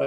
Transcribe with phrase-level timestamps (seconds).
[0.00, 0.06] Are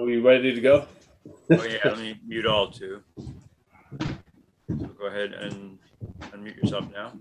[0.00, 0.86] we ready to go?
[1.50, 3.02] Oh, yeah, let me mute all too.
[4.68, 5.78] So go ahead and
[6.32, 7.12] unmute yourself now.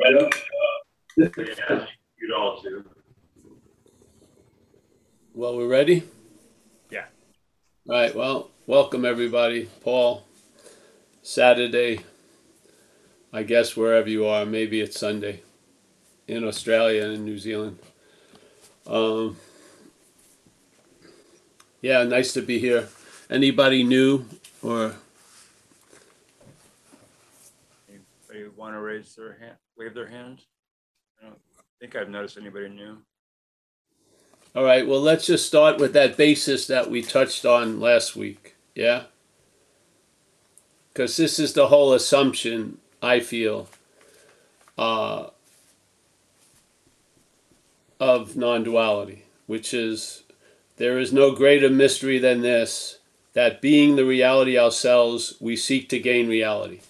[0.00, 0.28] Yeah,
[1.16, 2.84] mute all too.
[5.34, 6.04] Well, we're ready?
[6.90, 7.06] Yeah.
[7.88, 9.68] All right, well, welcome everybody.
[9.82, 10.24] Paul,
[11.22, 12.00] Saturday,
[13.32, 15.42] I guess wherever you are, maybe it's Sunday
[16.28, 17.78] in Australia and New Zealand.
[18.86, 19.36] Um,
[21.82, 22.88] yeah, nice to be here.
[23.30, 24.24] Anybody new
[24.62, 24.94] or
[27.88, 30.42] Anybody want to raise their hand, wave their hand?
[31.20, 31.38] I don't
[31.80, 32.98] think I've noticed anybody new.
[34.56, 38.56] All right, well, let's just start with that basis that we touched on last week.
[38.74, 39.04] Yeah?
[40.92, 43.68] Because this is the whole assumption, I feel,
[44.76, 45.28] uh,
[48.00, 50.24] of non duality, which is
[50.76, 52.98] there is no greater mystery than this
[53.34, 56.80] that being the reality ourselves, we seek to gain reality.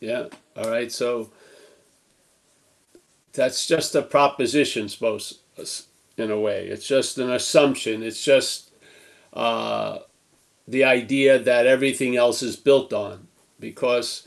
[0.00, 0.26] Yeah?
[0.56, 1.30] All right, so
[3.34, 5.40] that's just a proposition, suppose
[6.16, 6.66] in a way.
[6.66, 8.02] It's just an assumption.
[8.02, 8.70] It's just
[9.32, 9.98] uh,
[10.66, 13.28] the idea that everything else is built on.
[13.58, 14.26] Because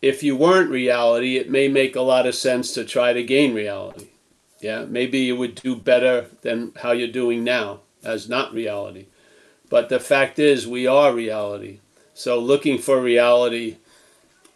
[0.00, 3.54] if you weren't reality, it may make a lot of sense to try to gain
[3.54, 4.08] reality.
[4.60, 9.06] Yeah, maybe you would do better than how you're doing now as not reality.
[9.68, 11.80] But the fact is, we are reality.
[12.12, 13.78] So looking for reality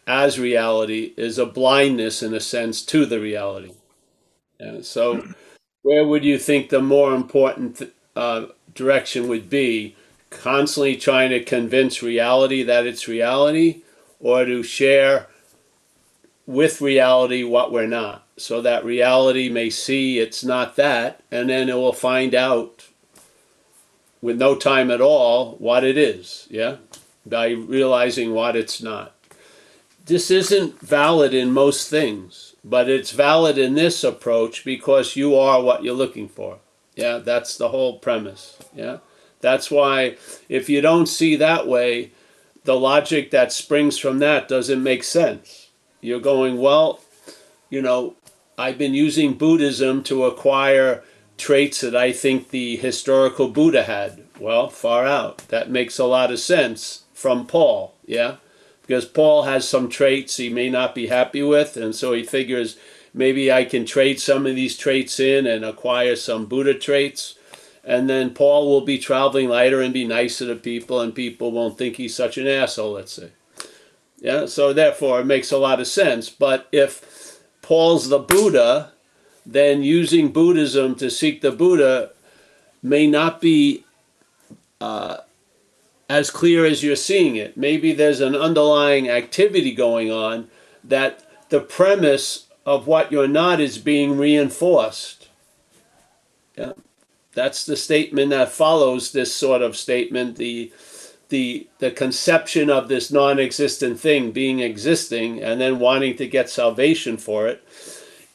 [0.07, 3.73] as reality is a blindness, in a sense, to the reality.
[4.59, 5.27] Yeah, so
[5.81, 7.81] where would you think the more important
[8.15, 9.95] uh, direction would be?
[10.29, 13.83] Constantly trying to convince reality that it's reality,
[14.19, 15.27] or to share
[16.45, 21.69] with reality what we're not, so that reality may see it's not that, and then
[21.69, 22.85] it will find out
[24.21, 26.77] with no time at all what it is, yeah,
[27.25, 29.14] by realizing what it's not.
[30.05, 35.61] This isn't valid in most things but it's valid in this approach because you are
[35.61, 36.57] what you're looking for.
[36.95, 38.57] Yeah, that's the whole premise.
[38.75, 38.97] Yeah,
[39.39, 40.17] that's why
[40.49, 42.11] if you don't see that way,
[42.63, 45.69] the logic that springs from that doesn't make sense.
[46.01, 46.99] You're going, well,
[47.69, 48.15] you know,
[48.57, 51.03] I've been using Buddhism to acquire
[51.37, 54.23] traits that I think the historical Buddha had.
[54.39, 55.39] Well, far out.
[55.49, 57.93] That makes a lot of sense from Paul.
[58.05, 58.37] Yeah
[58.85, 62.77] because Paul has some traits he may not be happy with, and so he figures
[63.13, 67.35] maybe I can trade some of these traits in and acquire some Buddha traits.
[67.83, 71.77] And then Paul will be traveling lighter and be nicer to people, and people won't
[71.77, 73.29] think he's such an asshole, let's say.
[74.19, 76.29] Yeah, so therefore it makes a lot of sense.
[76.29, 78.91] But if Paul's the Buddha,
[79.45, 82.11] then using Buddhism to seek the Buddha
[82.81, 83.83] may not be
[84.81, 85.17] uh,
[86.09, 87.57] as clear as you're seeing it.
[87.57, 90.49] Maybe there's an underlying activity going on
[90.83, 95.29] that the premise of what you're not is being reinforced.
[96.57, 96.73] Yeah.
[97.33, 100.71] That's the statement that follows this sort of statement, the
[101.29, 107.17] the the conception of this non-existent thing being existing and then wanting to get salvation
[107.17, 107.63] for it.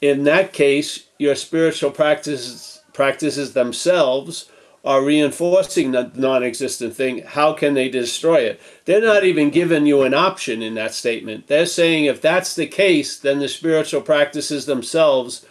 [0.01, 4.50] In that case, your spiritual practices practices themselves
[4.83, 8.59] are reinforcing the non existent thing, how can they destroy it?
[8.85, 11.47] They're not even giving you an option in that statement.
[11.47, 15.45] They're saying if that's the case, then the spiritual practices themselves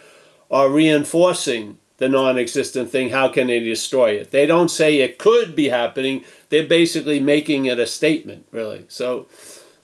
[0.49, 3.09] are reinforcing the non existent thing.
[3.09, 4.31] How can they destroy it?
[4.31, 8.85] They don't say it could be happening, they're basically making it a statement, really.
[8.89, 9.27] So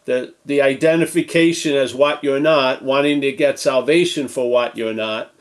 [0.05, 5.33] the, the identification as what you're not, wanting to get salvation for what you're not,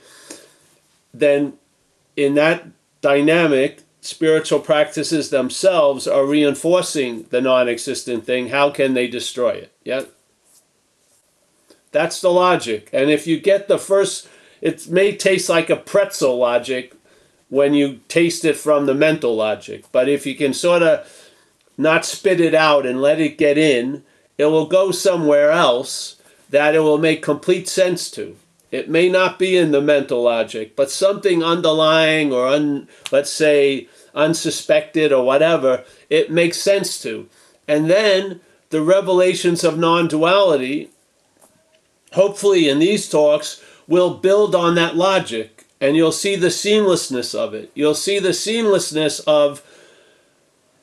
[1.13, 1.55] then
[2.15, 2.67] in that
[3.01, 9.73] dynamic, spiritual practices themselves are reinforcing the non existent thing, how can they destroy it?
[9.85, 10.03] Yeah?
[11.93, 12.91] That's the logic.
[12.93, 14.29] And if you get the first,
[14.61, 16.95] it may taste like a pretzel logic
[17.49, 19.85] when you taste it from the mental logic.
[19.93, 21.11] But if you can sort of
[21.79, 24.05] not spit it out and let it get in,
[24.39, 26.21] it will go somewhere else
[26.51, 28.37] that it will make complete sense to.
[28.71, 33.89] It may not be in the mental logic, but something underlying or, un, let's say,
[34.17, 37.29] unsuspected or whatever, it makes sense to.
[37.69, 38.41] And then
[38.71, 40.91] the revelations of non duality,
[42.13, 47.55] hopefully in these talks, will build on that logic and you'll see the seamlessness of
[47.55, 47.71] it.
[47.75, 49.63] You'll see the seamlessness of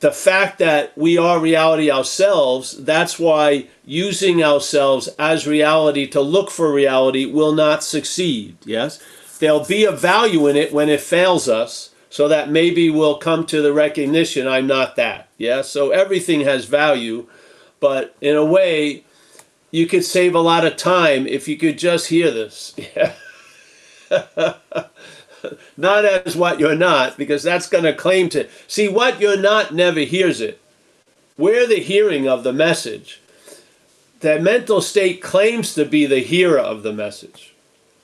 [0.00, 2.84] the fact that we are reality ourselves.
[2.84, 8.56] That's why using ourselves as reality to look for reality will not succeed.
[8.64, 9.02] Yes?
[9.38, 13.44] There'll be a value in it when it fails us, so that maybe we'll come
[13.44, 15.26] to the recognition I'm not that.
[15.36, 15.62] Yeah?
[15.62, 17.26] So everything has value,
[17.80, 19.02] but in a way,
[19.72, 22.72] you could save a lot of time if you could just hear this.
[22.78, 23.14] Yeah.
[25.76, 28.48] not as what you're not, because that's going to claim to.
[28.68, 30.60] See, what you're not never hears it.
[31.36, 33.22] We're the hearing of the message.
[34.20, 37.56] That mental state claims to be the hearer of the message.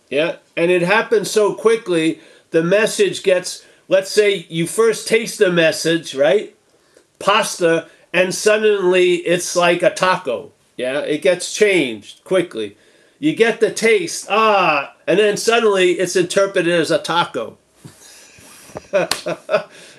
[0.08, 0.38] Yeah?
[0.56, 2.18] And it happens so quickly,
[2.50, 6.56] the message gets, let's say you first taste the message, right?
[7.18, 10.52] Pasta, and suddenly it's like a taco.
[10.76, 11.00] Yeah?
[11.00, 12.78] It gets changed quickly.
[13.18, 17.58] You get the taste, ah, and then suddenly it's interpreted as a taco.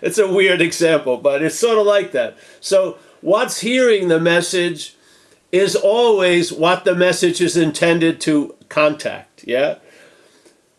[0.02, 2.38] it's a weird example, but it's sort of like that.
[2.62, 4.96] So, what's hearing the message
[5.52, 9.76] is always what the message is intended to contact, yeah?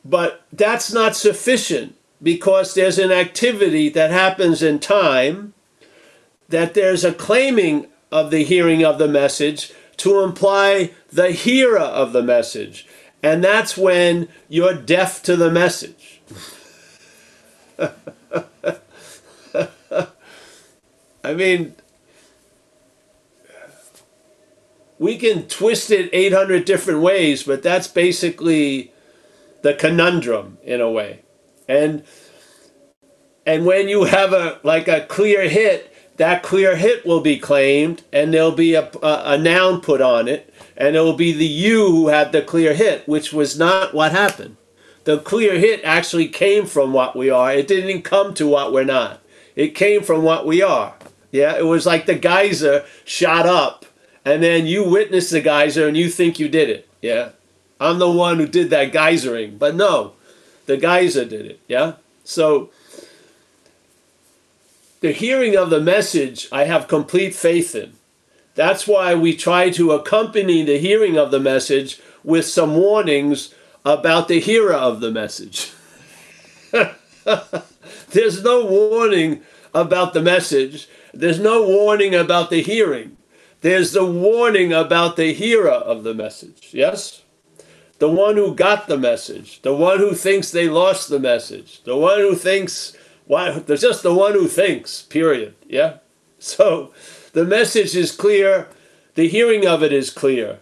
[0.04, 5.54] But that's not sufficient because there's an activity that happens in time
[6.48, 12.12] that there's a claiming of the hearing of the message to imply the hearer of
[12.12, 12.86] the message.
[13.22, 16.20] And that's when you're deaf to the message.
[21.24, 21.74] I mean,
[24.98, 28.92] we can twist it 800 different ways, but that's basically
[29.62, 31.21] the conundrum in a way.
[31.72, 32.04] And
[33.46, 38.02] and when you have a like a clear hit, that clear hit will be claimed
[38.12, 41.46] and there'll be a, a, a, noun put on it and it will be the
[41.46, 44.56] you who had the clear hit which was not what happened.
[45.04, 47.52] The clear hit actually came from what we are.
[47.52, 49.20] It didn't come to what we're not.
[49.56, 50.94] It came from what we are.
[51.30, 53.86] Yeah it was like the geyser shot up
[54.24, 56.88] and then you witnessed the geyser and you think you did it.
[57.00, 57.30] Yeah
[57.80, 60.12] i'm the one who did that geysering but no
[60.72, 61.88] the geyser did it yeah
[62.24, 62.70] so
[65.02, 67.94] the hearing of the message I have complete faith in.
[68.54, 73.52] That's why we try to accompany the hearing of the message with some warnings
[73.84, 75.72] about the hearer of the message.
[78.10, 79.42] There's no warning
[79.74, 80.88] about the message.
[81.12, 83.16] There's no warning about the hearing.
[83.60, 86.68] There's the warning about the hearer of the message.
[86.72, 87.21] Yes?
[88.02, 89.62] The one who got the message.
[89.62, 91.84] The one who thinks they lost the message.
[91.84, 92.96] The one who thinks
[93.26, 95.54] why, there's just the one who thinks, period.
[95.68, 95.98] Yeah?
[96.40, 96.92] So
[97.32, 98.66] the message is clear,
[99.14, 100.58] the hearing of it is clear.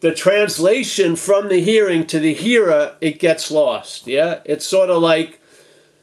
[0.00, 4.06] The translation from the hearing to the hearer, it gets lost.
[4.06, 4.40] Yeah?
[4.44, 5.40] It's sort of like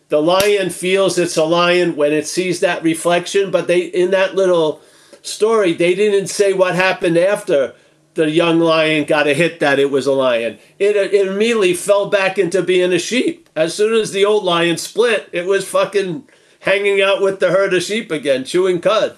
[0.10, 4.34] the lion feels it's a lion when it sees that reflection, but they in that
[4.34, 4.82] little
[5.22, 7.76] story, they didn't say what happened after
[8.16, 10.58] the young lion got a hit that it was a lion.
[10.80, 13.50] It, it immediately fell back into being a sheep.
[13.56, 16.28] As soon as the old lion split, it was fucking
[16.62, 19.18] hanging out with the herd of sheep again, chewing cud.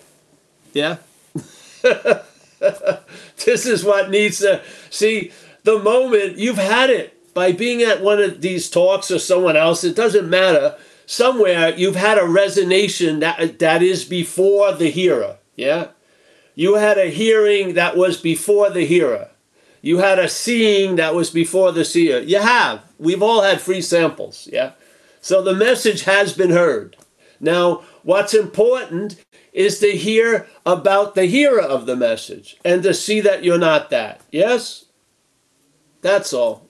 [0.74, 0.98] Yeah?
[1.82, 5.32] this is what needs to see
[5.64, 9.84] the moment you've had it by being at one of these talks or someone else,
[9.84, 10.76] it doesn't matter.
[11.06, 15.38] Somewhere you've had a resonation that that is before the hearer.
[15.56, 15.90] Yeah?
[16.58, 19.30] You had a hearing that was before the hearer.
[19.84, 22.20] You had a seeing that was before the seer.
[22.20, 22.82] You have.
[22.98, 24.72] We've all had free samples, yeah?
[25.22, 26.98] So the message has been heard.
[27.40, 29.24] Now, what's important
[29.54, 33.92] is to hear about the hearer of the message and to see that you're not
[33.92, 34.22] that.
[34.32, 34.86] Yes?
[36.02, 36.68] That's all.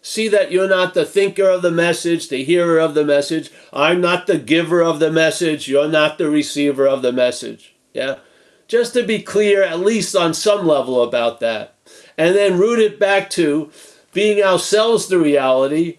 [0.00, 3.50] See that you're not the thinker of the message, the hearer of the message.
[3.70, 5.68] I'm not the giver of the message.
[5.68, 7.74] You're not the receiver of the message.
[7.92, 8.20] Yeah?
[8.68, 11.74] Just to be clear, at least on some level, about that.
[12.18, 13.70] And then root it back to
[14.12, 15.98] being ourselves the reality.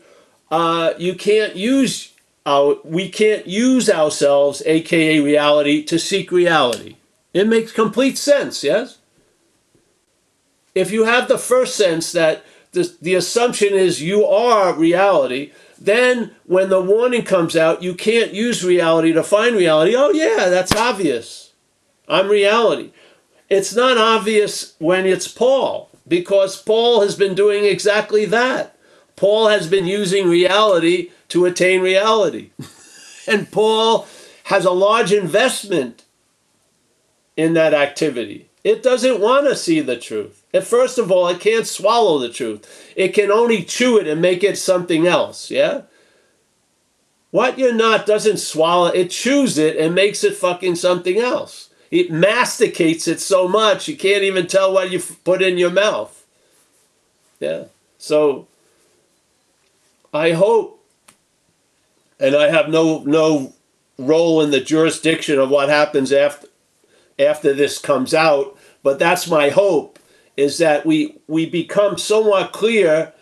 [0.50, 2.14] Uh, you can't use
[2.46, 6.96] our, we can't use ourselves, aka reality, to seek reality.
[7.34, 8.98] It makes complete sense, yes?
[10.74, 16.36] If you have the first sense that the, the assumption is you are reality, then
[16.46, 19.96] when the warning comes out, you can't use reality to find reality.
[19.96, 21.47] Oh, yeah, that's obvious.
[22.08, 22.92] I'm reality.
[23.50, 28.78] It's not obvious when it's Paul, because Paul has been doing exactly that.
[29.16, 32.52] Paul has been using reality to attain reality.
[33.28, 34.08] and Paul
[34.46, 36.06] has a large investment
[37.36, 38.50] in that activity.
[38.64, 40.44] It doesn't want to see the truth.
[40.54, 42.94] And first of all, it can't swallow the truth.
[42.96, 45.50] It can only chew it and make it something else.
[45.50, 45.84] Yeah?
[47.32, 51.67] What you're not doesn't swallow, it chews it and makes it fucking something else.
[51.90, 56.26] It masticates it so much you can't even tell what you put in your mouth.
[57.40, 57.66] Yeah.
[57.98, 58.48] So
[60.14, 60.84] I hope,
[62.20, 63.54] and I have no no
[63.98, 66.48] role in the jurisdiction of what happens after
[67.20, 70.00] after this comes out, but that's my hope
[70.36, 73.14] is that we we become somewhat clear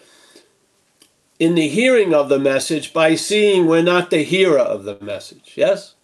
[1.40, 5.54] in the hearing of the message by seeing we're not the hearer of the message.
[5.56, 5.96] Yes?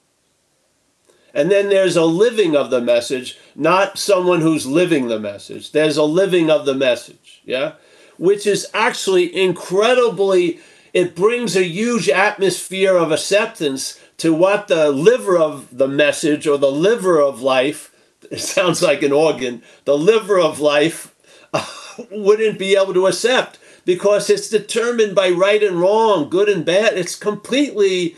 [1.34, 5.72] And then there's a living of the message, not someone who's living the message.
[5.72, 7.42] There's a living of the message.
[7.46, 7.74] Yeah?
[8.18, 10.60] Which is actually incredibly,
[10.94, 16.58] it brings a huge atmosphere of acceptance to what the liver of the message or
[16.58, 17.96] the liver of life,
[18.32, 21.16] it sounds like an organ, the liver of life
[22.12, 26.98] wouldn't be able to accept because it's determined by right and wrong, good and bad.
[26.98, 28.16] It's completely,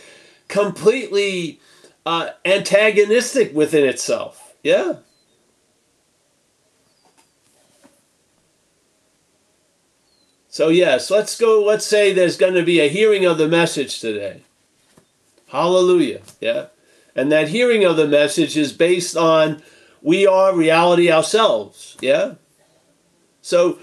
[0.48, 1.60] completely
[2.06, 4.56] uh, antagonistic within itself.
[4.64, 4.98] Yeah.
[10.48, 11.64] So, yes, let's go.
[11.64, 14.44] Let's say there's going to be a hearing of the message today.
[15.48, 16.22] Hallelujah.
[16.40, 16.68] Yeah.
[17.16, 19.64] And that hearing of the message is based on
[20.02, 21.98] we are reality ourselves.
[22.02, 22.36] Yeah.
[23.42, 23.80] So,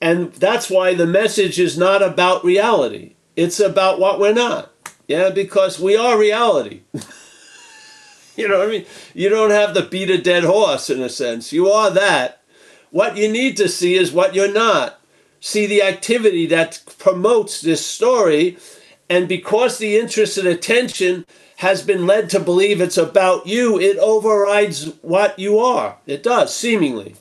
[0.00, 4.70] and that's why the message is not about reality, it's about what we're not.
[5.06, 6.82] Yeah, because we are reality.
[8.36, 8.86] you know what I mean?
[9.14, 11.52] You don't have to beat a dead horse in a sense.
[11.52, 12.42] You are that.
[12.90, 15.00] What you need to see is what you're not.
[15.40, 18.56] See the activity that promotes this story,
[19.10, 21.26] and because the interest and attention
[21.56, 25.98] has been led to believe it's about you, it overrides what you are.
[26.06, 27.16] It does, seemingly.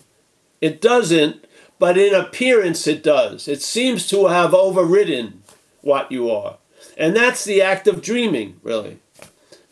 [0.62, 1.43] It doesn't
[1.84, 3.46] but in appearance it does.
[3.46, 5.43] It seems to have overridden
[5.82, 6.55] what you are.
[6.98, 9.00] And that's the act of dreaming, really.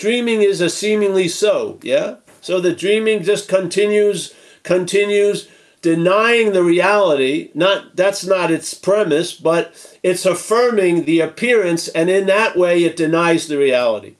[0.01, 2.15] Dreaming is a seemingly so, yeah?
[2.41, 5.47] So the dreaming just continues, continues
[5.83, 7.51] denying the reality.
[7.53, 12.97] Not that's not its premise, but it's affirming the appearance, and in that way it
[12.97, 14.15] denies the reality.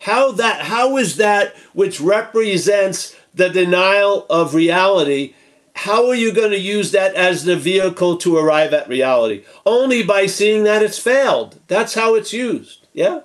[0.00, 5.32] How that how is that which represents the denial of reality
[5.74, 9.44] how are you going to use that as the vehicle to arrive at reality?
[9.66, 11.60] Only by seeing that it's failed.
[11.66, 12.86] That's how it's used.
[12.94, 13.20] Yeah?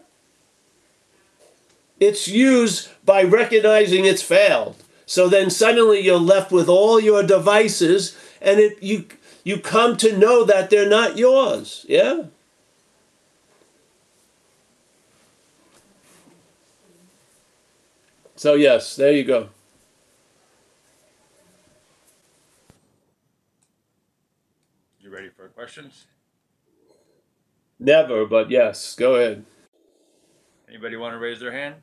[2.01, 4.75] It's used by recognizing it's failed.
[5.05, 9.05] So then suddenly you're left with all your devices and it you
[9.43, 11.85] you come to know that they're not yours.
[11.87, 12.23] Yeah?
[18.35, 19.49] So yes, there you go.
[24.99, 26.07] You ready for questions?
[27.79, 29.45] Never, but yes, go ahead.
[30.67, 31.75] Anybody want to raise their hand?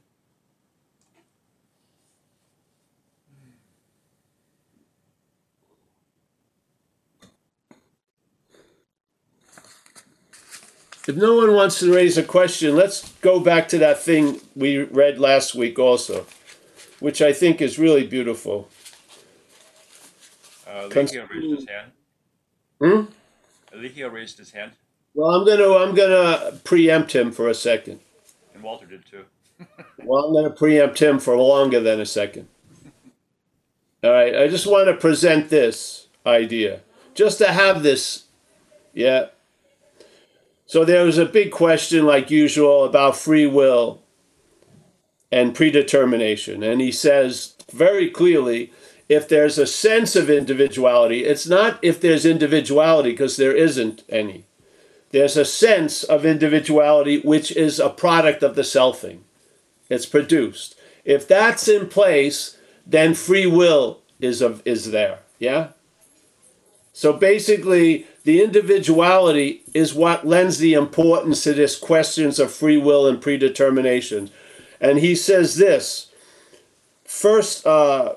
[11.08, 14.76] If no one wants to raise a question, let's go back to that thing we
[14.76, 16.26] read last week also,
[17.00, 18.68] which I think is really beautiful.
[20.66, 21.92] Uh, raised his hand.
[22.78, 23.00] Hmm?
[23.74, 24.72] Ezekiel raised his hand.
[25.14, 28.00] Well, I'm gonna I'm gonna preempt him for a second.
[28.52, 29.24] And Walter did too.
[30.04, 32.48] well, I'm gonna preempt him for longer than a second.
[34.04, 36.82] All right, I just want to present this idea,
[37.14, 38.24] just to have this,
[38.92, 39.28] yeah.
[40.68, 44.02] So there was a big question, like usual, about free will
[45.32, 48.70] and predetermination, and he says very clearly
[49.08, 54.44] if there's a sense of individuality, it's not if there's individuality, because there isn't any.
[55.10, 59.20] There's a sense of individuality which is a product of the selfing.
[59.88, 60.74] It's produced.
[61.02, 65.20] If that's in place, then free will is of is there.
[65.38, 65.68] Yeah?
[66.92, 73.06] So basically, the individuality is what lends the importance to this questions of free will
[73.06, 74.28] and predetermination.
[74.82, 76.12] And he says this
[77.06, 78.16] first uh,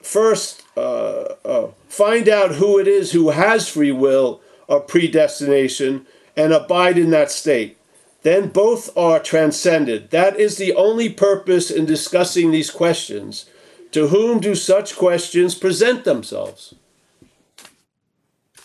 [0.00, 6.54] first uh, uh, find out who it is who has free will or predestination and
[6.54, 7.76] abide in that state.
[8.22, 10.10] Then both are transcended.
[10.10, 13.44] That is the only purpose in discussing these questions.
[13.92, 16.74] To whom do such questions present themselves?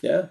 [0.01, 0.27] Yeah?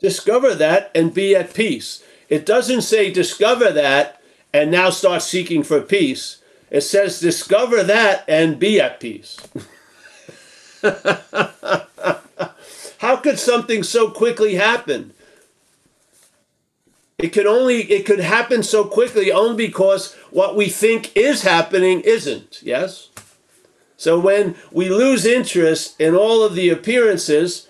[0.00, 2.02] Discover that and be at peace.
[2.28, 4.20] It doesn't say discover that
[4.52, 6.38] and now start seeking for peace.
[6.70, 9.36] It says, discover that and be at peace.
[12.98, 15.12] How could something so quickly happen?
[17.18, 22.00] It could only it could happen so quickly only because what we think is happening
[22.00, 22.60] isn't.
[22.62, 23.08] Yes.
[23.98, 27.68] So when we lose interest in all of the appearances,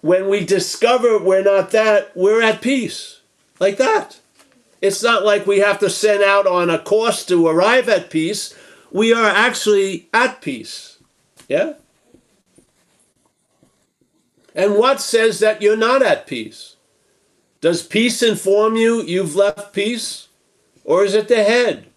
[0.00, 3.20] when we discover we're not that, we're at peace.
[3.58, 4.20] Like that.
[4.80, 8.54] It's not like we have to send out on a course to arrive at peace.
[8.90, 10.98] We are actually at peace.
[11.48, 11.74] Yeah?
[14.54, 16.76] And what says that you're not at peace?
[17.60, 20.28] Does peace inform you you've left peace?
[20.84, 21.89] Or is it the head?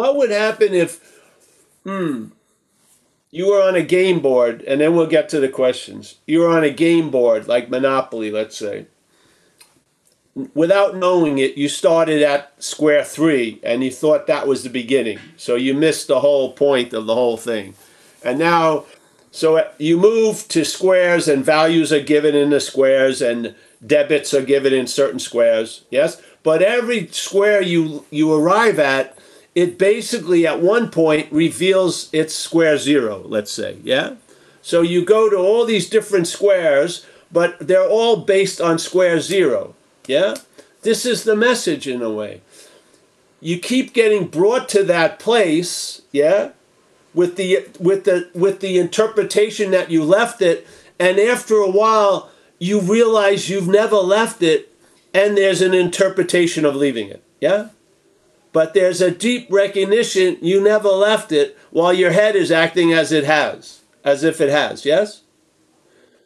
[0.00, 0.98] What would happen if,
[1.84, 2.28] hmm,
[3.30, 6.14] you were on a game board, and then we'll get to the questions.
[6.26, 8.86] You were on a game board, like Monopoly, let's say.
[10.54, 15.18] Without knowing it, you started at square three, and you thought that was the beginning.
[15.36, 17.74] So you missed the whole point of the whole thing.
[18.24, 18.86] And now,
[19.30, 23.54] so you move to squares, and values are given in the squares, and
[23.86, 25.84] debits are given in certain squares.
[25.90, 26.22] Yes?
[26.42, 29.18] But every square you, you arrive at,
[29.54, 34.14] it basically at one point reveals its square zero, let's say, yeah?
[34.62, 39.74] So you go to all these different squares, but they're all based on square zero,
[40.06, 40.36] yeah?
[40.82, 42.42] This is the message in a way.
[43.40, 46.50] You keep getting brought to that place, yeah?
[47.12, 50.66] With the with the with the interpretation that you left it,
[50.98, 54.72] and after a while you realize you've never left it,
[55.12, 57.70] and there's an interpretation of leaving it, yeah?
[58.52, 63.12] But there's a deep recognition you never left it while your head is acting as
[63.12, 65.22] it has, as if it has, yes?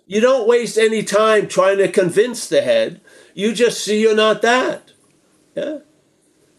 [0.07, 3.01] You don't waste any time trying to convince the head.
[3.35, 4.93] You just see you're not that.
[5.55, 5.79] Yeah?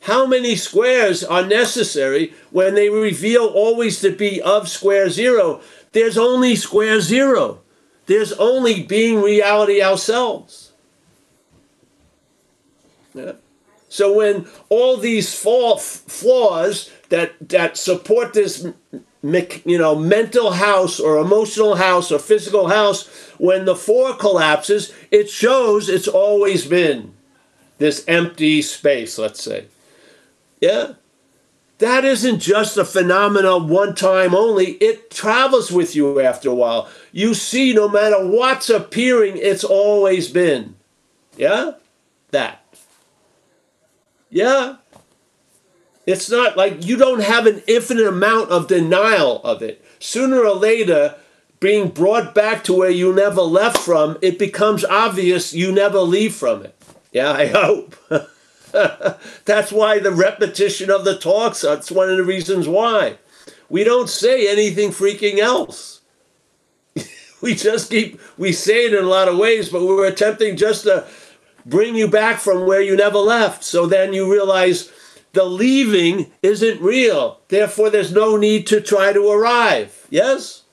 [0.01, 5.61] How many squares are necessary when they reveal always to be of square zero?
[5.93, 7.61] There's only square zero.
[8.05, 10.73] There's only being reality ourselves.
[13.13, 13.33] Yeah?
[13.95, 18.67] So when all these flaws that that support this
[19.23, 25.29] you know mental house or emotional house or physical house when the four collapses it
[25.29, 27.13] shows it's always been
[27.77, 29.67] this empty space let's say.
[30.59, 30.95] Yeah?
[31.77, 34.71] That isn't just a phenomenon one time only.
[34.73, 36.89] It travels with you after a while.
[37.13, 40.75] You see no matter what's appearing it's always been.
[41.37, 41.75] Yeah?
[42.31, 42.64] That
[44.35, 44.75] yeah.
[46.05, 49.83] It's not like you don't have an infinite amount of denial of it.
[49.99, 51.15] Sooner or later,
[51.61, 56.35] being brought back to where you never left from, it becomes obvious you never leave
[56.35, 56.75] from it.
[57.13, 57.95] Yeah, I hope.
[59.45, 63.17] that's why the repetition of the talks, that's one of the reasons why.
[63.69, 66.01] We don't say anything freaking else.
[67.41, 70.83] we just keep, we say it in a lot of ways, but we're attempting just
[70.83, 71.07] to
[71.65, 73.63] bring you back from where you never left.
[73.63, 74.91] So then you realize
[75.33, 77.39] the leaving isn't real.
[77.49, 80.07] Therefore, there's no need to try to arrive.
[80.09, 80.63] Yes?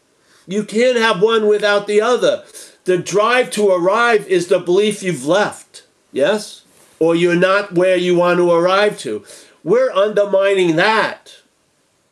[0.47, 2.45] You can't have one without the other.
[2.85, 5.85] The drive to arrive is the belief you've left.
[6.13, 6.65] Yes?
[6.99, 9.25] Or you're not where you want to arrive to.
[9.65, 11.37] We're undermining that.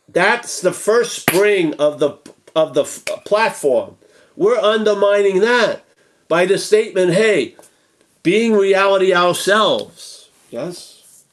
[0.08, 2.18] That's the first spring of the
[2.56, 2.84] of the
[3.24, 3.96] platform.
[4.36, 5.84] We're undermining that
[6.26, 7.54] by the statement, hey,
[8.22, 10.28] being reality ourselves.
[10.50, 11.24] Yes?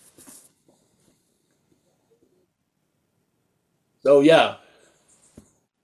[4.03, 4.55] So, yeah.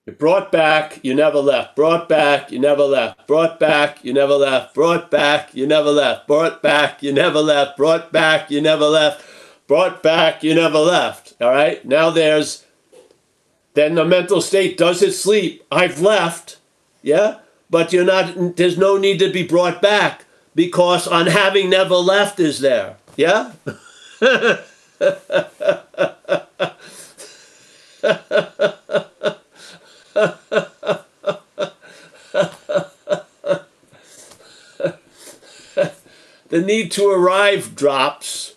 [0.05, 1.75] You brought back, you never left.
[1.75, 3.25] Brought back, you never left.
[3.25, 4.73] Brought back, you never left.
[4.73, 6.27] Brought back, you never left.
[6.27, 7.77] Brought back, you never left.
[7.77, 9.25] Brought back, you never left.
[9.65, 11.35] Brought back, you never left.
[11.39, 11.83] All right?
[11.85, 12.65] Now there's,
[13.75, 15.63] then the mental state does it sleep.
[15.71, 16.57] I've left.
[17.01, 17.39] Yeah?
[17.69, 22.39] But you're not, there's no need to be brought back because on having never left
[22.39, 22.97] is there.
[23.15, 23.53] Yeah?
[24.19, 24.63] the
[36.51, 38.53] need to arrive drops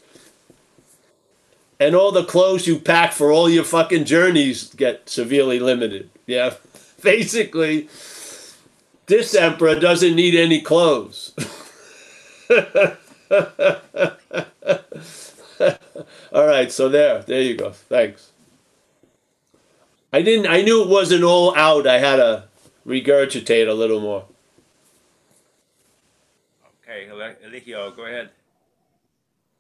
[1.79, 6.11] and all the clothes you pack for all your fucking journeys get severely limited.
[6.27, 6.55] Yeah.
[7.03, 7.89] Basically,
[9.07, 11.33] this emperor doesn't need any clothes.
[16.33, 17.73] all right, so there, there you go.
[17.73, 18.33] Thanks.
[20.13, 20.47] I didn't.
[20.49, 21.87] I knew it wasn't all out.
[21.87, 22.45] I had to
[22.87, 24.27] regurgitate a little more.
[26.83, 28.31] Okay, Ele- Eligio, go ahead.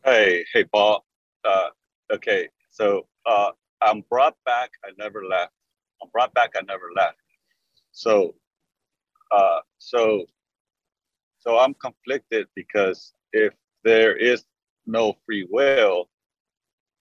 [0.05, 1.05] Hey, hey, Paul.
[1.44, 1.70] Uh,
[2.12, 3.51] okay, so uh,
[3.83, 4.70] I'm brought back.
[4.85, 5.53] I never left.
[6.03, 6.53] I'm brought back.
[6.57, 7.18] I never left.
[7.92, 8.35] So,
[9.33, 10.27] uh, so,
[11.47, 13.53] so I'm conflicted because if
[13.85, 14.45] there is
[14.87, 16.09] no free will,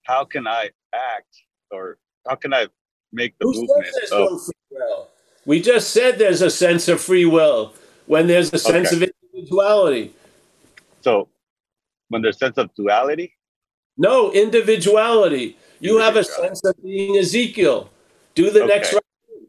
[0.04, 1.36] how can I act
[1.72, 2.68] or how can I
[3.12, 4.32] make the Who says movement there's of?
[4.32, 5.08] no free will?
[5.46, 7.74] We just said there's a sense of free will
[8.06, 9.06] when there's a sense Okay.
[9.06, 10.14] of individuality.
[11.02, 11.28] So,
[12.10, 13.34] when there's a sense of duality,
[13.98, 15.58] No, individuality.
[15.80, 17.90] You have a sense of being Ezekiel.
[18.34, 18.96] Do the next Okay.
[18.98, 19.48] right.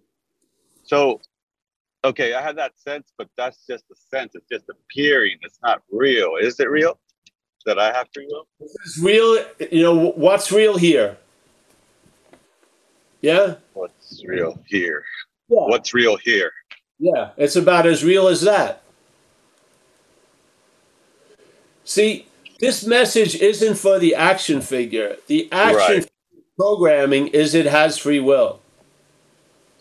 [0.84, 1.20] So,
[2.06, 4.34] okay, I have that sense, but that's just a sense.
[4.34, 5.38] It's just appearing.
[5.42, 6.36] It's not real.
[6.40, 6.98] Is it real
[7.66, 8.46] that I have free will?
[8.60, 9.44] This is real.
[9.70, 11.18] You know, what's real here?
[13.20, 13.56] Yeah?
[13.74, 15.04] What's real here?
[15.48, 15.66] Yeah.
[15.66, 16.52] What's real here?
[16.98, 18.82] Yeah, it's about as real as that.
[21.84, 22.26] See,
[22.58, 25.16] this message isn't for the action figure.
[25.26, 25.94] The action Right.
[26.04, 26.08] figure
[26.58, 28.60] programming is it has free will.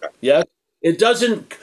[0.04, 0.14] Okay.
[0.22, 0.44] Yes?
[0.82, 1.54] It doesn't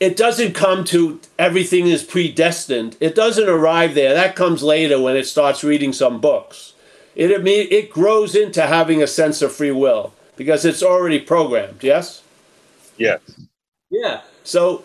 [0.00, 2.96] it doesn't come to everything is predestined.
[3.00, 4.14] It doesn't arrive there.
[4.14, 6.72] That comes later when it starts reading some books.
[7.14, 12.22] It it grows into having a sense of free will because it's already programmed, yes?
[12.96, 13.20] Yes.
[13.90, 14.22] Yeah.
[14.42, 14.84] So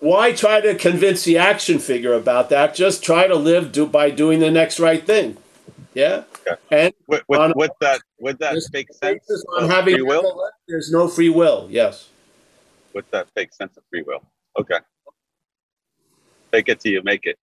[0.00, 2.74] why try to convince the action figure about that?
[2.74, 5.36] Just try to live do, by doing the next right thing.
[5.92, 6.24] Yeah.
[6.46, 6.60] Okay.
[6.70, 8.68] And With, with, On- with that with that this
[9.00, 10.50] sense on having free will.
[10.68, 11.66] there's no free will.
[11.70, 12.08] Yes.
[12.94, 14.22] With that fake sense of free will.
[14.58, 14.78] Okay.
[16.50, 17.38] Fake it till you make it.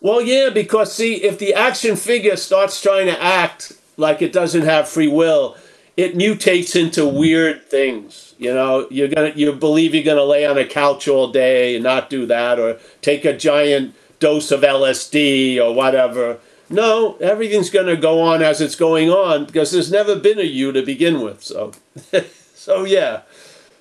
[0.00, 4.62] Well, yeah, because see, if the action figure starts trying to act like it doesn't
[4.62, 5.56] have free will,
[5.96, 8.34] it mutates into weird things.
[8.38, 11.84] You know, you're gonna you believe you're gonna lay on a couch all day and
[11.84, 16.38] not do that, or take a giant dose of LSD or whatever.
[16.68, 20.72] No, everything's gonna go on as it's going on because there's never been a you
[20.72, 21.42] to begin with.
[21.42, 21.72] So,
[22.54, 23.22] so yeah,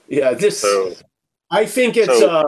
[0.07, 0.33] yeah.
[0.33, 0.93] This So
[1.53, 2.43] I think it's so- uh,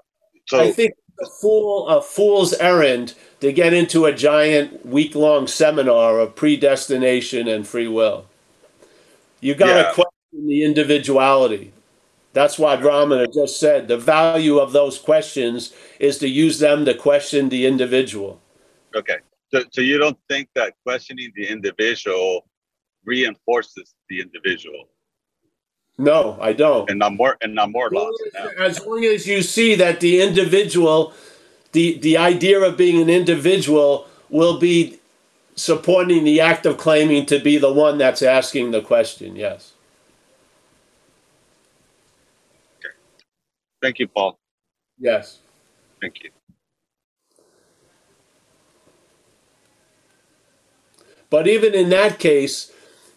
[0.47, 5.47] so I think a fool a fool's errand to get into a giant week long
[5.47, 8.25] seminar of predestination and free will.
[9.39, 9.93] You got to Yeah.
[9.93, 11.71] question the individuality.
[12.33, 13.87] That's why Ramana just said.
[13.87, 18.41] The value of those questions is to use them to question the individual.
[18.95, 19.17] okay.
[19.53, 22.47] So, so you don't think that questioning the individual
[23.05, 24.89] reinforces the individual
[25.97, 26.89] No, I don't.
[26.89, 28.23] and I'm more and I'm more As long lost
[28.59, 31.13] as, as long as you see that the individual,
[31.71, 34.99] the the idea of being an individual will be
[35.55, 39.35] supporting the act of claiming to be the one that's asking the question.
[39.37, 39.73] Yes.
[42.79, 42.93] Okay.
[43.81, 44.37] Thank you, Paul.
[44.99, 45.39] Yes.
[46.01, 46.31] Thank you.
[51.29, 52.71] But even in that case,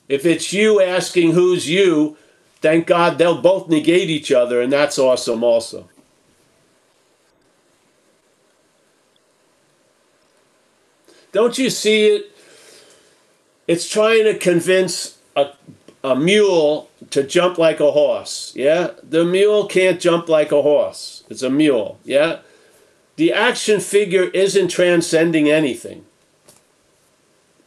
[0.08, 2.16] if it's you asking who's you,
[2.60, 5.88] thank God they'll both negate each other, and that's awesome also.
[11.32, 12.36] Don't you see it?
[13.66, 15.50] It's trying to convince a,
[16.02, 18.52] a mule to jump like a horse.
[18.56, 18.92] Yeah?
[19.02, 21.24] The mule can't jump like a horse.
[21.28, 21.98] It's a mule.
[22.02, 22.38] Yeah?
[23.16, 26.06] The action figure isn't transcending anything.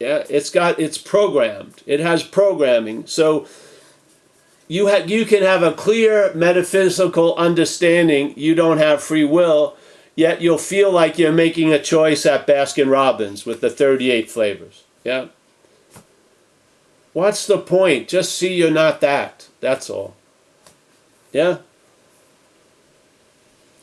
[0.00, 1.82] Yeah, it's got it's programmed.
[1.86, 3.06] It has programming.
[3.06, 3.46] So
[4.72, 8.32] you ha- you can have a clear metaphysical understanding.
[8.38, 9.76] You don't have free will,
[10.16, 14.84] yet you'll feel like you're making a choice at Baskin Robbins with the 38 flavors.
[15.04, 15.26] Yeah.
[17.12, 18.08] What's the point?
[18.08, 19.46] Just see you're not that.
[19.60, 20.16] That's all.
[21.32, 21.58] Yeah.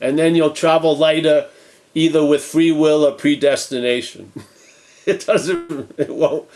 [0.01, 1.49] And then you'll travel lighter
[1.93, 4.31] either with free will or predestination.
[5.05, 6.49] it doesn't it won't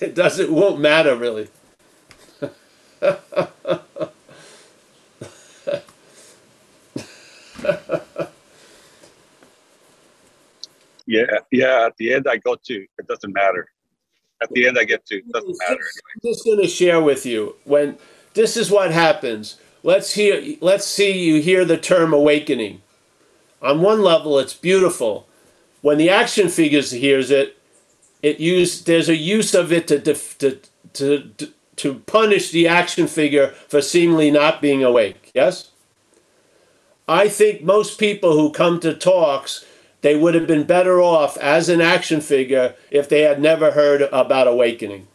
[0.00, 1.48] it doesn't won't matter really
[11.06, 11.86] Yeah, yeah.
[11.86, 12.74] At the end, I go to.
[12.98, 13.68] It doesn't matter.
[14.42, 15.16] At the end, I get to.
[15.16, 16.12] It doesn't matter anyway.
[16.14, 17.98] I'm just going to share with you when
[18.34, 19.56] this is what happens.
[19.82, 20.56] Let's hear.
[20.60, 22.82] Let's see you hear the term awakening.
[23.62, 25.26] On one level, it's beautiful.
[25.80, 27.56] When the action figures hears it,
[28.22, 30.60] it use there's a use of it to def, to,
[30.94, 35.30] to to punish the action figure for seemingly not being awake.
[35.34, 35.70] Yes.
[37.08, 39.64] I think most people who come to talks
[40.00, 44.02] they would have been better off as an action figure if they had never heard
[44.02, 45.08] about awakening.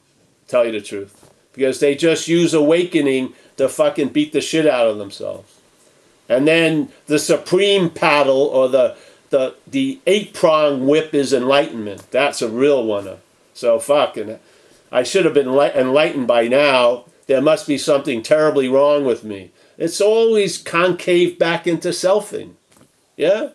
[0.48, 1.32] Tell you the truth.
[1.54, 5.60] Because they just use awakening to fucking beat the shit out of themselves.
[6.28, 8.96] And then the supreme paddle or the
[9.30, 12.10] the the eight prong whip is enlightenment.
[12.12, 13.18] That's a real one.
[13.54, 14.40] So fucking,
[14.94, 17.06] I should have been enlightened by now.
[17.26, 19.52] There must be something terribly wrong with me.
[19.76, 22.52] It's always concave back into selfing.
[23.18, 23.50] Yeah?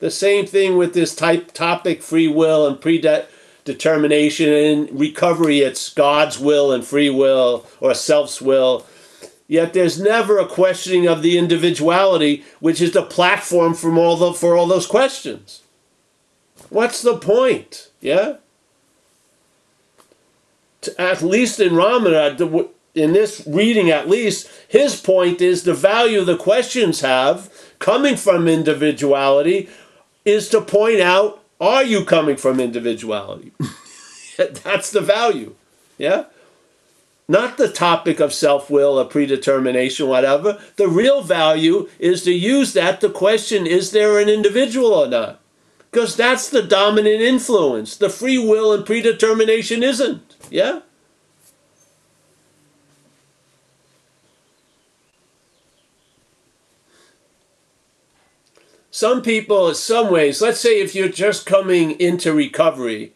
[0.00, 6.40] The same thing with this type topic free will and predetermination and recovery it's God's
[6.40, 8.84] will and free will or self's will.
[9.46, 14.34] Yet there's never a questioning of the individuality, which is the platform from all the,
[14.34, 15.62] for all those questions.
[16.68, 17.90] What's the point?
[18.00, 18.38] Yeah?
[20.98, 26.36] At least in Ramana, in this reading at least, his point is the value the
[26.36, 29.68] questions have coming from individuality
[30.24, 33.52] is to point out are you coming from individuality?
[34.38, 35.54] That's the value.
[35.96, 36.26] Yeah?
[37.28, 40.62] Not the topic of self will or predetermination, whatever.
[40.76, 45.40] The real value is to use that to question is there an individual or not?
[45.90, 47.96] Because that's the dominant influence.
[47.96, 50.36] The free will and predetermination isn't.
[50.50, 50.80] Yeah?
[58.98, 63.12] some people, in some ways, let's say if you're just coming into recovery,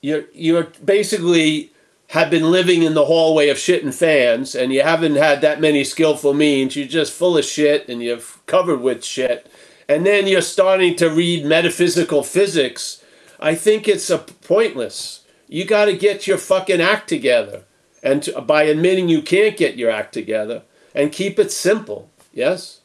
[0.00, 1.70] you're you're basically
[2.08, 5.60] have been living in the hallway of shit and fans, and you haven't had that
[5.60, 6.74] many skillful means.
[6.74, 9.46] You're just full of shit, and you're covered with shit,
[9.88, 13.00] and then you're starting to read metaphysical physics.
[13.38, 15.23] I think it's a pointless.
[15.48, 17.64] You got to get your fucking act together,
[18.02, 20.62] and to, by admitting you can't get your act together,
[20.94, 22.10] and keep it simple.
[22.32, 22.80] Yes.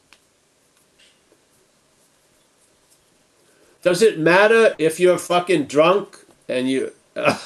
[3.82, 6.18] Does it matter if you're fucking drunk
[6.48, 6.92] and you.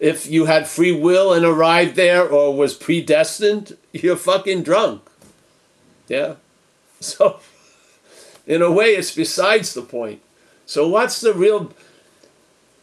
[0.00, 5.02] If you had free will and arrived there or was predestined, you're fucking drunk.
[6.08, 6.34] Yeah?
[7.00, 7.40] So,
[8.46, 10.22] in a way, it's besides the point.
[10.64, 11.72] So, what's the real.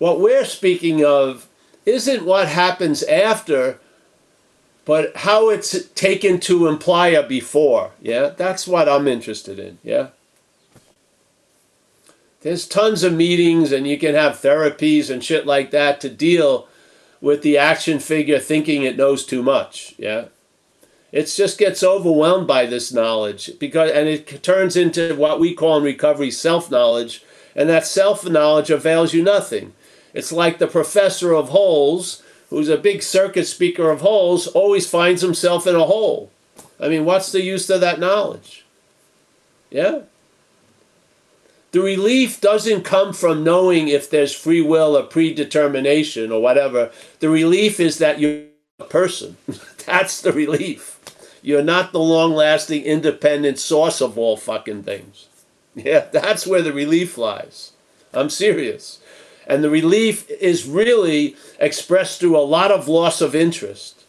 [0.01, 1.47] What we're speaking of
[1.85, 3.77] isn't what happens after,
[4.83, 7.91] but how it's taken to imply a before.
[8.01, 8.29] Yeah?
[8.29, 9.77] That's what I'm interested in.
[9.83, 10.07] Yeah?
[12.41, 16.67] There's tons of meetings and you can have therapies and shit like that to deal
[17.21, 19.93] with the action figure thinking it knows too much.
[19.99, 20.29] Yeah.
[21.11, 25.77] It just gets overwhelmed by this knowledge because and it turns into what we call
[25.77, 27.23] in recovery self-knowledge,
[27.55, 29.73] and that self-knowledge avails you nothing.
[30.13, 35.21] It's like the professor of holes, who's a big circus speaker of holes, always finds
[35.21, 36.31] himself in a hole.
[36.79, 38.65] I mean, what's the use of that knowledge?
[39.69, 40.01] Yeah?
[41.71, 46.91] The relief doesn't come from knowing if there's free will or predetermination or whatever.
[47.19, 48.43] The relief is that you're
[48.79, 49.37] a person.
[49.85, 50.99] That's the relief.
[51.41, 55.27] You're not the long lasting independent source of all fucking things.
[55.73, 57.71] Yeah, that's where the relief lies.
[58.13, 59.00] I'm serious.
[59.51, 64.05] And the relief is really expressed through a lot of loss of interest.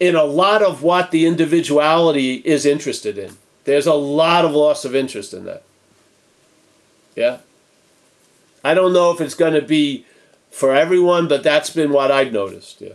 [0.00, 3.36] In a lot of what the individuality is interested in.
[3.62, 5.62] There's a lot of loss of interest in that.
[7.14, 7.38] Yeah.
[8.64, 10.04] I don't know if it's going to be
[10.50, 12.80] for everyone, but that's been what I've noticed.
[12.80, 12.94] Yeah.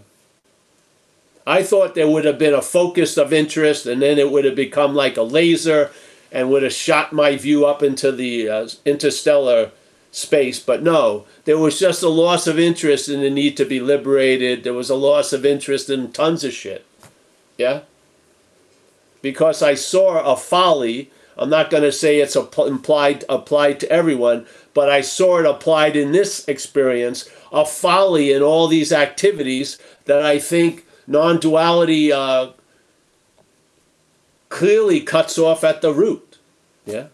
[1.47, 4.55] I thought there would have been a focus of interest, and then it would have
[4.55, 5.91] become like a laser,
[6.29, 9.71] and would have shot my view up into the uh, interstellar
[10.13, 10.59] space.
[10.59, 14.63] But no, there was just a loss of interest in the need to be liberated.
[14.63, 16.85] There was a loss of interest in tons of shit.
[17.57, 17.81] Yeah
[19.23, 21.09] because I saw a folly.
[21.35, 24.45] I'm not going to say it's implied applied to everyone,
[24.75, 30.23] but I saw it applied in this experience a folly in all these activities that
[30.23, 32.49] I think non-duality uh,
[34.49, 36.37] clearly cuts off at the root.
[36.85, 37.07] Yeah.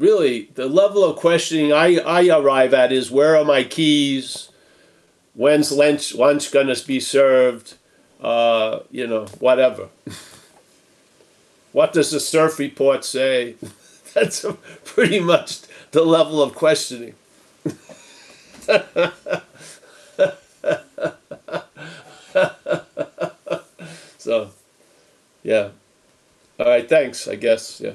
[0.00, 4.48] Really the level of questioning I, I arrive at is where are my keys?
[5.34, 7.74] When's lunch lunch gonna be served?
[8.20, 9.88] Uh, you know, whatever.
[11.72, 13.54] what does the surf report say?
[14.14, 15.60] That's a, pretty much
[15.92, 17.14] the level of questioning.
[24.18, 24.50] so,
[25.42, 25.68] yeah.
[26.58, 27.80] All right, thanks, I guess.
[27.80, 27.92] Yeah.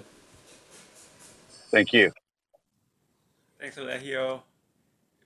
[1.76, 2.10] Thank you.
[3.60, 4.44] Thanks, Alejio.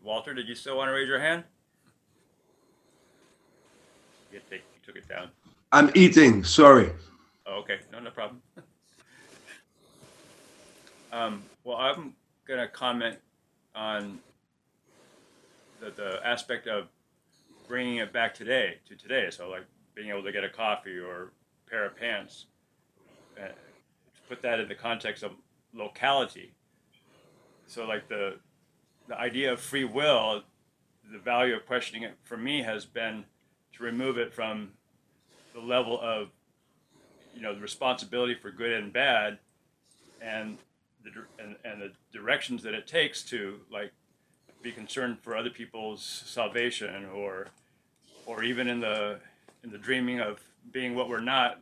[0.01, 1.43] Walter, did you still want to raise your hand?
[4.33, 5.29] You, take, you took it down.
[5.71, 6.43] I'm eating.
[6.43, 6.89] Sorry.
[7.45, 7.81] Oh, okay.
[7.91, 8.41] No, no problem.
[11.11, 12.15] um, well, I'm
[12.47, 13.19] going to comment
[13.75, 14.17] on
[15.79, 16.87] the, the aspect of
[17.67, 19.29] bringing it back today to today.
[19.29, 21.31] So like being able to get a coffee or
[21.67, 22.47] a pair of pants.
[23.37, 25.33] Uh, to put that in the context of
[25.73, 26.53] locality.
[27.67, 28.35] So like the
[29.07, 30.43] the idea of free will,
[31.11, 33.25] the value of questioning it for me has been
[33.73, 34.71] to remove it from
[35.53, 36.29] the level of
[37.35, 39.39] you know the responsibility for good and bad
[40.21, 40.57] and
[41.03, 41.11] the
[41.43, 43.91] and, and the directions that it takes to like
[44.61, 47.47] be concerned for other people's salvation or
[48.25, 49.19] or even in the
[49.63, 50.39] in the dreaming of
[50.71, 51.61] being what we're not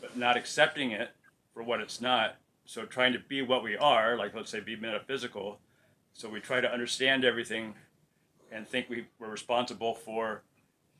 [0.00, 1.10] but not accepting it
[1.52, 2.36] for what it's not
[2.68, 5.58] so trying to be what we are like let's say be metaphysical.
[6.12, 7.74] So we try to understand everything
[8.52, 10.42] and think we, we're responsible for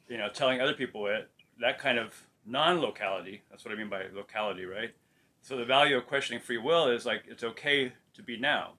[0.08, 1.28] you know telling other people it
[1.60, 2.14] that kind of
[2.46, 4.94] non-locality that's what i mean by locality right?
[5.42, 8.72] So the value of questioning free will is like it's okay to be now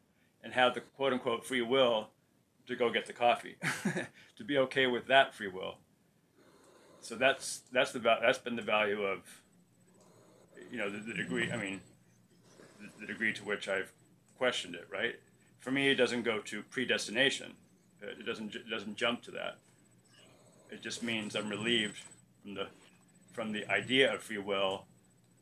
[0.44, 2.08] and have the quote unquote free will
[2.66, 3.58] to go get the coffee
[4.38, 5.76] to be okay with that free will.
[7.02, 9.20] So that's that's the that's been the value of
[10.72, 11.82] you know the, the degree i mean
[13.00, 13.92] the, degree to which i've
[14.40, 15.20] questioned it right?
[15.60, 17.54] For me it doesn't go to predestination.
[18.02, 19.58] It doesn't it doesn't jump to that.
[20.72, 22.00] It just means i'm relieved
[22.42, 22.68] from the
[23.34, 24.86] from the idea of free will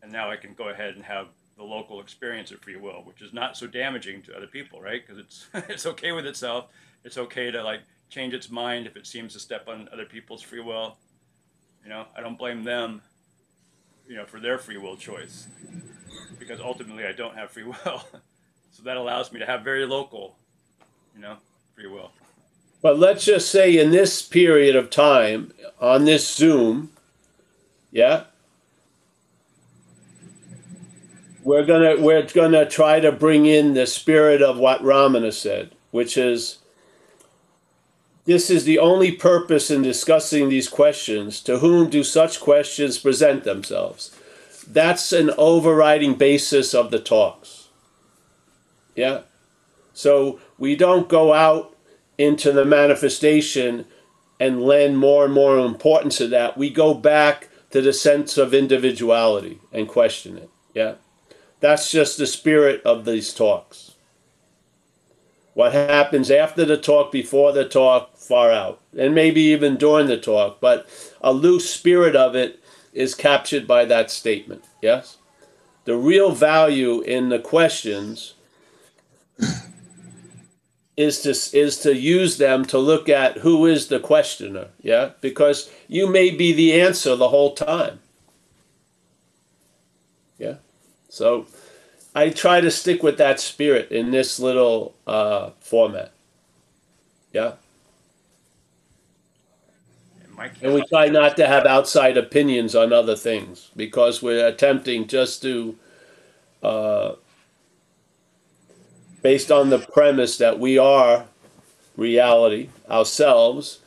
[0.01, 3.21] and now i can go ahead and have the local experience of free will which
[3.21, 5.05] is not so damaging to other people right?
[5.05, 6.65] Because it's it's okay with itself.
[7.03, 10.41] It's okay to like change its mind if it seems to step on other people's
[10.41, 10.97] free will.
[11.83, 13.01] You know i don't blame them
[14.07, 15.47] you know for their free will choice.
[16.39, 18.03] Because ultimately i don't have free will.
[18.71, 20.35] So that allows me to have very local
[21.15, 21.37] you know
[21.75, 22.11] free will.
[22.81, 26.91] But let's just say in this period of time on this Zoom,
[27.91, 28.25] yeah,
[31.43, 36.17] we're gonna we're gonna try to bring in the spirit of what Ramana said, which
[36.17, 36.59] is
[38.27, 41.41] this is the only purpose in discussing these questions.
[41.43, 44.13] To whom do such questions present themselves?
[44.67, 47.69] That's an overriding basis of the talks.
[48.95, 49.21] Yeah.
[49.93, 51.73] So we don't go out
[52.17, 53.85] into the manifestation
[54.41, 56.57] and lend more and more importance to that.
[56.57, 60.49] We go back to the sense of individuality and question it.
[60.73, 60.95] Yeah.
[61.61, 63.93] That's just the spirit of these talks.
[65.57, 70.15] What happens after the talk, before the talk, far out, and maybe even during the
[70.15, 70.87] talk, but
[71.19, 72.61] a loose spirit of it
[72.93, 74.63] is captured by that statement.
[74.83, 75.17] Yes?
[75.85, 78.35] The real value in the questions
[80.95, 85.71] is to is to use them to look at who is the questioner yeah because
[85.87, 87.99] you may be the answer the whole time
[90.39, 90.55] yeah
[91.07, 91.45] so
[92.17, 96.11] i try to stick with that spirit in this little uh, format
[97.33, 97.53] yeah
[100.61, 105.41] and we try not to have outside opinions on other things because we're attempting just
[105.41, 105.75] to
[106.61, 107.13] uh,
[109.21, 111.25] based on the premise that we are
[111.95, 113.79] reality ourselves,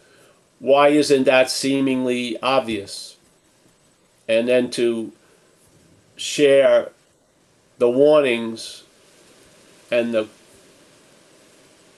[0.58, 3.16] why isn't that seemingly obvious?
[4.28, 5.12] And then to
[6.16, 6.90] share
[7.80, 8.84] the warnings
[9.90, 10.28] and the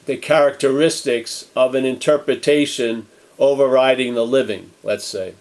[0.07, 3.07] the characteristics of an interpretation
[3.39, 5.35] overriding the living, let's say.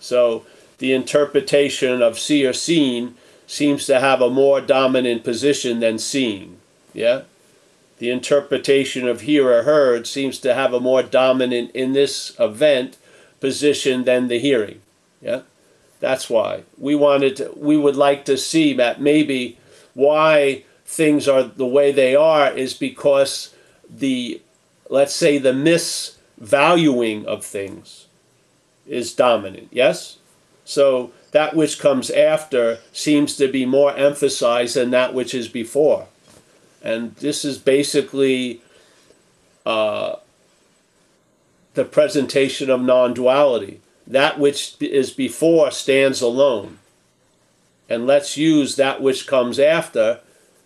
[0.00, 0.44] So
[0.78, 3.14] the interpretation of see or seen
[3.46, 6.56] seems to have a more dominant position than seeing.
[6.92, 7.22] Yeah?
[7.98, 12.96] the interpretation of hear or heard seems to have a more dominant in this event
[13.40, 14.80] position than the hearing.
[15.20, 15.42] Yeah,
[16.00, 19.57] that's why we wanted to, we would like to see that maybe
[19.98, 23.54] why things are the way they are is because
[23.90, 24.40] the
[24.88, 28.06] let's say the misvaluing of things
[28.86, 29.68] is dominant.
[29.70, 30.18] Yes,
[30.64, 36.06] so that which comes after seems to be more emphasized than that which is before
[36.82, 38.60] and this is basically
[39.66, 40.16] uh,
[41.74, 43.80] the presentation of non-duality.
[44.06, 46.78] That which is before stands alone,
[47.88, 50.20] and let's use that which comes after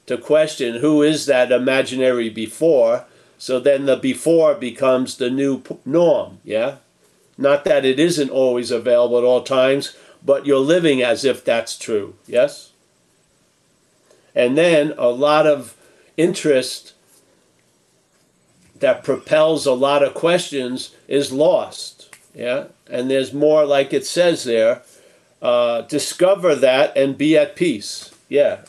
[0.07, 3.05] to question who is that imaginary before.
[3.39, 6.39] So then the before becomes the new norm.
[6.45, 6.77] Yeah,
[7.37, 11.77] not that it isn't always available at all times, but you're living as if that's
[11.77, 12.15] true.
[12.27, 12.71] Yes.
[14.35, 15.77] And then a lot of
[16.17, 16.95] interest
[18.79, 22.15] that propels a lot of questions is lost.
[22.35, 24.83] Yeah, and there's more, like it says there.
[25.43, 28.15] Uh, discover that and be at peace.
[28.29, 28.61] Yeah,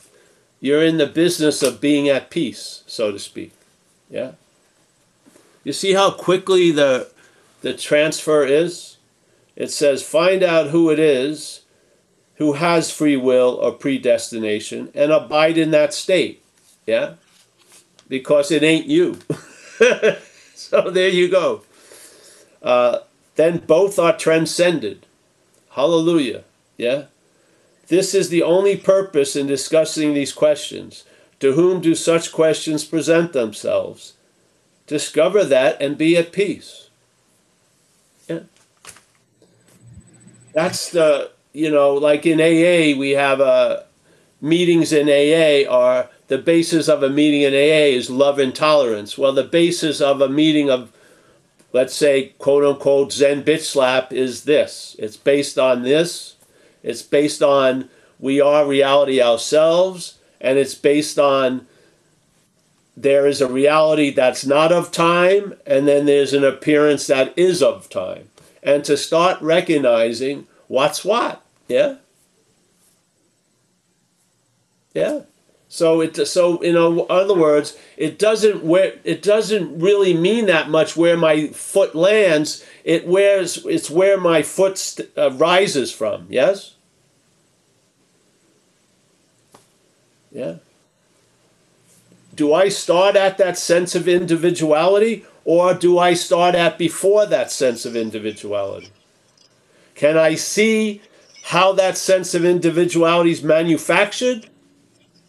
[0.60, 3.54] you're in the business of being at peace, so to speak.
[4.10, 4.34] Yeah,
[5.64, 7.10] You see how quickly the
[7.62, 8.98] the transfer is?
[9.56, 11.64] It says find out who it is
[12.38, 16.44] who has free will or predestination and abide in that state.
[16.86, 17.14] Yeah?
[18.10, 19.20] Because it ain't you.
[20.56, 21.64] so there you go.
[22.62, 23.00] Uh,
[23.36, 25.06] then both are transcended.
[25.72, 26.44] Hallelujah.
[26.78, 27.06] Yeah?
[27.88, 31.04] This is the only purpose in discussing these questions.
[31.40, 34.14] To whom do such questions present themselves?
[34.88, 36.90] Discover that and be at peace.
[38.30, 38.42] Yeah.
[40.54, 43.82] That's the, you know, like in AA, we have uh,
[44.40, 49.18] meetings in AA are the basis of a meeting in AA is love and tolerance.
[49.18, 50.92] Well, the basis of a meeting of,
[51.72, 54.96] let's say, quote unquote, Zen bitch slap is this.
[55.00, 56.33] It's based on this.
[56.84, 61.66] It's based on we are reality ourselves, and it's based on
[62.96, 67.64] there is a reality that's not of time, and then there's an appearance that is
[67.64, 68.30] of time.
[68.62, 71.44] And to start recognizing what's what.
[71.68, 71.96] Yeah?
[74.94, 75.22] Yeah.
[75.74, 80.96] So it so in other words, it doesn't where it doesn't really mean that much
[80.96, 82.64] where my foot lands.
[82.84, 86.28] It wears it's where my foot st- uh, rises from.
[86.30, 86.76] Yes.
[90.32, 90.58] Yeah.
[92.36, 97.52] Do I start at that sense of individuality, or do I start at before that
[97.52, 98.92] sense of individuality?
[99.96, 101.02] Can I see
[101.46, 104.50] how that sense of individuality is manufactured?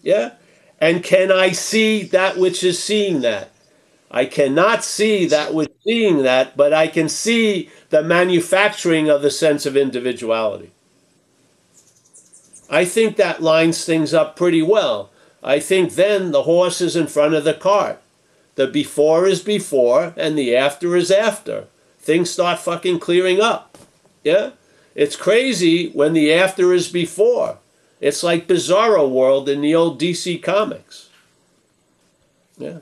[0.04, 0.32] Yeah?
[0.80, 3.50] And can I see that which is seeing that?
[4.10, 9.30] I cannot see that which seeing that, but I can see the manufacturing of the
[9.30, 10.70] sense of individuality.
[12.70, 15.10] I think that lines things up pretty well.
[15.42, 18.00] I think then the horse is in front of the cart.
[18.54, 21.66] The before is before and the after is after.
[21.98, 23.78] Things start fucking clearing up.
[24.22, 24.50] Yeah?
[24.94, 27.58] It's crazy when the after is before.
[28.04, 31.08] It's like Bizarro World in the old DC comics.
[32.58, 32.80] Yeah.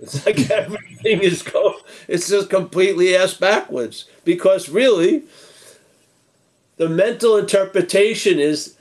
[0.00, 1.76] It's like everything is go
[2.08, 4.06] it's just completely ass backwards.
[4.24, 5.24] Because really,
[6.78, 8.74] the mental interpretation is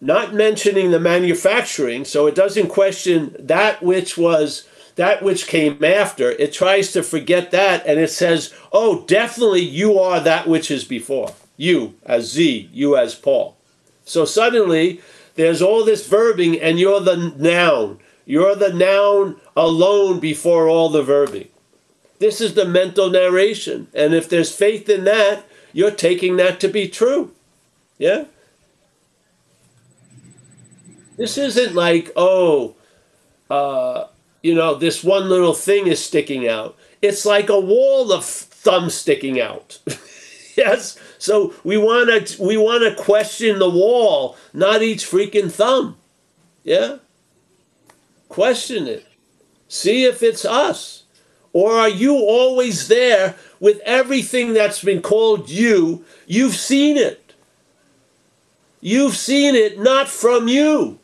[0.00, 6.32] not mentioning the manufacturing, so it doesn't question that which was that which came after,
[6.32, 10.84] it tries to forget that and it says, oh, definitely you are that which is
[10.84, 11.32] before.
[11.56, 13.56] You as Z, you as Paul.
[14.04, 15.00] So suddenly
[15.36, 17.98] there's all this verbing and you're the noun.
[18.26, 21.48] You're the noun alone before all the verbing.
[22.18, 23.88] This is the mental narration.
[23.94, 27.32] And if there's faith in that, you're taking that to be true.
[27.98, 28.24] Yeah?
[31.16, 32.76] This isn't like, oh,
[33.50, 34.06] uh,
[34.42, 36.76] you know, this one little thing is sticking out.
[37.02, 39.78] It's like a wall of thumb sticking out.
[40.56, 40.98] yes.
[41.24, 45.96] So we want to we want to question the wall, not each freaking thumb.
[46.64, 46.98] Yeah?
[48.28, 49.06] Question it.
[49.66, 51.04] See if it's us.
[51.54, 56.04] Or are you always there with everything that's been called you?
[56.26, 57.32] You've seen it.
[58.82, 60.98] You've seen it not from you.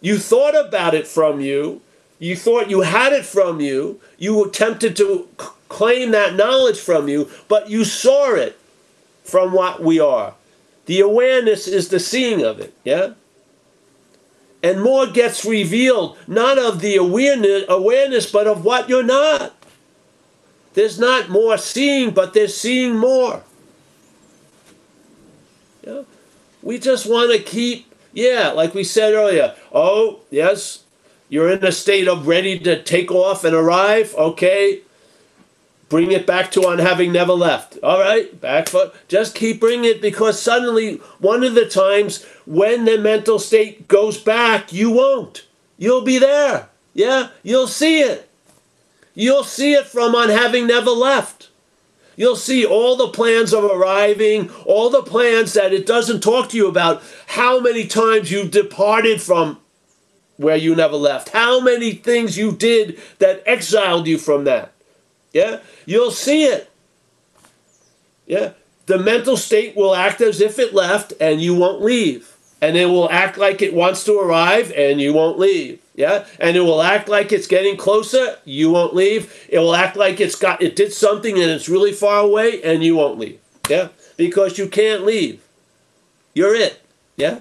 [0.00, 1.82] You thought about it from you,
[2.18, 4.00] you thought you had it from you.
[4.16, 8.57] You attempted to c- claim that knowledge from you, but you saw it
[9.28, 10.34] from what we are.
[10.86, 13.12] The awareness is the seeing of it, yeah?
[14.62, 19.54] And more gets revealed, not of the awareness, awareness, but of what you're not.
[20.72, 23.42] There's not more seeing, but there's seeing more.
[25.86, 26.02] Yeah?
[26.62, 29.54] We just want to keep, yeah, like we said earlier.
[29.72, 30.84] Oh, yes,
[31.28, 34.14] you're in a state of ready to take off and arrive.
[34.14, 34.80] Okay.
[35.88, 37.78] Bring it back to on having never left.
[37.82, 38.94] All right, back foot.
[39.08, 44.18] Just keep bringing it because suddenly, one of the times when the mental state goes
[44.18, 45.46] back, you won't.
[45.78, 46.68] You'll be there.
[46.92, 48.28] Yeah, you'll see it.
[49.14, 51.48] You'll see it from on having never left.
[52.16, 56.56] You'll see all the plans of arriving, all the plans that it doesn't talk to
[56.56, 59.58] you about, how many times you've departed from
[60.36, 61.30] where you never left.
[61.30, 64.72] How many things you did that exiled you from that.
[65.32, 65.60] Yeah?
[65.86, 66.70] You'll see it.
[68.26, 68.52] Yeah?
[68.86, 72.34] The mental state will act as if it left and you won't leave.
[72.60, 75.80] And it will act like it wants to arrive and you won't leave.
[75.94, 76.26] Yeah?
[76.40, 79.46] And it will act like it's getting closer, you won't leave.
[79.48, 82.82] It will act like it's got it did something and it's really far away and
[82.82, 83.40] you won't leave.
[83.68, 83.88] Yeah?
[84.16, 85.42] Because you can't leave.
[86.34, 86.80] You're it.
[87.16, 87.40] Yeah?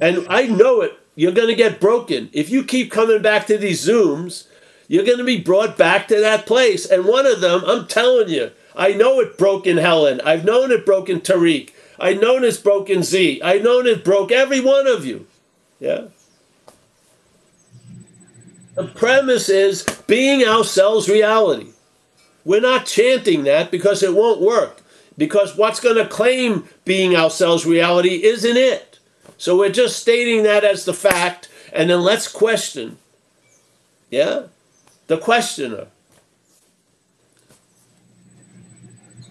[0.00, 0.98] And I know it.
[1.14, 2.30] you're going to get broken.
[2.32, 4.46] If you keep coming back to these Zooms,
[4.90, 6.84] you're going to be brought back to that place.
[6.84, 10.20] And one of them, I'm telling you, I know it broke in Helen.
[10.24, 11.70] I've known it broke in Tariq.
[12.00, 13.40] I've known it's broken Z.
[13.40, 15.28] I've known it broke every one of you.
[15.78, 16.06] Yeah.
[18.74, 21.68] The premise is being ourselves reality.
[22.44, 24.82] We're not chanting that because it won't work.
[25.16, 28.98] Because what's going to claim being ourselves reality isn't it.
[29.38, 32.98] So we're just stating that as the fact, and then let's question.
[34.10, 34.46] Yeah?
[35.10, 35.88] The questioner.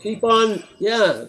[0.01, 1.27] Keep on, yeah.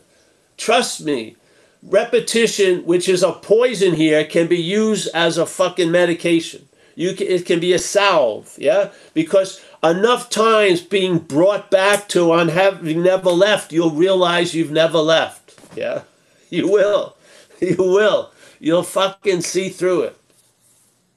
[0.57, 1.37] Trust me.
[1.85, 6.69] Repetition, which is a poison here, can be used as a fucking medication.
[6.97, 8.91] You can, it can be a salve, yeah?
[9.15, 14.99] Because enough times being brought back to on having never left, you'll realize you've never
[14.99, 15.61] left.
[15.77, 16.03] Yeah?
[16.49, 17.17] You will.
[17.61, 18.33] You will.
[18.59, 20.17] You'll fucking see through it.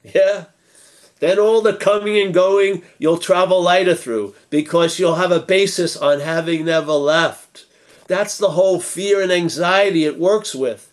[0.04, 0.46] Yeah?
[1.24, 5.96] Then all the coming and going, you'll travel lighter through because you'll have a basis
[5.96, 7.66] on having never left.
[8.08, 10.92] That's the whole fear and anxiety it works with.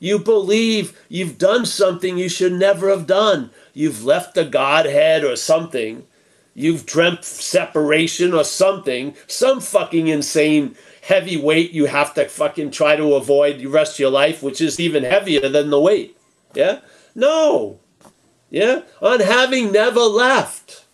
[0.00, 3.52] You believe you've done something you should never have done.
[3.72, 6.08] You've left the Godhead or something.
[6.54, 9.14] You've dreamt separation or something.
[9.28, 14.00] Some fucking insane heavy weight you have to fucking try to avoid the rest of
[14.00, 16.18] your life, which is even heavier than the weight.
[16.52, 16.80] Yeah?
[17.14, 17.78] No.
[18.52, 18.82] Yeah?
[19.00, 20.84] On having never left.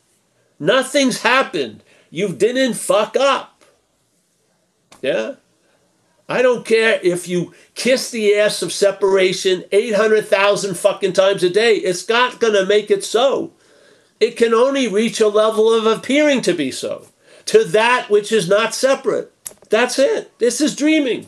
[0.60, 1.82] Nothing's happened.
[2.08, 3.64] You didn't fuck up.
[5.02, 5.34] Yeah?
[6.28, 11.74] I don't care if you kiss the ass of separation 800,000 fucking times a day.
[11.74, 13.52] It's not going to make it so.
[14.20, 17.08] It can only reach a level of appearing to be so.
[17.46, 19.32] To that which is not separate.
[19.68, 20.38] That's it.
[20.38, 21.26] This is dreaming.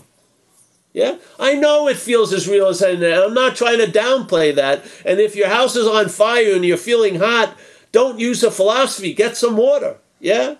[0.93, 1.19] Yeah?
[1.39, 3.13] I know it feels as real as anything.
[3.13, 4.85] I'm not trying to downplay that.
[5.05, 7.57] And if your house is on fire and you're feeling hot,
[7.93, 9.15] don't use a philosophy.
[9.15, 9.99] Get some water.
[10.19, 10.57] Yeah?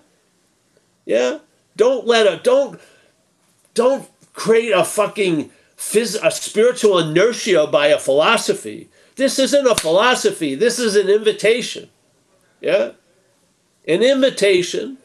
[1.05, 1.39] Yeah?
[1.75, 2.79] Don't let a don't,
[3.73, 8.89] don't create a fucking phys- a spiritual inertia by a philosophy.
[9.15, 10.55] This isn't a philosophy.
[10.55, 11.89] This is an invitation.
[12.61, 12.91] Yeah?
[13.87, 14.97] An invitation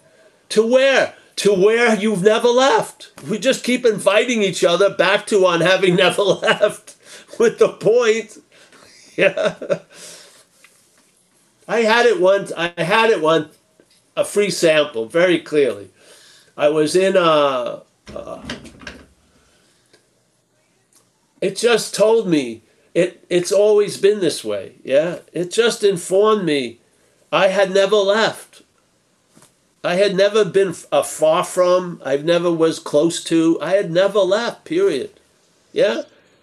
[0.51, 1.15] to where?
[1.37, 3.11] To where you've never left.
[3.29, 6.97] We just keep inviting each other back to on having never left
[7.39, 8.39] with the point.
[9.19, 9.55] Yeah.
[11.67, 12.53] I had it once.
[12.55, 13.57] I had it once,
[14.15, 15.89] a free sample, very clearly.
[16.55, 17.81] I was in a,
[18.15, 18.43] uh,
[21.41, 22.63] it just told me
[22.95, 26.81] it it's always been this way yeah it just informed me
[27.33, 28.63] i had never left
[29.87, 33.91] i had never been a uh, far from I've never was close to i had
[33.91, 35.11] never left period.
[35.73, 36.03] Yeah?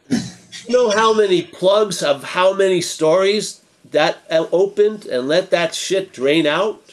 [0.10, 5.74] You know how many plugs of how many stories that uh, opened and let that
[5.76, 6.88] shit drain out?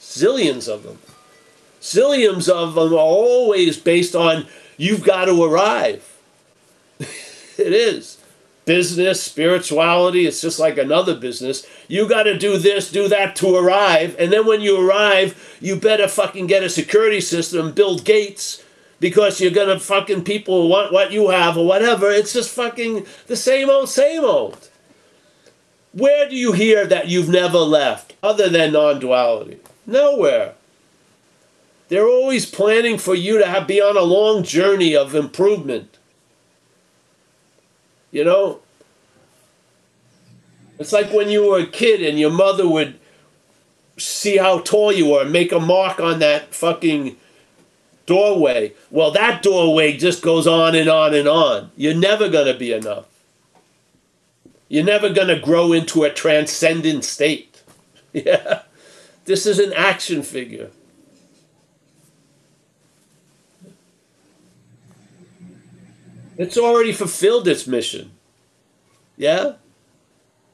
[0.00, 0.98] Zillions of them.
[1.80, 6.10] Zillions of them are always based on you've got to arrive.
[7.56, 8.13] It is.
[8.64, 11.66] Business, spirituality, it's just like another business.
[11.86, 14.16] You got to do this, do that to arrive.
[14.18, 18.64] And then when you arrive, you better fucking get a security system, build gates,
[19.00, 22.10] because you're going to fucking people want what you have or whatever.
[22.10, 24.70] It's just fucking the same old, same old.
[25.92, 29.60] Where do you hear that you've never left other than non duality?
[29.86, 30.54] Nowhere.
[31.88, 35.98] They're always planning for you to have, be on a long journey of improvement.
[38.14, 38.60] You know?
[40.78, 43.00] It's like when you were a kid and your mother would
[43.98, 47.16] see how tall you were and make a mark on that fucking
[48.06, 48.72] doorway.
[48.88, 51.72] Well, that doorway just goes on and on and on.
[51.76, 53.06] You're never going to be enough.
[54.68, 57.50] You're never going to grow into a transcendent state.
[58.12, 58.62] Yeah.
[59.24, 60.70] This is an action figure.
[66.36, 68.12] It's already fulfilled its mission.
[69.16, 69.54] Yeah?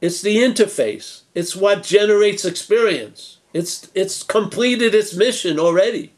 [0.00, 1.22] It's the interface.
[1.34, 3.38] It's what generates experience.
[3.52, 6.12] It's it's completed its mission already.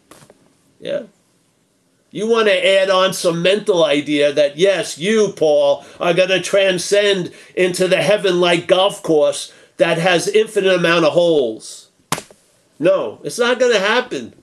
[0.81, 1.05] Yeah?
[2.11, 6.43] You want to add on some mental idea that yes, you, Paul, are going to
[6.43, 11.91] transcend into the heaven-like golf course that has infinite amount of holes.
[12.79, 14.35] No, it's not going to happen.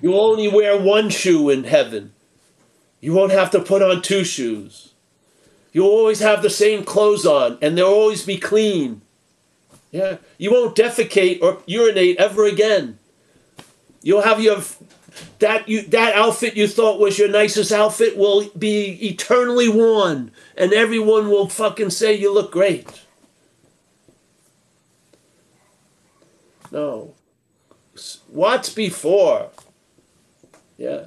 [0.00, 2.12] You only wear one shoe in heaven.
[3.00, 4.92] You won't have to put on two shoes.
[5.72, 9.02] You'll always have the same clothes on, and they'll always be clean.
[9.90, 12.98] Yeah, you won't defecate or urinate ever again.
[14.02, 14.62] You'll have your
[15.40, 20.72] that you that outfit you thought was your nicest outfit will be eternally worn and
[20.72, 23.02] everyone will fucking say you look great.
[26.70, 27.14] No.
[28.28, 29.50] What's before?
[30.80, 31.06] Yeah.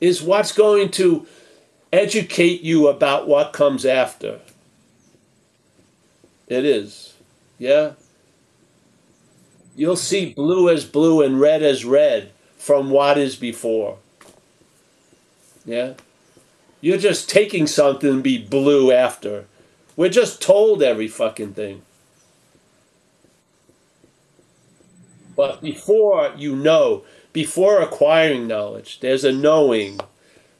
[0.00, 1.24] Is what's going to
[1.92, 4.40] educate you about what comes after.
[6.48, 7.14] It is.
[7.58, 7.92] Yeah.
[9.76, 13.98] You'll see blue as blue and red as red from what is before.
[15.64, 15.94] Yeah?
[16.80, 19.46] You're just taking something and be blue after.
[19.96, 21.82] We're just told every fucking thing.
[25.36, 30.00] But before you know, before acquiring knowledge, there's a knowing.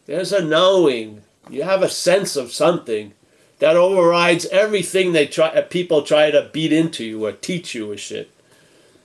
[0.07, 1.23] There's a knowing.
[1.51, 3.13] You have a sense of something
[3.59, 7.93] that overrides everything they try uh, people try to beat into you or teach you
[7.93, 8.31] or shit.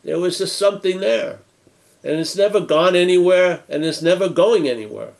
[0.03, 1.39] There was just something there.
[2.03, 5.11] And it's never gone anywhere and it's never going anywhere.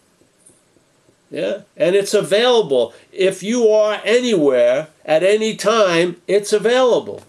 [1.30, 1.62] Yeah?
[1.76, 2.94] And it's available.
[3.12, 7.24] If you are anywhere at any time, it's available.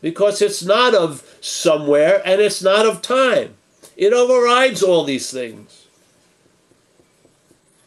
[0.00, 3.54] Because it's not of somewhere and it's not of time.
[3.96, 5.86] It overrides all these things.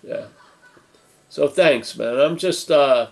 [0.03, 0.25] Yeah.
[1.29, 2.19] So thanks, man.
[2.19, 3.07] I'm just uh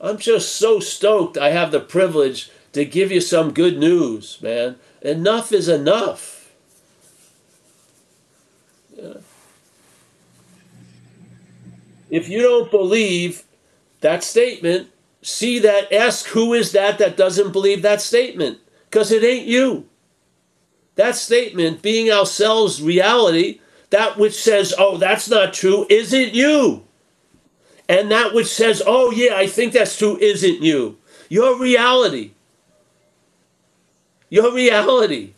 [0.00, 4.76] I'm just so stoked I have the privilege to give you some good news, man.
[5.02, 6.52] Enough is enough.
[8.96, 9.14] Yeah.
[12.10, 13.44] If you don't believe
[14.00, 14.88] that statement,
[15.22, 18.58] see that, ask who is that that doesn't believe that statement.
[18.90, 19.88] Because it ain't you.
[21.00, 26.84] That statement, being ourselves reality, that which says, oh, that's not true, isn't you.
[27.88, 30.98] And that which says, oh, yeah, I think that's true, isn't you.
[31.30, 32.32] Your reality.
[34.28, 35.32] Your reality.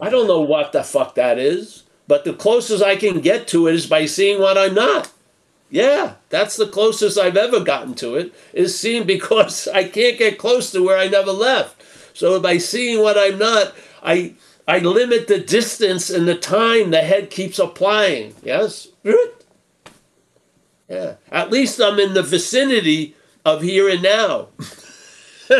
[0.00, 3.68] I don't know what the fuck that is, but the closest I can get to
[3.68, 5.12] it is by seeing what I'm not.
[5.70, 10.38] Yeah, that's the closest I've ever gotten to it, is seeing because I can't get
[10.38, 11.82] close to where I never left.
[12.16, 14.34] So by seeing what I'm not, I
[14.66, 18.34] I limit the distance and the time the head keeps applying.
[18.42, 18.88] Yes?
[20.88, 21.14] Yeah.
[21.30, 23.16] At least I'm in the vicinity
[23.46, 24.48] of here and now.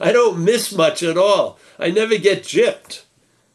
[0.00, 1.58] I don't miss much at all.
[1.78, 3.03] I never get gypped.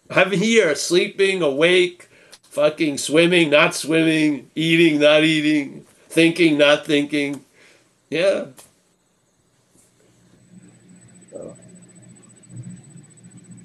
[0.10, 2.10] I'm here, sleeping, awake,
[2.44, 7.46] fucking swimming, not swimming, eating, not eating, thinking, not thinking.
[8.10, 8.46] Yeah.
[11.32, 11.56] So,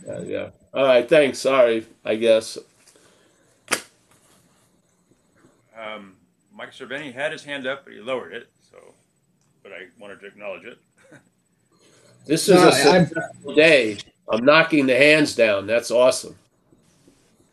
[0.07, 0.49] yeah, yeah.
[0.74, 1.38] All right, thanks.
[1.38, 2.59] Sorry, I guess.
[5.78, 6.16] Um,
[6.53, 8.49] Mike Cervini had his hand up, but he lowered it.
[8.70, 8.78] So,
[9.62, 10.78] but I wanted to acknowledge it.
[12.26, 13.99] This is No, a I- I'm- successful day.
[14.30, 15.66] I'm knocking the hands down.
[15.66, 16.36] That's awesome.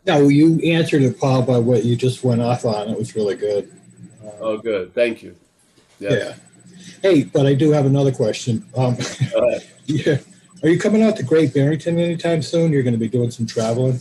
[0.05, 2.89] No, you answered it, Paul, by what you just went off on.
[2.89, 3.71] It was really good.
[4.23, 4.93] Uh, Oh, good.
[4.95, 5.35] Thank you.
[5.99, 6.13] Yeah.
[6.13, 6.33] yeah.
[7.01, 8.65] Hey, but I do have another question.
[8.75, 8.95] Um,
[9.35, 9.69] right.
[9.85, 10.17] yeah.
[10.63, 12.71] Are you coming out to Great Barrington anytime soon?
[12.71, 13.99] You're going to be doing some traveling.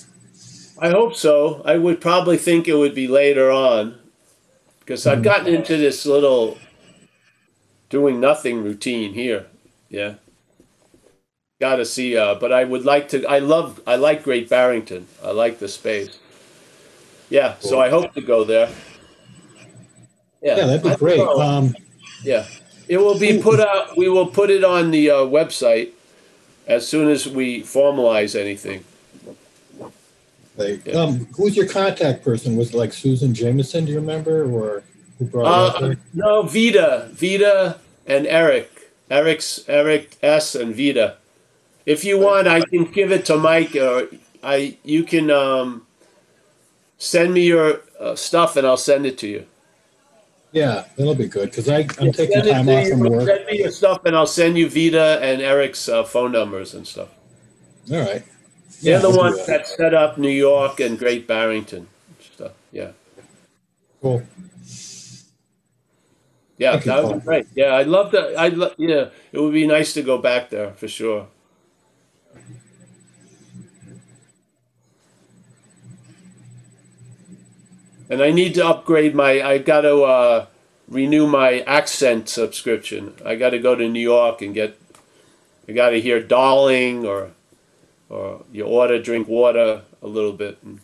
[0.79, 1.63] I hope so.
[1.65, 3.99] I would probably think it would be later on
[4.81, 6.59] because I've gotten into this little
[7.91, 9.47] doing nothing routine here.
[9.91, 10.15] Yeah.
[11.61, 13.25] Got to see, uh, but I would like to.
[13.27, 13.81] I love.
[13.87, 15.07] I like Great Barrington.
[15.23, 16.19] I like the space.
[17.29, 18.71] Yeah, so I hope to go there.
[20.43, 21.21] Yeah, Yeah, that'd be great.
[21.21, 21.75] Um,
[22.25, 22.47] Yeah,
[22.89, 23.97] it will be put out.
[23.97, 25.91] We will put it on the uh, website
[26.67, 28.85] as soon as we formalize anything.
[30.57, 30.95] they, Yeah.
[30.95, 32.57] um, who's your contact person?
[32.57, 33.85] Was it like Susan Jameson?
[33.85, 34.83] Do you remember, or
[35.19, 40.55] who brought Uh, no, Vita, Vita, and Eric, Eric's Eric S.
[40.55, 41.17] and Vita.
[41.91, 44.09] If you want, I can give it to Mike, or
[44.45, 45.87] I you can um,
[46.99, 49.45] send me your uh, stuff and I'll send it to you.
[50.53, 53.27] Yeah, that'll be good because I'm Yeah, taking time off from work.
[53.27, 56.87] Send me your stuff and I'll send you Vita and Eric's uh, phone numbers and
[56.87, 57.09] stuff.
[57.91, 58.23] All right.
[58.83, 59.47] They're Yeah, the I'll ones that.
[59.49, 61.89] that set up New York and Great Barrington
[62.21, 62.53] stuff.
[62.71, 62.93] Yeah.
[64.01, 64.23] Cool.
[66.57, 67.47] Yeah, Thank that would be great.
[67.57, 68.39] Yeah, I'd love to.
[68.39, 71.27] I'd lo- yeah, it would be nice to go back there for sure.
[78.11, 79.41] And I need to upgrade my.
[79.41, 80.47] I got to uh,
[80.89, 83.15] renew my accent subscription.
[83.25, 84.77] I got to go to New York and get.
[85.69, 87.31] I got to hear "darling" or,
[88.09, 90.81] or you ought to drink water a little bit and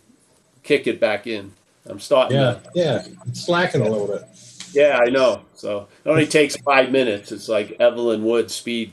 [0.62, 1.52] kick it back in.
[1.84, 2.36] I'm starting.
[2.38, 3.04] Yeah, to- yeah.
[3.26, 4.22] It's slacking a little bit.
[4.72, 5.42] Yeah, I know.
[5.54, 7.32] So it only takes five minutes.
[7.32, 8.92] It's like Evelyn Wood speed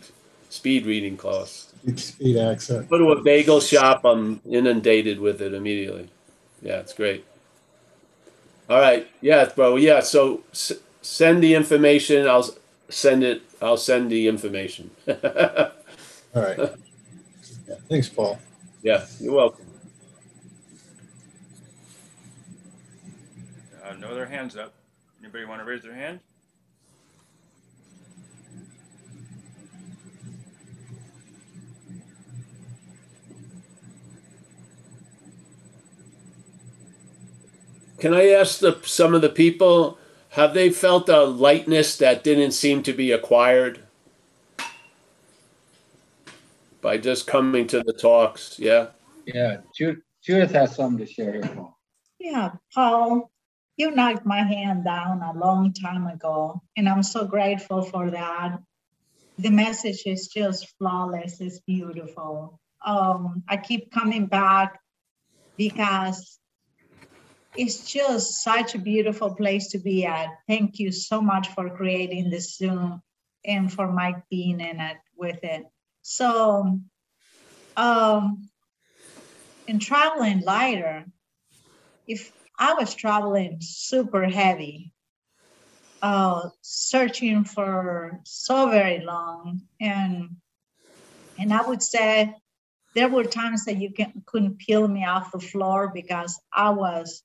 [0.50, 1.72] speed reading class.
[1.98, 2.90] Speed accent.
[2.90, 4.06] Go to a bagel shop.
[4.06, 6.10] I'm inundated with it immediately.
[6.62, 7.26] Yeah, it's great.
[8.70, 9.08] All right.
[9.22, 9.76] Yeah, bro.
[9.76, 10.00] Yeah.
[10.02, 12.28] So s- send the information.
[12.28, 12.52] I'll s-
[12.90, 13.42] send it.
[13.62, 14.90] I'll send the information.
[15.08, 15.16] All
[16.42, 16.58] right.
[16.58, 18.40] Yeah, Thanks, Paul.
[18.82, 19.66] yeah, you're welcome.
[23.84, 24.74] Uh, no other hands up.
[25.22, 26.20] Anybody want to raise their hand?
[38.00, 39.98] Can I ask the, some of the people,
[40.32, 43.80] have they felt a lightness that didn't seem to be acquired?
[46.82, 48.88] By just coming to the talks, yeah?
[49.26, 51.44] Yeah, Ju- Judith has something to share here.
[51.44, 51.78] Paul.
[52.20, 53.32] Yeah, Paul,
[53.78, 58.60] you knocked my hand down a long time ago, and I'm so grateful for that.
[59.38, 62.60] The message is just flawless, it's beautiful.
[62.86, 64.80] Um, I keep coming back
[65.58, 66.40] because
[67.56, 70.30] it's just such a beautiful place to be at.
[70.48, 73.02] Thank you so much for creating this Zoom
[73.46, 75.64] and for Mike being in it with it.
[76.02, 76.80] So,
[77.76, 78.50] um,
[79.68, 81.06] in traveling lighter,
[82.08, 84.92] if I was traveling super heavy,
[86.02, 90.38] uh, searching for so very long, and
[91.40, 92.36] and I would say
[92.94, 97.24] there were times that you can, couldn't peel me off the floor because I was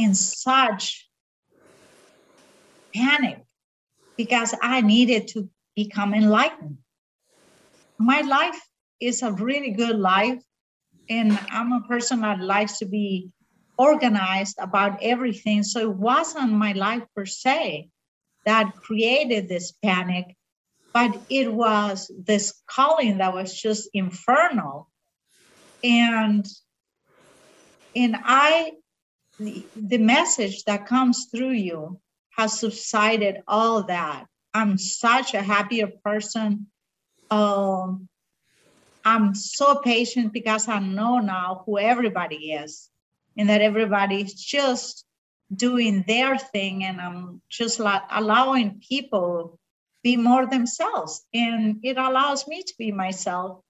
[0.00, 1.08] in such
[2.94, 3.44] panic
[4.16, 6.78] because I needed to become enlightened.
[7.98, 8.60] My life
[8.98, 10.42] is a really good life,
[11.08, 13.30] and I'm a person that likes to be
[13.76, 15.62] organized about everything.
[15.62, 17.90] So it wasn't my life per se
[18.46, 20.34] that created this panic,
[20.94, 24.90] but it was this calling that was just infernal.
[25.84, 26.46] And
[27.94, 28.72] and I
[29.40, 32.00] the, the message that comes through you
[32.36, 34.26] has subsided all that.
[34.54, 36.66] I'm such a happier person.
[37.30, 38.08] Um,
[39.04, 42.90] I'm so patient because I know now who everybody is
[43.36, 45.04] and that everybody's just
[45.54, 49.58] doing their thing and i'm just like allowing people
[50.02, 53.60] be more themselves and it allows me to be myself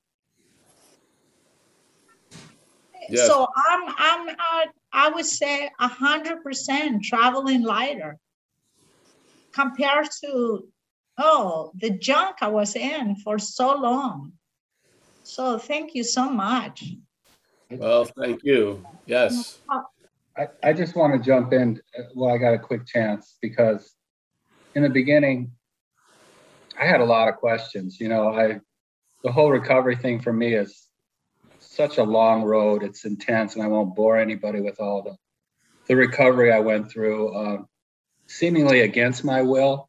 [3.08, 3.26] Yes.
[3.26, 8.18] so i'm i'm uh, i would say a hundred percent traveling lighter
[9.52, 10.68] compared to
[11.18, 14.32] oh the junk i was in for so long
[15.22, 16.84] so thank you so much
[17.70, 18.84] Well, thank you.
[19.06, 19.60] Yes.
[20.36, 21.80] I, I just want to jump in
[22.14, 23.94] while I got a quick chance because
[24.74, 25.52] in the beginning,
[26.80, 28.00] I had a lot of questions.
[28.00, 28.60] You know, I
[29.22, 30.86] the whole recovery thing for me is
[31.80, 32.82] such a long road.
[32.82, 35.16] It's intense, and I won't bore anybody with all the
[35.88, 37.68] the recovery I went through, um,
[38.26, 39.88] seemingly against my will.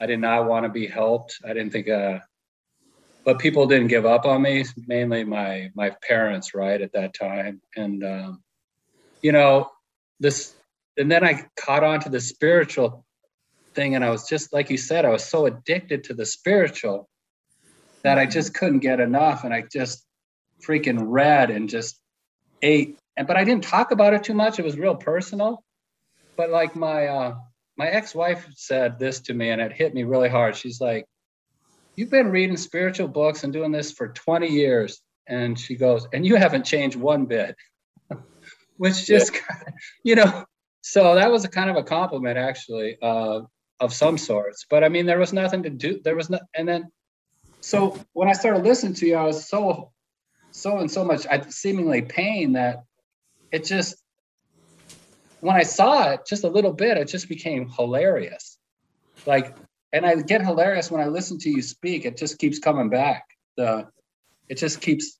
[0.00, 1.38] I did not want to be helped.
[1.44, 2.20] I didn't think, uh,
[3.26, 4.64] but people didn't give up on me.
[4.86, 8.42] Mainly my my parents, right at that time, and um,
[9.20, 9.70] you know
[10.18, 10.54] this.
[10.96, 13.04] And then I caught on to the spiritual
[13.74, 17.06] thing, and I was just like you said, I was so addicted to the spiritual
[18.02, 20.07] that I just couldn't get enough, and I just
[20.66, 22.00] freaking read and just
[22.62, 22.98] ate.
[23.16, 24.58] And but I didn't talk about it too much.
[24.58, 25.62] It was real personal.
[26.36, 27.34] But like my uh,
[27.76, 30.56] my ex-wife said this to me, and it hit me really hard.
[30.56, 31.04] She's like,
[31.96, 36.26] "You've been reading spiritual books and doing this for 20 years," and she goes, "And
[36.26, 37.56] you haven't changed one bit,"
[38.76, 39.32] which just,
[40.04, 40.44] you know.
[40.80, 43.40] So that was a kind of a compliment, actually, uh,
[43.80, 44.66] of some sorts.
[44.68, 46.00] But I mean, there was nothing to do.
[46.02, 46.90] There was no, and then,
[47.60, 49.92] so when I started listening to you, I was so,
[50.50, 52.84] so and so much seemingly pain that
[53.52, 53.96] it just
[55.40, 58.58] when I saw it just a little bit, it just became hilarious.
[59.26, 59.56] Like,
[59.92, 62.04] and I get hilarious when I listen to you speak.
[62.04, 63.24] It just keeps coming back.
[63.56, 63.86] The,
[64.48, 65.18] it just keeps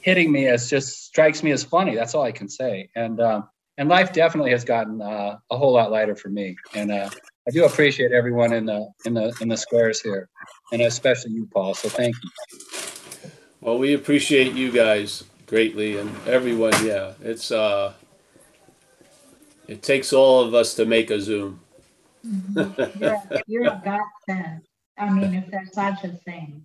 [0.00, 1.94] hitting me as just strikes me as funny.
[1.94, 2.88] That's all I can say.
[2.94, 6.56] And um, and life definitely has gotten uh, a whole lot lighter for me.
[6.74, 7.08] And uh,
[7.46, 10.28] I do appreciate everyone in the in the in the squares here,
[10.72, 11.74] and especially you, Paul.
[11.74, 12.97] So thank you.
[13.68, 16.72] Well, we appreciate you guys greatly and everyone.
[16.82, 17.92] Yeah, it's uh,
[19.66, 21.60] it takes all of us to make a Zoom.
[22.24, 24.62] You're, you're a godsend.
[24.96, 26.64] I mean, if there's such a thing.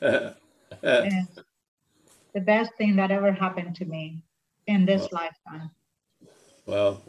[0.00, 0.34] The
[2.34, 4.18] best thing that ever happened to me
[4.66, 5.70] in this lifetime.
[6.66, 7.02] well,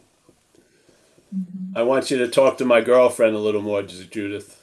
[1.36, 1.76] Mhm.
[1.76, 4.57] I want you to talk to my girlfriend a little more, Judith.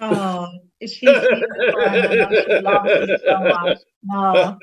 [0.00, 0.48] Oh,
[0.80, 1.08] she's.
[1.08, 3.78] I she loves me so much.
[4.02, 4.58] No,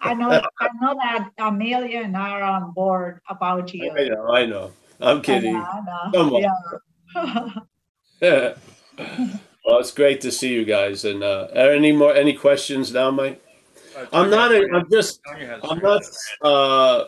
[0.00, 3.92] I know, I know that Amelia and I are on board about you.
[3.92, 4.72] I know, I know.
[5.00, 5.54] I'm I kidding.
[5.54, 6.12] know, I know.
[6.12, 7.66] Come on.
[8.20, 8.54] Yeah.
[9.64, 11.04] well, it's great to see you guys.
[11.04, 13.42] And uh, are any more any questions now, Mike?
[13.96, 14.52] Uh, I'm not.
[14.52, 15.20] A, I'm just.
[15.28, 16.02] I'm not.
[16.40, 17.04] Uh,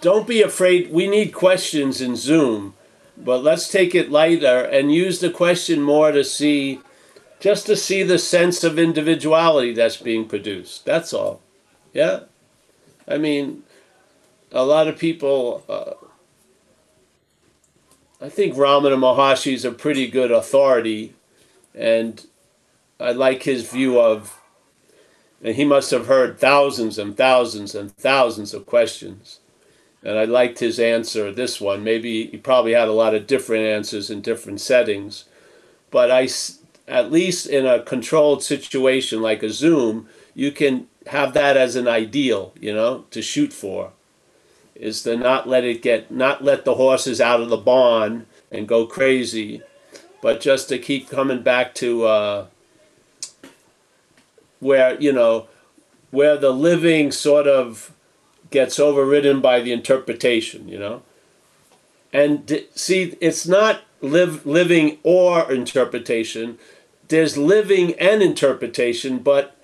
[0.00, 0.92] don't be afraid.
[0.92, 2.74] We need questions in Zoom,
[3.16, 6.80] but let's take it lighter and use the question more to see,
[7.40, 10.84] just to see the sense of individuality that's being produced.
[10.84, 11.40] That's all.
[11.92, 12.20] Yeah.
[13.06, 13.62] I mean,
[14.52, 15.64] a lot of people.
[15.68, 15.92] Uh,
[18.20, 21.14] I think Ramana Maharshi is a pretty good authority,
[21.74, 22.24] and
[22.98, 24.40] I like his view of
[25.44, 29.40] and he must have heard thousands and thousands and thousands of questions.
[30.04, 31.82] And I liked his answer, this one.
[31.82, 35.24] Maybe he probably had a lot of different answers in different settings.
[35.90, 36.28] But I,
[36.86, 41.88] at least in a controlled situation like a Zoom, you can have that as an
[41.88, 43.92] ideal, you know, to shoot for.
[44.74, 48.68] Is to not let it get, not let the horses out of the barn and
[48.68, 49.62] go crazy,
[50.20, 52.46] but just to keep coming back to, uh,
[54.64, 55.46] where you know
[56.10, 57.93] where the living sort of
[58.54, 61.02] gets overridden by the interpretation you know?
[62.12, 66.58] And d- see it's not live living or interpretation.
[67.08, 69.56] There's living and interpretation but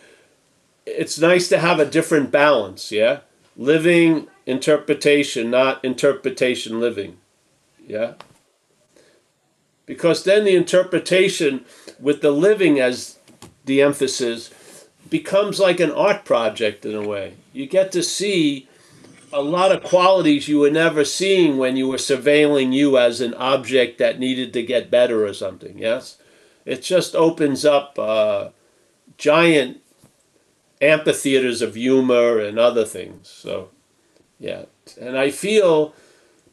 [0.84, 3.20] it's nice to have a different balance yeah?
[3.56, 7.16] Living interpretation not interpretation living
[7.86, 8.14] yeah?
[9.86, 11.64] Because then the interpretation
[11.98, 13.18] with the living as
[13.64, 14.50] the emphasis
[15.08, 17.34] becomes like an art project in a way.
[17.52, 18.68] You get to see
[19.32, 23.34] a lot of qualities you were never seeing when you were surveilling you as an
[23.34, 25.78] object that needed to get better or something.
[25.78, 26.18] Yes,
[26.64, 28.48] it just opens up uh,
[29.16, 29.80] giant
[30.80, 33.28] amphitheaters of humor and other things.
[33.28, 33.70] So,
[34.38, 34.64] yeah,
[35.00, 35.94] and I feel,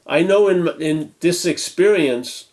[0.06, 2.46] I know in in this experience,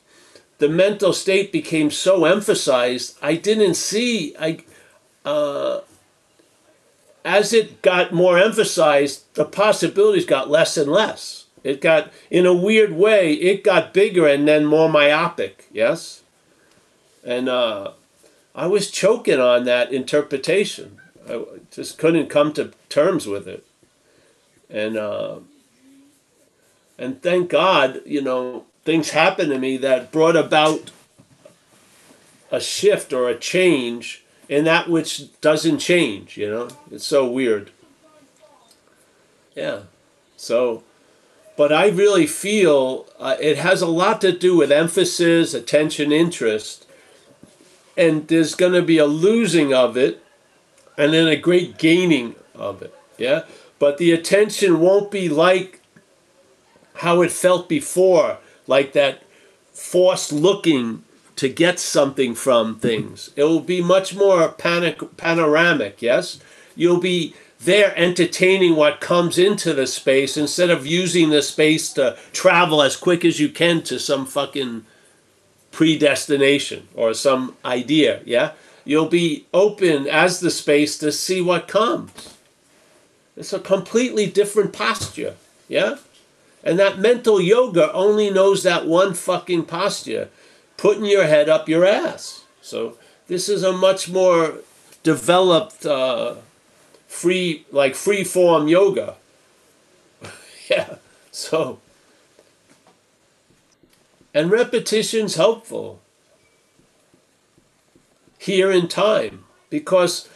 [0.59, 3.18] the mental state became so emphasized.
[3.20, 4.59] I didn't see I.
[5.25, 5.81] Uh,
[7.25, 11.47] as it got more emphasized, the possibilities got less and less.
[11.62, 16.22] It got, in a weird way, it got bigger and then more myopic, yes?
[17.25, 17.93] And uh,
[18.55, 21.01] I was choking on that interpretation.
[21.27, 23.66] I just couldn't come to terms with it.
[24.68, 25.37] And, uh,
[26.99, 30.91] and thank God, you know, things happened to me that brought about
[32.51, 36.69] a shift or a change in that which doesn't change, you know?
[36.91, 37.71] It's so weird.
[39.55, 39.81] Yeah.
[40.37, 40.83] So,
[41.57, 46.87] but I really feel uh, it has a lot to do with emphasis, attention, interest.
[47.97, 50.23] And there's going to be a losing of it
[50.99, 52.95] and then a great gaining of it.
[53.17, 53.45] Yeah.
[53.79, 55.81] But the attention won't be like
[56.95, 59.23] how it felt before, like that
[59.73, 61.04] forced looking
[61.37, 63.30] to get something from things.
[63.37, 66.39] It will be much more panic, panoramic, yes?
[66.76, 72.16] You'll be there entertaining what comes into the space instead of using the space to
[72.32, 74.85] travel as quick as you can to some fucking
[75.72, 78.53] predestination or some idea, yeah?
[78.85, 82.37] You'll be open as the space to see what comes.
[83.37, 85.35] It's a completely different posture,
[85.68, 85.97] yeah?
[86.62, 90.28] And that mental yoga only knows that one fucking posture
[90.77, 92.45] putting your head up your ass.
[92.61, 94.55] So this is a much more
[95.03, 96.37] developed, uh,
[97.07, 99.16] free, like free form yoga.
[100.70, 100.97] yeah.
[101.31, 101.81] So,
[104.33, 106.01] and repetition's helpful
[108.39, 110.29] here in time because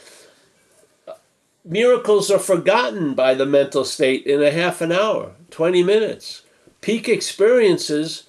[1.64, 6.42] miracles are forgotten by the mental state in a half an hour, 20 minutes.
[6.80, 8.27] Peak experiences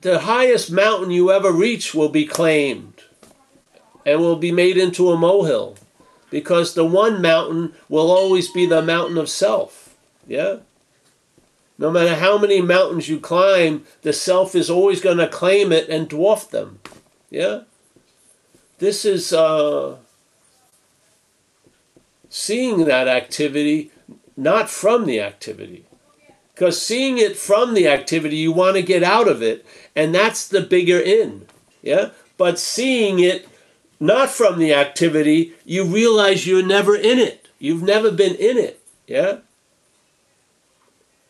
[0.00, 3.02] the highest mountain you ever reach will be claimed
[4.06, 5.76] and will be made into a molehill
[6.30, 9.96] because the one mountain will always be the mountain of self.
[10.26, 10.58] Yeah?
[11.76, 15.88] No matter how many mountains you climb, the self is always going to claim it
[15.88, 16.78] and dwarf them.
[17.30, 17.62] Yeah?
[18.78, 19.96] This is uh,
[22.28, 23.90] seeing that activity
[24.36, 25.84] not from the activity.
[26.54, 29.64] Because seeing it from the activity, you want to get out of it,
[30.00, 31.46] and that's the bigger in.
[31.82, 32.12] Yeah?
[32.38, 33.46] But seeing it
[34.00, 37.48] not from the activity, you realize you're never in it.
[37.58, 38.80] You've never been in it.
[39.06, 39.40] Yeah?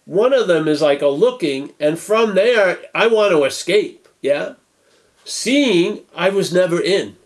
[0.04, 4.06] One of them is like a looking, and from there, I want to escape.
[4.22, 4.54] Yeah.
[5.24, 7.16] Seeing, I was never in.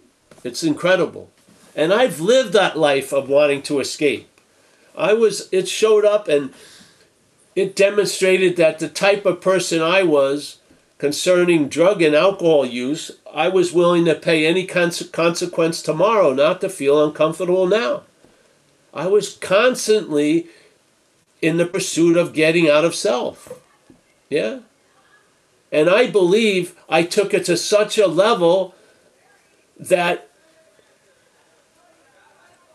[0.45, 1.31] It's incredible.
[1.77, 4.31] And I've lived that life of wanting to escape.
[4.97, 6.55] I was, it showed up and
[7.55, 10.61] it demonstrated that the type of person I was
[11.05, 16.63] concerning drug and alcohol use, I was willing to pay any conse- consequence tomorrow not
[16.63, 18.05] to feel uncomfortable now.
[18.95, 20.47] I was constantly
[21.43, 23.61] in the pursuit of getting out of self.
[24.31, 24.61] Yeah?
[25.71, 28.75] And I believe I took it to such a level
[29.79, 30.31] that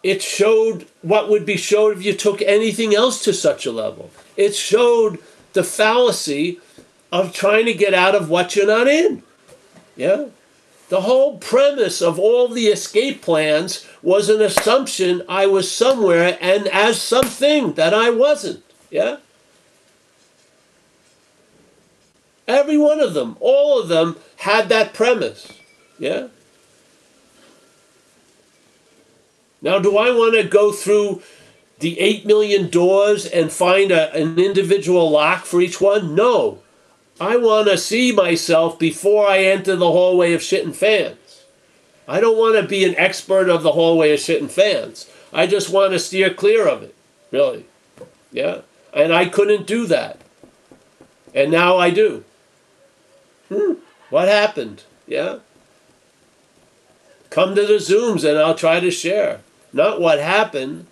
[0.04, 4.12] it showed what would be showed if you took anything else to such a level.
[4.38, 5.18] It showed
[5.54, 6.60] the fallacy
[7.12, 9.24] of trying to get out of what you're not in.
[9.96, 10.26] Yeah?
[10.90, 16.68] The whole premise of all the escape plans was an assumption I was somewhere and
[16.68, 18.64] as something that I wasn't.
[18.90, 19.18] Yeah?
[22.48, 25.54] Every one of them, all of them had that premise.
[26.00, 26.30] Yeah?
[29.62, 31.22] Now, do I want to go through
[31.80, 36.16] the 8 million doors and find a, an individual lock for each one?
[36.16, 36.60] No.
[37.22, 41.44] I want to see myself before I enter the hallway of shitting fans.
[42.08, 45.10] I don't want to be an expert of the hallway of shitting fans.
[45.34, 46.96] I just want to steer clear of it,
[47.32, 47.66] really.
[48.32, 48.62] Yeah?
[48.94, 50.20] And I couldn't do that.
[51.36, 52.24] And now I do.
[53.50, 53.74] Hmm.
[54.10, 54.84] What happened?
[55.06, 55.40] Yeah?
[57.30, 59.42] Come to the Zooms and I'll try to share.
[59.72, 60.88] Not what happened,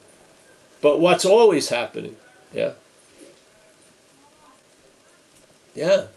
[0.81, 2.15] but what's always happening.
[2.53, 2.73] Yeah.
[5.73, 6.07] Yeah.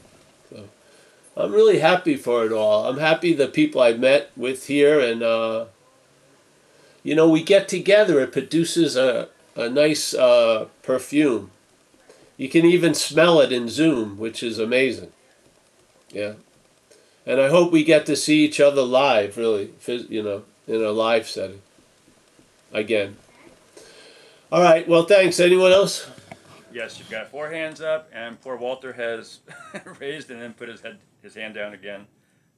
[1.40, 2.86] I'm really happy for it all.
[2.86, 5.66] I'm happy the people I've met with here and uh,
[7.02, 11.50] you know, we get together, it produces a, a nice uh, perfume.
[12.36, 15.12] You can even smell it in Zoom, which is amazing.
[16.10, 16.34] Yeah.
[17.26, 20.90] And I hope we get to see each other live, really, you know, in a
[20.90, 21.62] live setting.
[22.72, 23.16] Again.
[24.50, 24.86] All right.
[24.88, 25.38] Well, thanks.
[25.40, 26.08] Anyone else?
[26.72, 29.40] Yes, you've got four hands up, and poor Walter has
[30.00, 32.06] raised and then put his head his hand down again.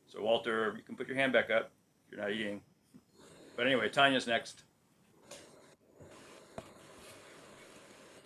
[0.06, 1.70] So Walter, you can put your hand back up.
[2.10, 2.60] You're not eating.
[3.56, 4.62] But anyway, Tanya's next.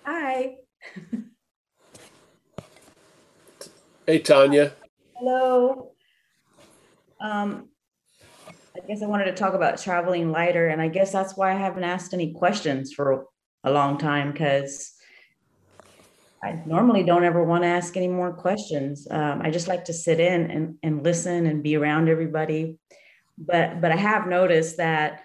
[0.05, 0.57] Hi.
[4.09, 4.71] Hey, Tanya.
[5.17, 5.91] Hello.
[7.21, 7.71] Um,
[8.49, 11.57] I guess I wanted to talk about traveling lighter, and I guess that's why I
[11.57, 13.27] haven't asked any questions for
[13.65, 14.93] a long time because
[16.43, 19.09] I normally don't ever want to ask any more questions.
[19.11, 22.79] Um, I just like to sit in and, and listen and be around everybody.
[23.39, 25.23] But but I have noticed that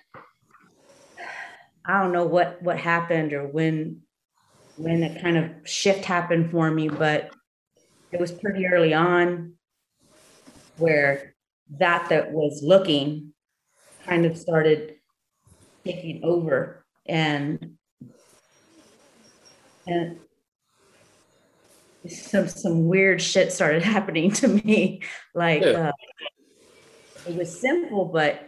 [1.85, 4.01] I don't know what what happened or when
[4.77, 7.31] when that kind of shift happened for me, but
[8.11, 9.53] it was pretty early on
[10.77, 11.35] where
[11.79, 13.33] that that was looking
[14.05, 14.95] kind of started
[15.85, 17.75] taking over and
[19.87, 20.19] and
[22.07, 25.01] some some weird shit started happening to me
[25.35, 25.89] like Yeah.
[25.89, 25.91] uh,
[27.27, 28.47] it was simple but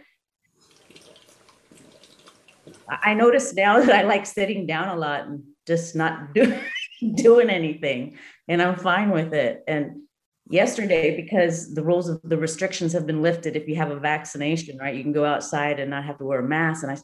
[2.88, 6.58] I noticed now that I like sitting down a lot and just not do,
[7.14, 9.62] doing anything and I'm fine with it.
[9.66, 10.02] And
[10.48, 14.78] yesterday, because the rules of the restrictions have been lifted, if you have a vaccination,
[14.78, 16.82] right, you can go outside and not have to wear a mask.
[16.82, 16.98] And I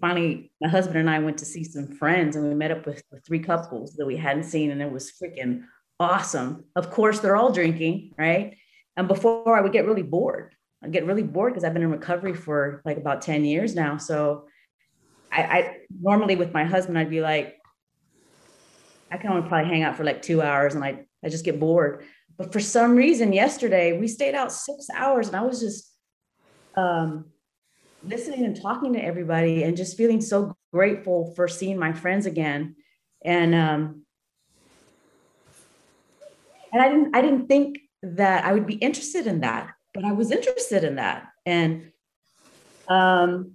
[0.00, 3.02] finally, my husband and I went to see some friends and we met up with,
[3.10, 5.62] with three couples that we hadn't seen, and it was freaking
[6.00, 6.64] awesome.
[6.74, 8.56] Of course, they're all drinking, right?
[8.96, 10.54] And before I would get really bored.
[10.82, 13.98] I'd get really bored because I've been in recovery for like about 10 years now.
[13.98, 14.46] So
[15.30, 17.56] I, I normally with my husband, I'd be like,
[19.10, 21.60] I can only probably hang out for like two hours and I, I just get
[21.60, 22.04] bored.
[22.38, 25.92] But for some reason, yesterday we stayed out six hours and I was just
[26.76, 27.26] um,
[28.02, 32.76] listening and talking to everybody and just feeling so grateful for seeing my friends again.
[33.22, 34.06] And um,
[36.72, 40.12] and I didn't I didn't think that I would be interested in that, but I
[40.12, 41.28] was interested in that.
[41.46, 41.92] And
[42.88, 43.52] um,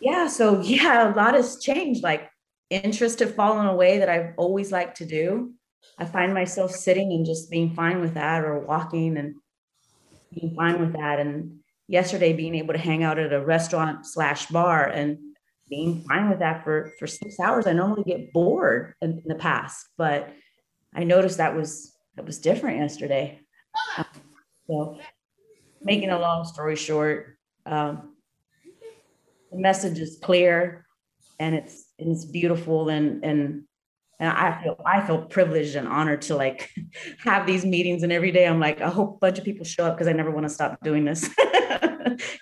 [0.00, 2.02] yeah, so yeah, a lot has changed.
[2.02, 2.30] Like
[2.70, 5.52] interest have fallen away that I've always liked to do.
[5.98, 9.34] I find myself sitting and just being fine with that or walking and
[10.32, 11.20] being fine with that.
[11.20, 15.18] And yesterday being able to hang out at a restaurant slash bar and
[15.68, 17.66] being fine with that for, for six hours.
[17.66, 20.32] I normally get bored in, in the past, but
[20.94, 23.40] I noticed that was that was different yesterday.
[23.96, 24.04] Um,
[24.66, 24.98] so
[25.80, 28.14] making a long story short, um,
[29.50, 30.86] the message is clear
[31.38, 33.64] and it's and it's beautiful and and
[34.20, 36.70] and I feel I feel privileged and honored to like
[37.24, 38.02] have these meetings.
[38.02, 40.12] And every day I'm like, I hope a bunch of people show up because I
[40.12, 41.28] never want to stop doing this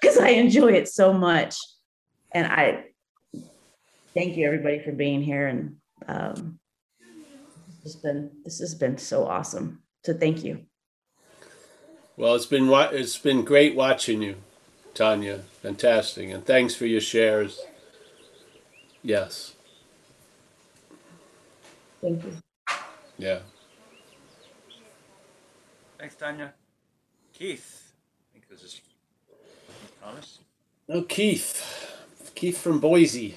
[0.01, 1.57] because I enjoy it so much.
[2.33, 2.85] And I
[4.15, 5.47] thank you everybody for being here.
[5.47, 5.77] And
[6.07, 6.59] um,
[7.83, 9.83] has been this has been so awesome.
[10.05, 10.67] So thank you.
[12.17, 14.37] Well, it's been it's been great watching you,
[14.95, 15.41] Tanya.
[15.63, 17.61] Fantastic, and thanks for your shares.
[19.03, 19.55] Yes,
[22.03, 22.33] Thank you.
[23.19, 23.41] yeah.
[25.99, 26.55] Thanks, Tanya.
[27.33, 27.93] Keith,
[28.31, 28.81] I think this is
[30.03, 30.39] Thomas.
[30.89, 31.87] No, Keith.
[32.35, 33.37] Keith from Boise.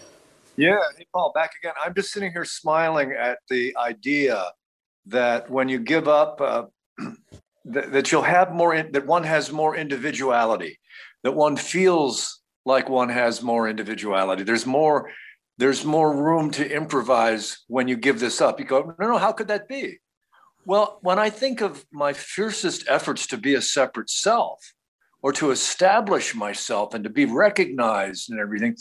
[0.55, 1.73] Yeah, hey Paul, back again.
[1.83, 4.51] I'm just sitting here smiling at the idea
[5.07, 6.65] that when you give up, uh,
[7.65, 10.79] that, that you'll have more, in, that one has more individuality,
[11.23, 14.43] that one feels like one has more individuality.
[14.43, 15.09] There's more,
[15.57, 18.59] there's more room to improvise when you give this up.
[18.59, 19.97] You go, no, no, how could that be?
[20.65, 24.59] Well, when I think of my fiercest efforts to be a separate self
[25.23, 28.75] or to establish myself and to be recognized and everything,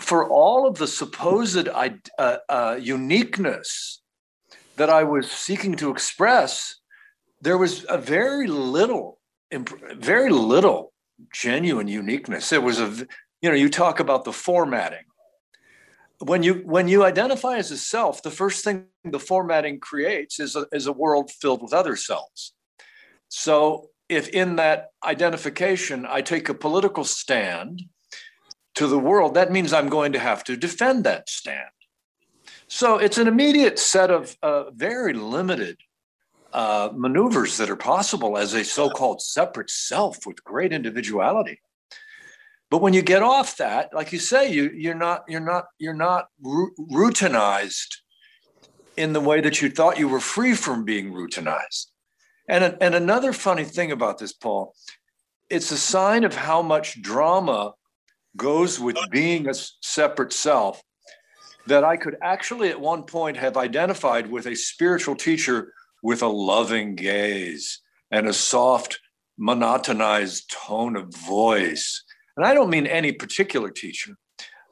[0.00, 4.02] for all of the supposed uh, uh, uniqueness
[4.76, 6.76] that I was seeking to express,
[7.40, 9.20] there was a very little,
[9.96, 10.92] very little
[11.32, 12.52] genuine uniqueness.
[12.52, 13.06] It was a,
[13.40, 15.04] you know, you talk about the formatting.
[16.20, 20.56] When you when you identify as a self, the first thing the formatting creates is
[20.56, 22.54] a, is a world filled with other selves.
[23.28, 27.82] So if in that identification I take a political stand
[28.74, 31.68] to the world, that means I'm going to have to defend that stand.
[32.66, 35.78] So it's an immediate set of uh, very limited
[36.52, 41.60] uh, maneuvers that are possible as a so called separate self with great individuality.
[42.70, 45.94] But when you get off that, like you say, you, you're not you're not you're
[45.94, 47.98] not routinized
[48.96, 51.86] in the way that you thought you were free from being routinized.
[52.48, 54.74] And, and another funny thing about this, Paul,
[55.50, 57.72] it's a sign of how much drama
[58.36, 60.82] goes with being a separate self
[61.66, 65.72] that I could actually at one point have identified with a spiritual teacher
[66.02, 67.80] with a loving gaze
[68.10, 69.00] and a soft,
[69.38, 72.04] monotonized tone of voice.
[72.36, 74.16] And I don't mean any particular teacher,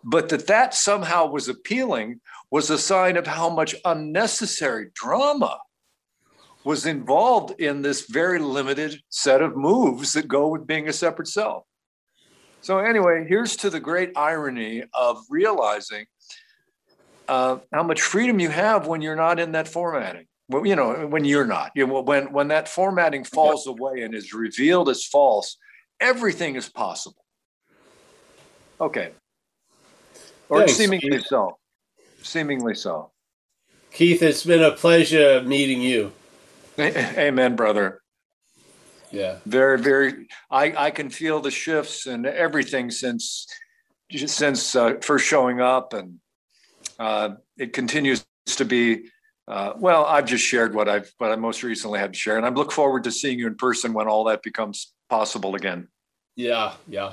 [0.04, 5.58] but that that somehow was appealing was a sign of how much unnecessary drama
[6.64, 11.28] was involved in this very limited set of moves that go with being a separate
[11.28, 11.64] self.
[12.62, 16.06] So, anyway, here's to the great irony of realizing
[17.28, 20.26] uh, how much freedom you have when you're not in that formatting.
[20.48, 24.14] Well, you know, when you're not, you know, when when that formatting falls away and
[24.14, 25.56] is revealed as false,
[26.00, 27.24] everything is possible.
[28.80, 29.12] Okay,
[30.48, 31.26] or Thanks, seemingly Keith.
[31.26, 31.56] so.
[32.22, 33.10] Seemingly so.
[33.90, 36.12] Keith, it's been a pleasure meeting you.
[36.78, 38.01] Amen, brother.
[39.12, 39.36] Yeah.
[39.46, 40.28] Very, very.
[40.50, 43.46] I I can feel the shifts and everything since
[44.26, 46.18] since uh, first showing up, and
[46.98, 49.04] uh, it continues to be.
[49.48, 52.46] Uh, well, I've just shared what I've what I most recently had to share, and
[52.46, 55.88] I look forward to seeing you in person when all that becomes possible again.
[56.36, 56.74] Yeah.
[56.88, 57.12] Yeah.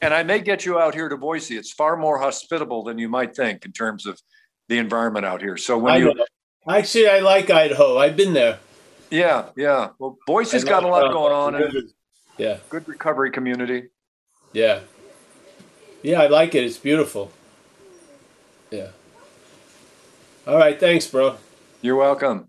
[0.00, 1.56] And I may get you out here to Boise.
[1.56, 4.20] It's far more hospitable than you might think in terms of
[4.68, 5.56] the environment out here.
[5.56, 6.26] So when I you, know.
[6.68, 7.98] Actually, I like Idaho.
[7.98, 8.58] I've been there.
[9.14, 9.90] Yeah, yeah.
[10.00, 11.92] Well, Boise's I got a lot uh, going on and
[12.36, 12.58] Yeah.
[12.68, 13.90] good recovery community.
[14.52, 14.80] Yeah.
[16.02, 16.64] Yeah, I like it.
[16.64, 17.30] It's beautiful.
[18.72, 18.88] Yeah.
[20.48, 20.78] All right.
[20.80, 21.36] Thanks, bro.
[21.80, 22.48] You're welcome.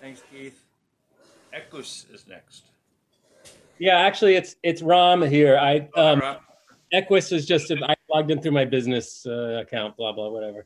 [0.00, 0.58] Thanks, Keith.
[1.52, 2.64] Equus is next.
[3.78, 5.58] Yeah, actually, it's it's Ram here.
[5.58, 6.22] I um,
[6.94, 9.98] Equus is just a, I logged in through my business uh, account.
[9.98, 10.64] Blah blah whatever.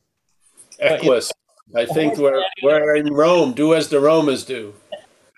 [0.78, 1.00] But.
[1.00, 1.32] Equus.
[1.74, 3.52] I think we're we're in Rome.
[3.52, 4.74] Do as the Romans do.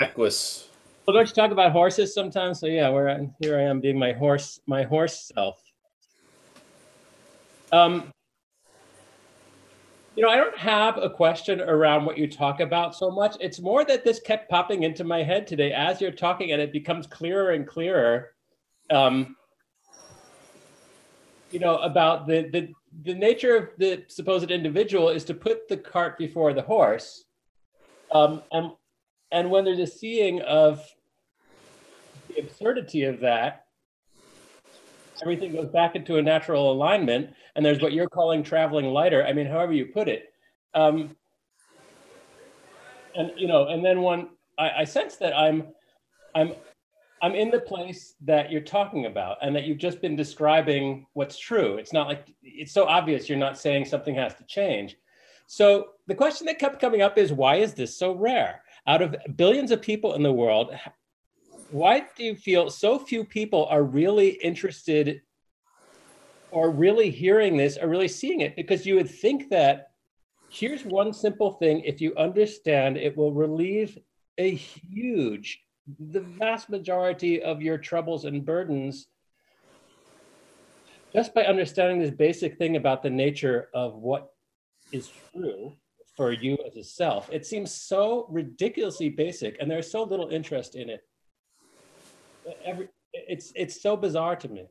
[0.01, 0.69] Equus.
[1.07, 2.61] Well, don't you talk about horses sometimes?
[2.61, 5.61] So yeah, where here I am being my horse my horse self.
[7.71, 8.13] Um,
[10.15, 13.37] you know, I don't have a question around what you talk about so much.
[13.41, 16.73] It's more that this kept popping into my head today as you're talking, and it
[16.73, 18.33] becomes clearer and clearer.
[18.91, 19.37] Um,
[21.51, 22.73] you know, about the the
[23.03, 27.25] the nature of the supposed individual is to put the cart before the horse,
[28.13, 28.73] um, and
[29.31, 30.85] and when there's a seeing of
[32.29, 33.65] the absurdity of that,
[35.23, 39.25] everything goes back into a natural alignment and there's what you're calling traveling lighter.
[39.25, 40.33] I mean however you put it.
[40.75, 41.17] Um,
[43.15, 44.29] and you know and then when
[44.59, 45.69] I, I sense that i'm
[46.35, 46.53] i'm
[47.23, 51.39] i'm in the place that you're talking about and that you've just been describing what's
[51.39, 54.97] true it's not like it's so obvious you're not saying something has to change
[55.47, 58.63] So the question that kept coming up is why is this so rare?
[58.87, 60.75] Out of billions of people in the world,
[61.71, 65.21] why do you feel so few people are really interested
[66.51, 68.57] or really hearing this or really seeing it?
[68.57, 69.89] Because you would think that
[70.49, 73.99] here's one simple thing if you understand, it will relieve
[74.39, 75.63] a huge,
[75.99, 79.09] the vast majority of your troubles and burdens
[81.13, 84.33] just by understanding this basic thing about the nature of what
[84.93, 85.75] is true
[86.17, 87.31] for you as a self.
[87.33, 91.03] It seems so ridiculously basic, and there's so little interest in it.
[92.65, 94.67] Every, it's it's so bizarre to me,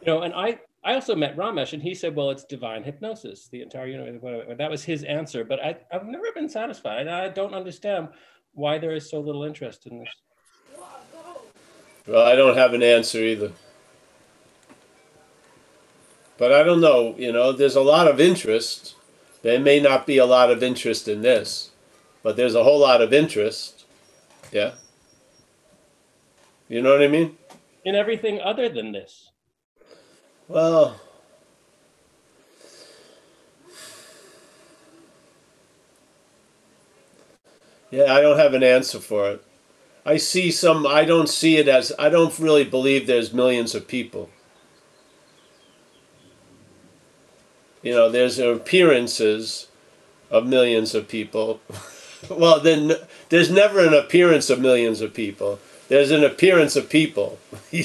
[0.00, 0.22] you know.
[0.22, 3.86] And I I also met Ramesh, and he said, "Well, it's divine hypnosis, the entire
[3.86, 7.02] universe." That was his answer, but I I've never been satisfied.
[7.02, 8.08] And I don't understand
[8.52, 10.08] why there is so little interest in this.
[12.06, 13.52] Well, I don't have an answer either.
[16.38, 18.94] But I don't know, you know, there's a lot of interest.
[19.42, 21.70] There may not be a lot of interest in this,
[22.22, 23.84] but there's a whole lot of interest.
[24.50, 24.72] Yeah.
[26.68, 27.36] You know what I mean?
[27.84, 29.30] In everything other than this.
[30.48, 30.98] Well,
[37.90, 39.44] yeah, I don't have an answer for it.
[40.04, 43.86] I see some, I don't see it as, I don't really believe there's millions of
[43.86, 44.30] people.
[47.82, 49.68] You know, there's appearances
[50.30, 51.60] of millions of people.
[52.30, 52.92] well, then
[53.30, 55.58] there's never an appearance of millions of people.
[55.88, 57.38] There's an appearance of people.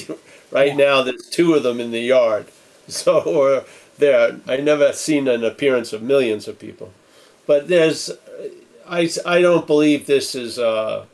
[0.50, 2.46] right now, there's two of them in the yard.
[2.88, 3.64] So, or
[3.98, 6.92] there, I never seen an appearance of millions of people.
[7.44, 8.12] But there's,
[8.88, 11.06] I, I don't believe this is uh,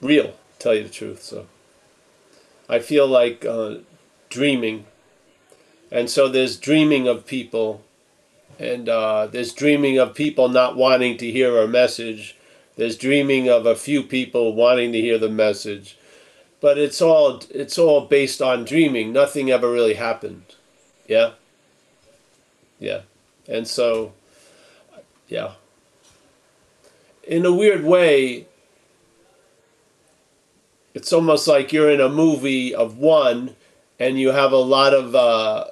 [0.00, 1.22] real, tell you the truth.
[1.22, 1.46] So,
[2.68, 3.76] I feel like uh,
[4.28, 4.86] dreaming.
[5.90, 7.82] And so there's dreaming of people
[8.58, 12.36] and uh, there's dreaming of people not wanting to hear our message.
[12.76, 15.96] There's dreaming of a few people wanting to hear the message.
[16.60, 19.12] But it's all it's all based on dreaming.
[19.12, 20.42] Nothing ever really happened.
[21.06, 21.32] Yeah?
[22.80, 23.02] Yeah.
[23.46, 24.12] And so
[25.28, 25.52] yeah.
[27.22, 28.47] In a weird way
[30.98, 33.54] it's almost like you're in a movie of one
[34.00, 35.66] and you have a lot of uh,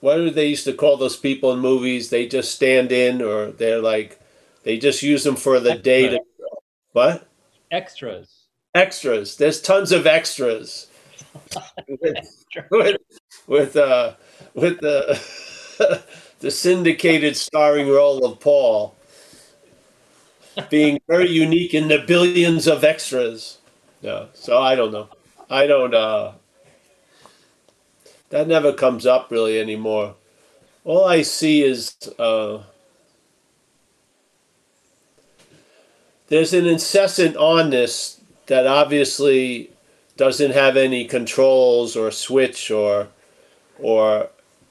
[0.00, 2.10] what do they used to call those people in movies?
[2.10, 4.20] They just stand in, or they're like,
[4.62, 5.82] they just use them for the Extra.
[5.82, 6.20] day to
[6.92, 7.26] what?
[7.70, 8.44] Extras.
[8.74, 9.36] Extras.
[9.36, 10.88] There's tons of extras.
[11.88, 12.16] with,
[12.70, 12.96] with
[13.46, 14.12] with uh
[14.52, 15.18] with the
[16.40, 18.94] the syndicated starring role of Paul
[20.68, 23.56] being very unique in the billions of extras.
[24.02, 24.26] Yeah.
[24.34, 25.08] So I don't know.
[25.48, 26.32] I don't uh
[28.32, 30.14] that never comes up really anymore.
[30.84, 32.62] All I see is uh,
[36.28, 39.70] there's an incessant onness that obviously
[40.16, 43.08] doesn't have any controls or switch or
[43.78, 44.30] or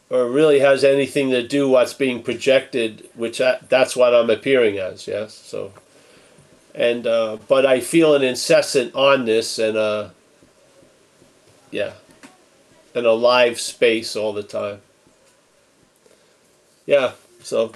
[0.10, 4.80] or really has anything to do what's being projected, which I, that's what I'm appearing
[4.80, 5.08] as.
[5.08, 5.72] Yes, so
[6.74, 10.10] and uh, but I feel an incessant onness and uh,
[11.72, 11.94] yeah
[12.94, 14.82] in a live space all the time.
[16.86, 17.72] Yeah, so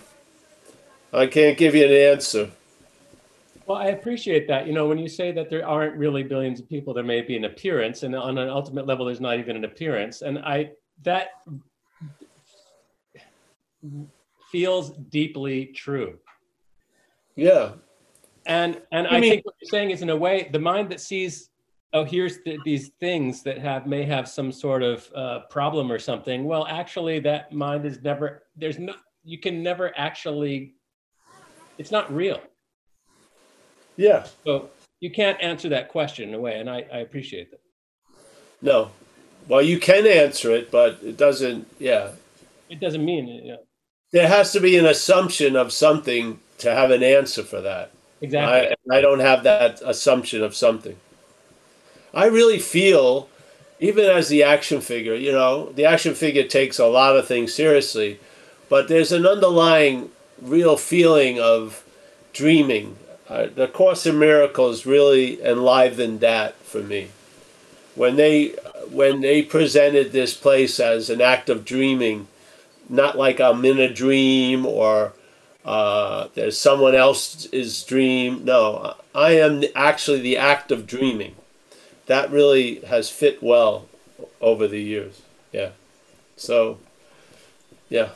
[1.14, 2.52] I can't give you an answer.
[3.66, 4.68] Well, I appreciate that.
[4.68, 7.36] You know, when you say that there aren't really billions of people, there may be
[7.36, 10.22] an appearance, and on an ultimate level, there's not even an appearance.
[10.22, 10.72] And I
[11.04, 11.30] that
[14.52, 16.20] feels deeply true.
[17.36, 17.72] Yeah.
[18.46, 20.90] And and I I mean- think what you're saying is in a way, the mind
[20.90, 21.50] that sees,
[21.94, 26.00] oh, here's the, these things that have may have some sort of uh, problem or
[26.00, 26.46] something.
[26.46, 28.44] Well, actually, that mind is never.
[28.56, 28.94] There's no.
[29.24, 30.76] You can never actually.
[31.78, 32.40] It's not real.
[33.98, 34.26] Yeah.
[34.46, 34.70] So
[35.00, 37.62] you can't answer that question in a way, and I, I appreciate that.
[38.62, 38.92] No.
[39.48, 41.68] Well, you can answer it, but it doesn't.
[41.80, 42.12] Yeah.
[42.70, 43.60] It doesn't mean you know,
[44.12, 47.92] There has to be an assumption of something to have an answer for that.
[48.26, 48.76] Exactly.
[48.92, 50.98] I, I don't have that assumption of something.
[52.14, 53.30] I really feel,
[53.80, 57.54] even as the action figure, you know, the action figure takes a lot of things
[57.54, 58.20] seriously,
[58.70, 60.10] but there's an underlying
[60.42, 61.84] real feeling of
[62.34, 62.98] dreaming.
[63.28, 67.10] Uh, the Course in Miracles really enlivened that for me.
[67.96, 68.50] When they
[68.92, 72.28] when they presented this place as an act of dreaming,
[72.88, 75.14] not like I'm in a dream or
[75.66, 78.46] uh, there's someone else's dream.
[78.46, 81.36] No, I am actually the act of dreaming.
[82.06, 83.88] That really has fit well
[84.40, 85.22] over the years.
[85.52, 85.72] Yeah.
[86.38, 86.78] So,
[87.90, 88.10] yeah.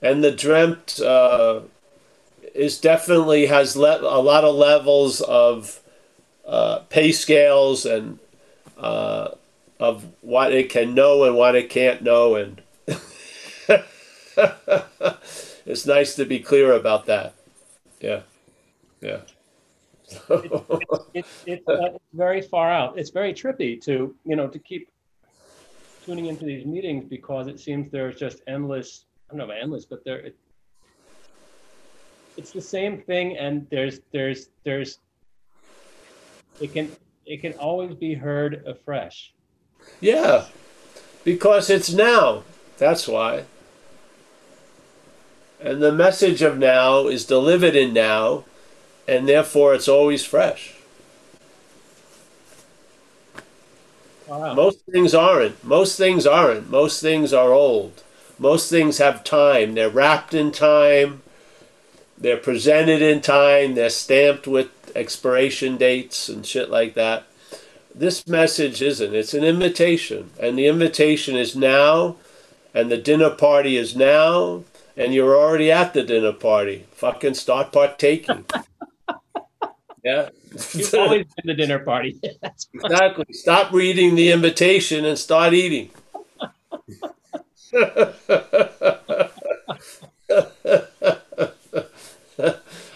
[0.00, 1.60] and the dreamt uh,
[2.54, 5.80] is definitely has le- a lot of levels of
[6.46, 8.18] uh, pay scales and
[8.78, 9.30] uh,
[9.80, 12.62] of what it can know and what it can't know, and
[15.68, 17.34] it's nice to be clear about that.
[18.00, 18.22] Yeah,
[19.00, 19.20] yeah.
[21.12, 22.98] It's it's, uh, it's very far out.
[22.98, 24.88] It's very trippy to you know to keep
[26.06, 29.04] tuning into these meetings because it seems there's just endless.
[29.28, 30.36] I don't know about endless, but there it,
[32.38, 35.00] it's the same thing, and there's there's there's
[36.62, 36.90] it can
[37.26, 39.34] it can always be heard afresh.
[40.00, 40.46] Yeah,
[41.24, 42.44] because it's now.
[42.78, 43.44] That's why.
[45.60, 48.44] And the message of now is delivered in now,
[49.08, 50.74] and therefore it's always fresh.
[54.28, 54.54] Wow.
[54.54, 55.64] Most things aren't.
[55.64, 56.70] Most things aren't.
[56.70, 58.02] Most things are old.
[58.38, 59.74] Most things have time.
[59.74, 61.22] They're wrapped in time.
[62.16, 63.74] They're presented in time.
[63.74, 67.24] They're stamped with expiration dates and shit like that.
[67.94, 69.14] This message isn't.
[69.14, 70.30] It's an invitation.
[70.38, 72.16] And the invitation is now,
[72.74, 74.62] and the dinner party is now,
[74.98, 76.84] and you're already at the dinner party.
[76.90, 78.44] Fucking start partaking.
[80.04, 80.28] yeah.
[80.74, 82.20] You've always been the dinner party.
[82.74, 83.26] Exactly.
[83.32, 85.90] Stop reading the invitation and start eating.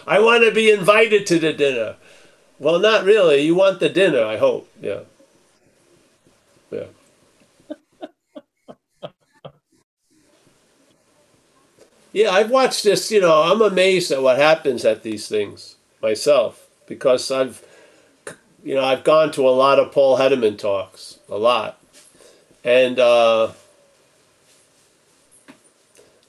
[0.05, 1.95] I want to be invited to the dinner.
[2.59, 3.41] Well, not really.
[3.41, 4.69] You want the dinner, I hope.
[4.81, 5.01] Yeah.
[6.71, 6.85] Yeah.
[12.13, 16.67] Yeah, I've watched this, you know, I'm amazed at what happens at these things myself
[16.87, 17.65] because I've
[18.63, 21.79] you know, I've gone to a lot of Paul Hedderman talks, a lot,
[22.63, 23.51] and uh,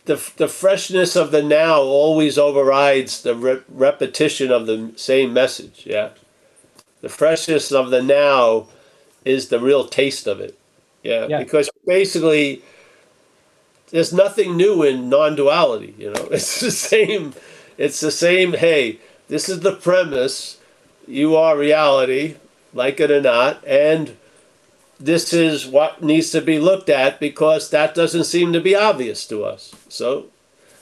[0.05, 5.85] the the freshness of the now always overrides the re- repetition of the same message.
[5.86, 6.11] Yeah,
[7.02, 8.66] the freshness of the now
[9.24, 10.59] is the real taste of it.
[11.02, 11.39] Yeah, Yeah.
[11.39, 12.62] because basically,
[13.90, 15.94] there's nothing new in non-duality.
[15.98, 17.35] You know, it's the same.
[17.78, 18.55] It's the same.
[18.55, 20.59] Hey, this is the premise
[21.06, 22.36] you are reality,
[22.73, 24.16] like it or not, and
[24.98, 29.27] this is what needs to be looked at because that doesn't seem to be obvious
[29.27, 29.74] to us.
[29.89, 30.27] So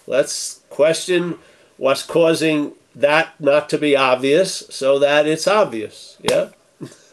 [0.07, 1.39] let's question
[1.77, 6.19] what's causing that not to be obvious so that it's obvious.
[6.21, 6.51] Yeah?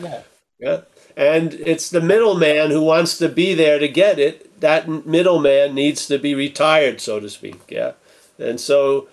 [0.00, 0.22] yeah.
[0.58, 0.80] Yeah.
[1.16, 4.45] And it's the middleman who wants to be there to get it.
[4.60, 7.60] That middleman needs to be retired, so to speak.
[7.68, 7.92] Yeah.
[8.38, 9.08] And so,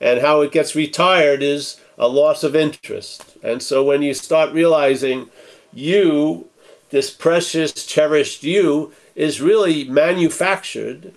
[0.00, 3.36] and how it gets retired is a loss of interest.
[3.42, 5.30] And so when you start realizing
[5.72, 6.48] you,
[6.90, 11.14] this precious, cherished you, is really manufactured,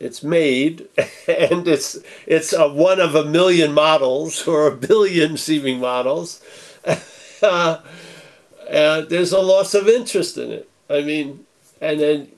[0.00, 0.88] it's made,
[1.28, 6.40] and it's it's a one of a million models or a billion seeming models.
[7.42, 7.80] uh,
[8.68, 10.70] there's a loss of interest in it.
[10.88, 11.46] I mean,
[11.80, 12.32] and then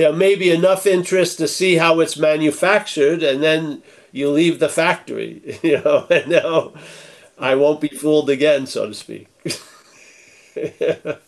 [0.00, 3.82] there may be enough interest to see how it's manufactured, and then
[4.12, 6.72] you leave the factory, you know, and now
[7.38, 9.28] I won't be fooled again, so to speak.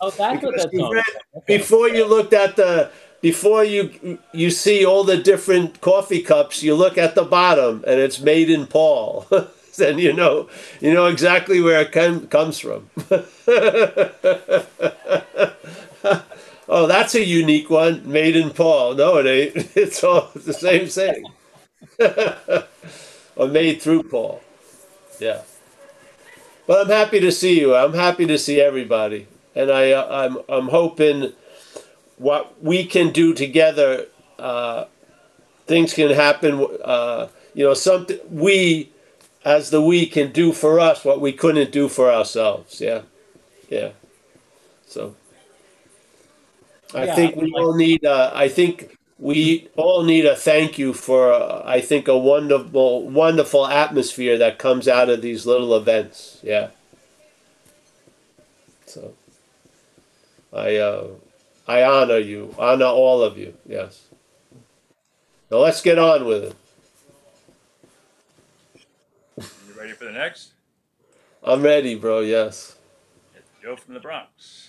[0.01, 1.05] Oh, that's what that's read-
[1.47, 2.91] before you looked at the
[3.21, 8.01] before you you see all the different coffee cups, you look at the bottom and
[8.01, 9.27] it's made in Paul.
[9.77, 10.49] then you know
[10.81, 12.91] you know exactly where it com- comes from.
[16.73, 18.95] Oh, that's a unique one, made in Paul.
[18.95, 19.71] No, it ain't.
[19.77, 21.27] It's all the same thing.
[23.37, 24.41] or made through Paul.
[25.21, 25.43] Yeah.
[26.67, 27.75] But I'm happy to see you.
[27.75, 31.33] I'm happy to see everybody, and I uh, I'm I'm hoping
[32.17, 34.07] what we can do together.
[34.39, 34.87] Uh,
[35.67, 36.67] things can happen.
[36.85, 38.91] Uh, you know, something we
[39.45, 42.81] as the we can do for us what we couldn't do for ourselves.
[42.81, 43.03] Yeah,
[43.69, 43.91] yeah.
[44.87, 45.17] So
[46.95, 48.05] I Yeah, think we like- all need.
[48.05, 51.33] Uh, I think we all need a thank you for.
[51.33, 56.39] Uh, I think a wonderful, wonderful atmosphere that comes out of these little events.
[56.43, 56.69] Yeah.
[58.87, 59.15] So
[60.53, 61.07] I uh,
[61.67, 63.55] I honor you, honor all of you.
[63.67, 64.03] Yes.
[65.51, 66.57] Now let's get on with it.
[69.39, 70.53] You ready for the next?
[71.43, 72.21] I'm ready, bro.
[72.21, 72.77] Yes.
[73.35, 74.62] It's Joe from the Bronx.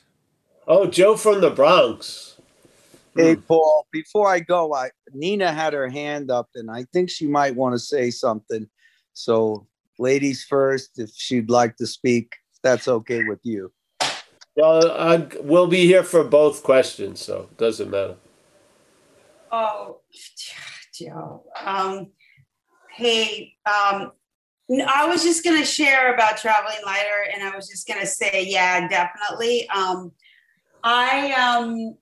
[0.68, 2.38] Oh, Joe from the Bronx.
[3.15, 7.27] Hey, Paul, before I go, I, Nina had her hand up and I think she
[7.27, 8.68] might want to say something.
[9.14, 9.68] So,
[9.99, 12.34] ladies first, if she'd like to speak,
[12.64, 13.72] that's okay with you.
[14.56, 18.15] Well, I, we'll be here for both questions, so it doesn't matter.
[19.52, 19.99] Oh,
[20.94, 21.44] Joe.
[21.64, 22.11] Um,
[22.95, 24.11] hey, um,
[24.72, 28.45] n- I was just gonna share about traveling lighter, and I was just gonna say,
[28.48, 29.68] yeah, definitely.
[29.69, 30.11] Um,
[30.84, 31.97] I um,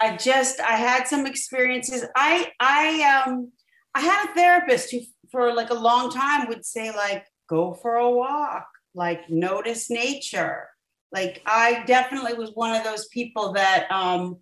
[0.00, 2.04] I just I had some experiences.
[2.16, 3.52] I I um,
[3.94, 5.00] I had a therapist who,
[5.30, 10.68] for like a long time, would say like, go for a walk, like notice nature.
[11.12, 14.38] Like I definitely was one of those people that um,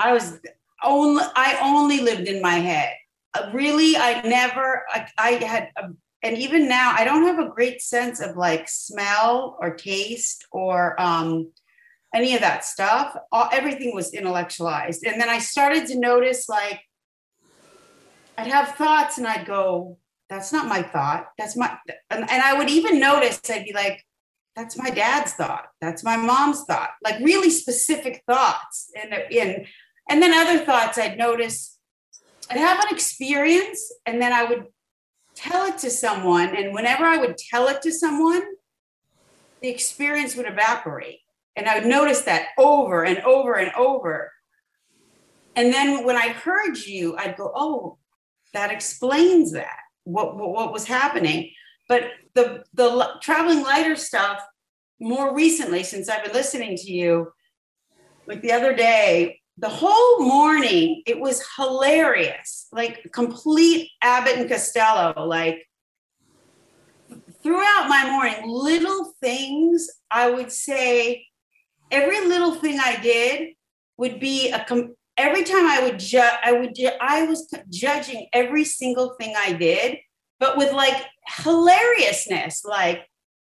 [0.00, 0.40] I was
[0.82, 2.94] only I only lived in my head.
[3.34, 5.90] Uh, really, I never I, I had a,
[6.26, 11.00] and even now I don't have a great sense of like smell or taste or
[11.00, 11.52] um,
[12.14, 13.16] any of that stuff.
[13.30, 16.80] All, everything was intellectualized, and then I started to notice like
[18.36, 19.98] I'd have thoughts and I'd go,
[20.28, 21.28] "That's not my thought.
[21.38, 21.76] That's my,"
[22.10, 24.04] and, and I would even notice I'd be like,
[24.56, 25.68] "That's my dad's thought.
[25.80, 29.66] That's my mom's thought." Like really specific thoughts, and in
[30.08, 31.78] and then other thoughts I'd notice,
[32.50, 34.66] I'd have an experience and then I would
[35.36, 36.56] tell it to someone.
[36.56, 38.42] And whenever I would tell it to someone,
[39.60, 41.20] the experience would evaporate.
[41.54, 44.32] And I would notice that over and over and over.
[45.54, 47.98] And then when I heard you, I'd go, oh,
[48.52, 51.52] that explains that, what, what, what was happening.
[51.88, 54.42] But the, the traveling lighter stuff,
[55.00, 57.32] more recently, since I've been listening to you,
[58.26, 65.14] like the other day, the whole morning it was hilarious like complete abbott and costello
[65.26, 65.66] like
[67.42, 71.24] throughout my morning little things i would say
[71.90, 73.54] every little thing i did
[73.96, 78.26] would be a com- every time i would judge i would ju- i was judging
[78.32, 79.96] every single thing i did
[80.38, 81.02] but with like
[81.44, 83.06] hilariousness like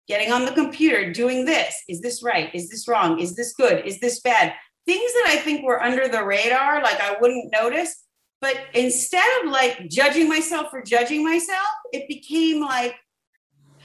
[0.08, 3.86] getting on the computer doing this is this right is this wrong is this good
[3.86, 4.54] is this bad
[4.88, 8.04] things that I think were under the radar, like I wouldn't notice.
[8.42, 12.96] But instead of like judging myself for judging myself, it became like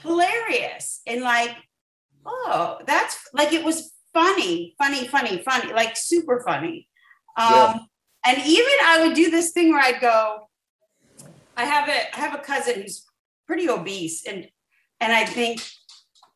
[0.01, 1.51] hilarious and like,
[2.25, 6.87] oh, that's like it was funny, funny, funny, funny, like super funny.
[7.37, 7.79] Um, yeah.
[8.25, 10.47] And even I would do this thing where I'd go,
[11.57, 13.05] I have a I have a cousin who's
[13.45, 14.47] pretty obese, and
[14.99, 15.61] and I think,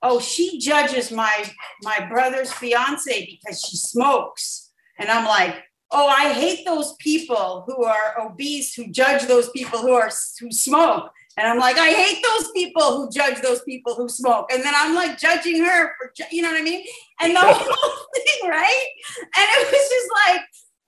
[0.02, 1.50] oh, she judges my
[1.84, 4.72] my brother's fiance because she smokes.
[5.00, 5.56] And I'm like,
[5.92, 10.10] oh, I hate those people who are obese who judge those people who are
[10.40, 11.12] who smoke.
[11.38, 14.52] And I'm like, I hate those people who judge those people who smoke.
[14.52, 16.84] And then I'm like judging her for, you know what I mean?
[17.22, 18.88] And the whole thing, right?
[19.38, 20.42] And it was just like,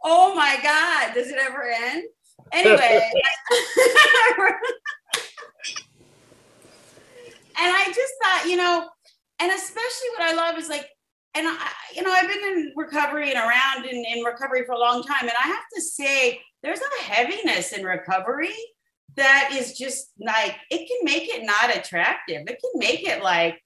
[0.04, 2.04] oh my God, does it ever end?
[2.52, 3.12] Anyway.
[7.60, 8.90] and I just thought, you know,
[9.40, 10.88] and especially what I love is like,
[11.36, 14.80] and I, you know, I've been in recovery and around in, in recovery for a
[14.80, 15.22] long time.
[15.22, 18.56] And I have to say, there's a heaviness in recovery
[19.16, 22.42] that is just like, it can make it not attractive.
[22.48, 23.62] It can make it like,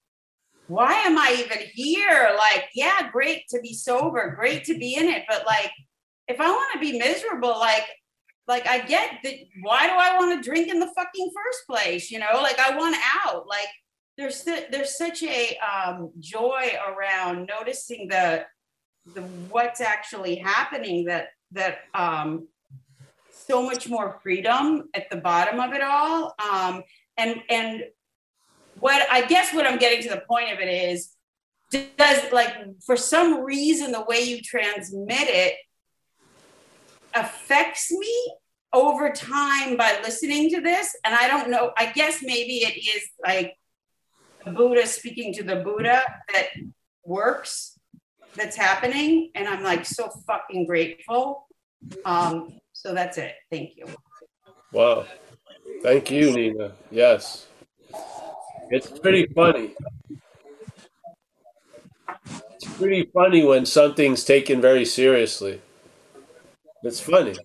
[0.68, 2.32] why am I even here?
[2.38, 5.24] Like, yeah, great to be sober, great to be in it.
[5.28, 5.72] But like,
[6.28, 7.86] if I want to be miserable, like,
[8.48, 9.34] like I get that.
[9.62, 12.12] Why do I want to drink in the fucking first place?
[12.12, 13.48] You know, like I want out.
[13.48, 13.68] Like
[14.18, 18.46] there's there's such a um, joy around noticing the
[19.14, 22.48] the what's actually happening that that um,
[23.32, 26.34] so much more freedom at the bottom of it all.
[26.40, 26.84] Um,
[27.18, 27.84] and and
[28.80, 31.12] what i guess what i'm getting to the point of it is
[31.72, 32.54] does like
[32.86, 35.56] for some reason the way you transmit it
[37.16, 38.34] affects me
[38.74, 40.96] over time by listening to this.
[41.06, 43.54] And i don't know i guess maybe it is like
[44.46, 46.04] the Buddha speaking to the Buddha
[46.34, 46.48] that
[47.06, 47.80] works,
[48.36, 49.32] that's happening.
[49.36, 51.48] And I'm like so fucking grateful.
[52.06, 53.36] Um, so that's it.
[53.52, 53.86] Thank you.
[54.72, 55.06] Wow.
[55.82, 56.74] Thank you, Nina.
[56.92, 57.48] Yes.
[58.70, 59.76] It's pretty funny.
[62.56, 65.62] It's pretty funny when something's taken very seriously.
[66.84, 67.36] It's funny.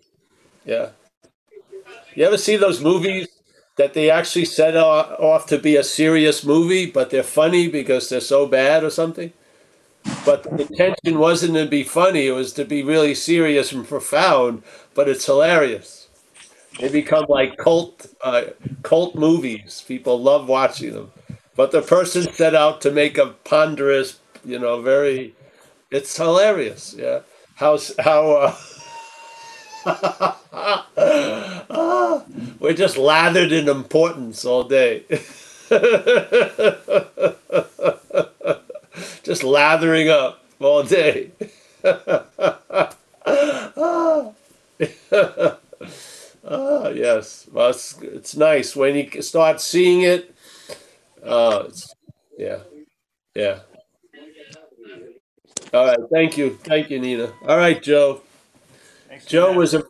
[0.64, 0.90] Yeah.
[2.14, 3.28] You ever see those movies
[3.78, 8.20] that they actually set off to be a serious movie, but they're funny because they're
[8.20, 9.32] so bad or something.
[10.24, 14.62] But the intention wasn't to be funny; it was to be really serious and profound.
[14.94, 16.08] But it's hilarious.
[16.80, 18.44] They become like cult uh,
[18.82, 19.84] cult movies.
[19.86, 21.12] People love watching them.
[21.56, 25.34] But the person set out to make a ponderous, you know, very.
[25.90, 26.94] It's hilarious.
[26.98, 27.20] Yeah.
[27.56, 28.32] How how.
[28.32, 28.56] Uh,
[32.60, 35.04] we're just lathered in importance all day.
[39.22, 41.30] just lathering up all day.
[46.44, 47.48] Ah, yes.
[47.52, 50.34] Well, it's, it's nice when you start seeing it.
[51.24, 51.68] Uh,
[52.38, 52.60] yeah,
[53.34, 53.60] yeah.
[55.72, 55.98] All right.
[56.12, 56.58] Thank you.
[56.62, 57.32] Thank you, Nina.
[57.46, 58.20] All right, Joe.
[59.18, 59.82] Thanks, Joe was a.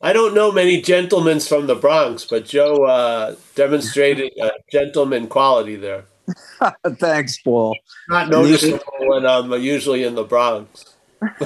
[0.00, 5.76] I don't know many gentlemen from the Bronx, but Joe uh, demonstrated a gentleman quality
[5.76, 6.06] there.
[6.94, 7.76] Thanks, Paul.
[8.08, 10.96] Not noticeable when I'm usually in the Bronx.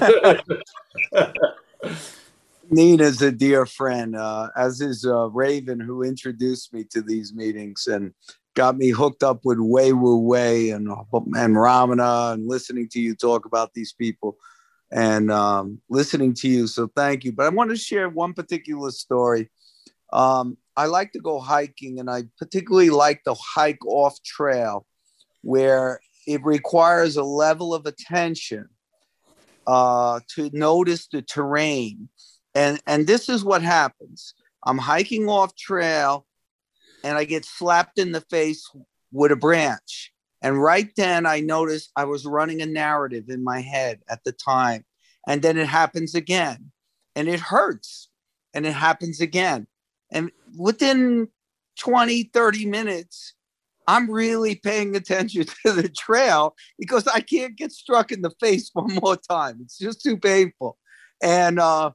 [2.71, 7.89] Nina's a dear friend, uh, as is uh, Raven, who introduced me to these meetings
[7.89, 8.15] and
[8.55, 13.17] got me hooked up with Wei Wu Wei and and Ramana and listening to you
[13.17, 14.37] talk about these people
[14.95, 16.67] and um, listening to you.
[16.69, 17.33] So thank you.
[17.33, 19.51] But I want to share one particular story.
[20.13, 24.87] Um, I like to go hiking, and I particularly like to hike off trail,
[25.43, 28.69] where it requires a level of attention
[29.67, 32.09] uh, to notice the terrain.
[32.55, 34.35] And, and this is what happens
[34.65, 36.27] I'm hiking off trail
[37.03, 38.71] and I get slapped in the face
[39.13, 40.14] with a branch.
[40.45, 44.33] And right then I noticed I was running a narrative in my head at the
[44.33, 44.85] time.
[45.27, 46.71] And then it happens again
[47.17, 48.11] and it hurts
[48.53, 49.67] and it happens again.
[50.13, 51.29] And within
[51.79, 53.33] 20, 30 minutes,
[53.89, 58.69] I'm really paying attention to the trail because I can't get struck in the face
[58.75, 59.61] one more time.
[59.63, 60.77] It's just too painful.
[61.23, 61.93] And uh,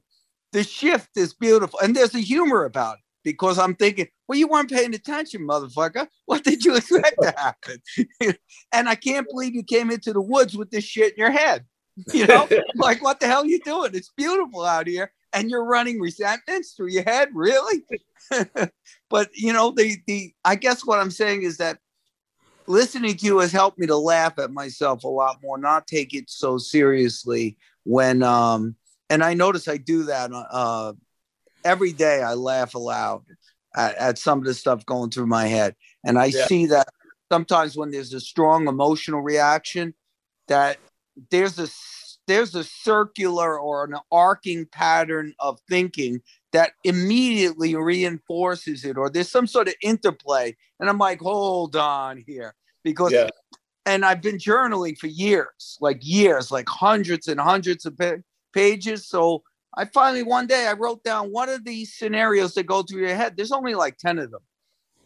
[0.50, 1.78] the shift is beautiful.
[1.78, 6.06] And there's a humor about it because I'm thinking, well, you weren't paying attention, motherfucker.
[6.26, 7.82] What did you expect to happen?
[8.72, 11.64] and I can't believe you came into the woods with this shit in your head.
[12.14, 13.90] You know, like, what the hell are you doing?
[13.92, 15.12] It's beautiful out here.
[15.34, 17.82] And you're running resentments through your head, really?
[19.10, 21.78] but you know, the the I guess what I'm saying is that
[22.66, 26.14] listening to you has helped me to laugh at myself a lot more, not take
[26.14, 28.76] it so seriously when um
[29.08, 30.92] and I notice I do that uh
[31.64, 33.24] every day I laugh aloud
[33.76, 35.76] at, at some of the stuff going through my head.
[36.04, 36.46] And I Yeah.
[36.46, 36.88] see that
[37.30, 39.94] sometimes when there's a strong emotional reaction,
[40.48, 40.78] that
[41.30, 41.68] there's a
[42.26, 46.22] there's a circular or an arcing pattern of thinking
[46.52, 50.56] that immediately reinforces it, or there's some sort of interplay.
[50.78, 52.54] And I'm like, hold on here.
[52.84, 53.30] Because Yeah.
[53.86, 57.98] and I've been journaling for years, like years, like hundreds and hundreds of
[58.52, 59.06] pages.
[59.06, 59.42] So
[59.76, 63.14] I finally one day I wrote down one of these scenarios that go through your
[63.14, 63.36] head.
[63.36, 64.40] There's only like 10 of them.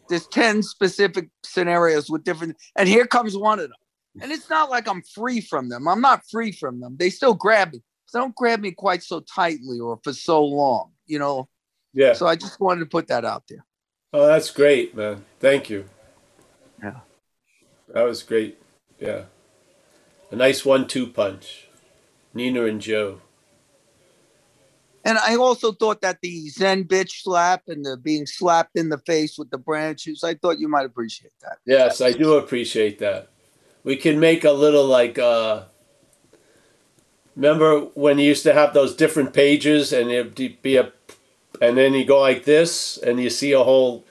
[0.09, 3.77] There's 10 specific scenarios with different, and here comes one of them.
[4.21, 5.87] And it's not like I'm free from them.
[5.87, 6.95] I'm not free from them.
[6.97, 7.81] They still grab me.
[8.13, 11.49] They don't grab me quite so tightly or for so long, you know.
[11.93, 12.13] Yeah.
[12.13, 13.65] So I just wanted to put that out there.
[14.13, 15.25] Oh, that's great, man.
[15.39, 15.85] Thank you.
[16.81, 16.99] Yeah.
[17.93, 18.57] That was great.
[18.99, 19.23] Yeah.
[20.31, 21.67] A nice one two punch.
[22.33, 23.21] Nina and Joe.
[25.05, 28.97] And I also thought that the Zen bitch slap and the being slapped in the
[28.97, 31.59] face with the branches, I thought you might appreciate that.
[31.63, 33.29] Yes, I do appreciate that.
[33.83, 35.65] We can make a little like uh
[37.35, 40.91] remember when you used to have those different pages and it'd be a
[41.61, 44.03] and then you go like this and you see a whole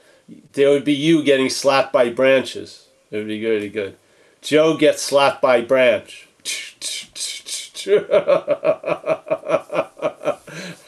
[0.53, 2.87] there would be you getting slapped by branches.
[3.11, 3.97] It would be really good.
[4.43, 6.29] Joe gets slapped by branch.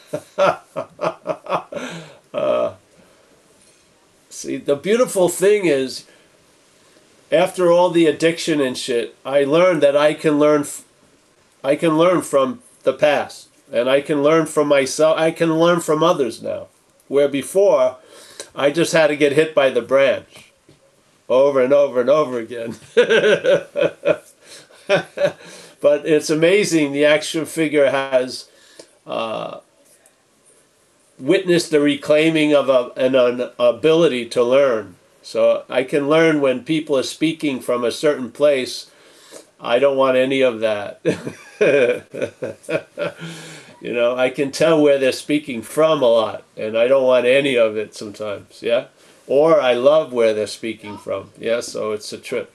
[2.33, 2.73] Uh,
[4.29, 6.05] see, the beautiful thing is,
[7.31, 10.65] after all the addiction and shit, I learned that I can learn,
[11.63, 15.17] I can learn from the past, and I can learn from myself.
[15.17, 16.67] I can learn from others now,
[17.07, 17.97] where before,
[18.55, 20.51] I just had to get hit by the branch,
[21.27, 22.77] over and over and over again.
[25.81, 28.49] but it's amazing the action figure has.
[29.05, 29.59] Uh,
[31.19, 34.95] witnessed the reclaiming of a, an, an ability to learn.
[35.21, 38.89] So I can learn when people are speaking from a certain place.
[39.59, 41.01] I don't want any of that.
[43.81, 47.25] you know, I can tell where they're speaking from a lot, and I don't want
[47.25, 48.61] any of it sometimes.
[48.61, 48.85] Yeah.
[49.25, 51.31] Or I love where they're speaking from.
[51.37, 51.59] Yeah.
[51.61, 52.53] So it's a trip.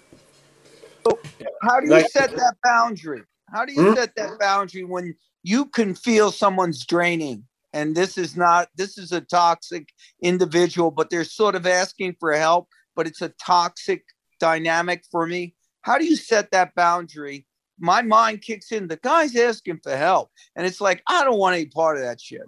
[1.63, 3.23] How do you Like- set that boundary?
[3.53, 3.95] How do you Hmm?
[3.95, 7.45] set that boundary when you can feel someone's draining?
[7.73, 9.89] And this is not, this is a toxic
[10.23, 14.05] individual, but they're sort of asking for help, but it's a toxic
[14.41, 15.55] dynamic for me.
[15.83, 17.47] How do you set that boundary?
[17.79, 18.89] My mind kicks in.
[18.89, 20.31] The guy's asking for help.
[20.55, 22.43] And it's like, I don't want any part of that shit,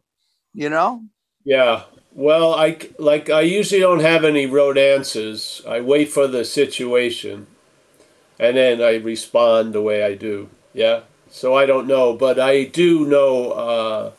[0.53, 1.03] you know?
[1.45, 1.85] Yeah.
[2.13, 5.61] Well, I like I usually don't have any road answers.
[5.69, 7.49] I wait for the situation,
[8.39, 10.49] and then I respond the way I do.
[10.73, 11.01] Yeah.
[11.29, 13.51] So I don't know, but I do know.
[13.51, 14.13] Uh,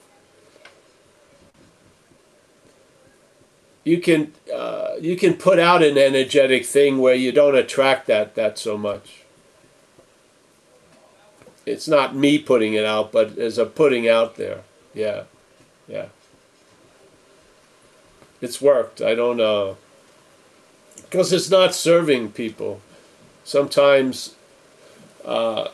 [3.86, 8.36] you can uh, you can put out an energetic thing where you don't attract that
[8.36, 9.22] that so much.
[11.66, 14.64] It's not me putting it out, but as a putting out there.
[14.94, 15.24] Yeah,
[15.88, 16.08] yeah.
[18.42, 19.02] It's worked.
[19.02, 19.78] I don't know
[21.16, 22.82] because it's not serving people.
[23.44, 24.36] Sometimes
[25.24, 25.70] uh,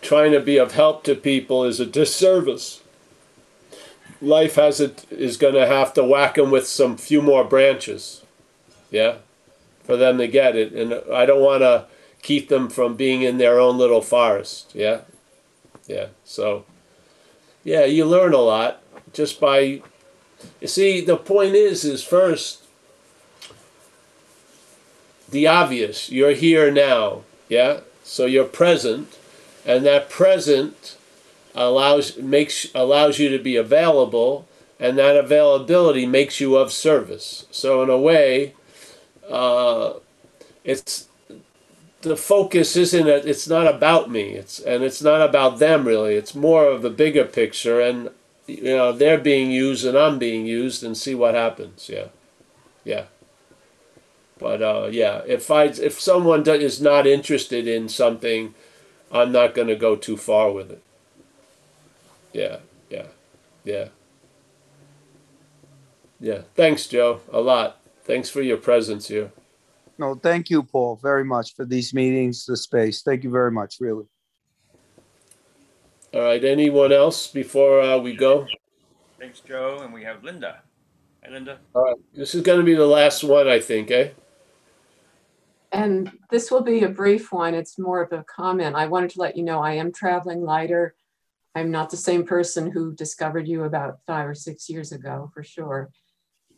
[0.00, 2.82] trying to be of help to people is a disservice.
[4.24, 8.22] Life has it is going to have to whack them with some few more branches,
[8.90, 9.16] yeah,
[9.82, 10.72] for them to get it.
[10.72, 11.86] And I don't want to
[12.22, 15.02] keep them from being in their own little forest, yeah,
[15.86, 16.06] yeah.
[16.24, 16.64] So,
[17.62, 18.82] yeah, you learn a lot
[19.12, 19.82] just by.
[20.60, 22.64] You see, the point is, is first
[25.28, 26.10] the obvious.
[26.10, 27.80] You're here now, yeah.
[28.02, 29.18] So you're present,
[29.66, 30.96] and that present
[31.54, 34.46] allows makes allows you to be available,
[34.80, 37.46] and that availability makes you of service.
[37.50, 38.54] So in a way,
[39.30, 39.94] uh,
[40.64, 41.08] it's
[42.02, 44.30] the focus isn't a, it's not about me.
[44.34, 46.14] It's and it's not about them really.
[46.16, 48.10] It's more of a bigger picture, and
[48.46, 51.88] you know they're being used and I'm being used, and see what happens.
[51.92, 52.08] Yeah,
[52.84, 53.06] yeah.
[54.38, 58.54] But uh, yeah, if I if someone is not interested in something,
[59.12, 60.82] I'm not going to go too far with it.
[62.34, 62.58] Yeah,
[62.90, 63.06] yeah,
[63.64, 63.88] yeah,
[66.20, 66.42] yeah.
[66.54, 67.80] Thanks, Joe, a lot.
[68.02, 69.32] Thanks for your presence here.
[69.96, 73.00] No, thank you, Paul, very much for these meetings, the space.
[73.02, 74.04] Thank you very much, really.
[76.14, 76.44] All right.
[76.44, 78.46] Anyone else before uh, we go?
[79.18, 79.80] Thanks, Joe.
[79.82, 80.62] And we have Linda.
[81.24, 81.58] Hi, Linda.
[81.74, 81.96] All right.
[82.14, 84.10] This is going to be the last one, I think, eh?
[85.72, 87.52] And this will be a brief one.
[87.52, 88.76] It's more of a comment.
[88.76, 90.94] I wanted to let you know I am traveling lighter.
[91.54, 95.44] I'm not the same person who discovered you about five or six years ago, for
[95.44, 95.90] sure.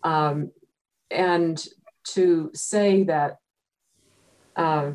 [0.03, 0.51] Um,
[1.11, 1.65] and
[2.09, 3.37] to say that
[4.57, 4.93] uh,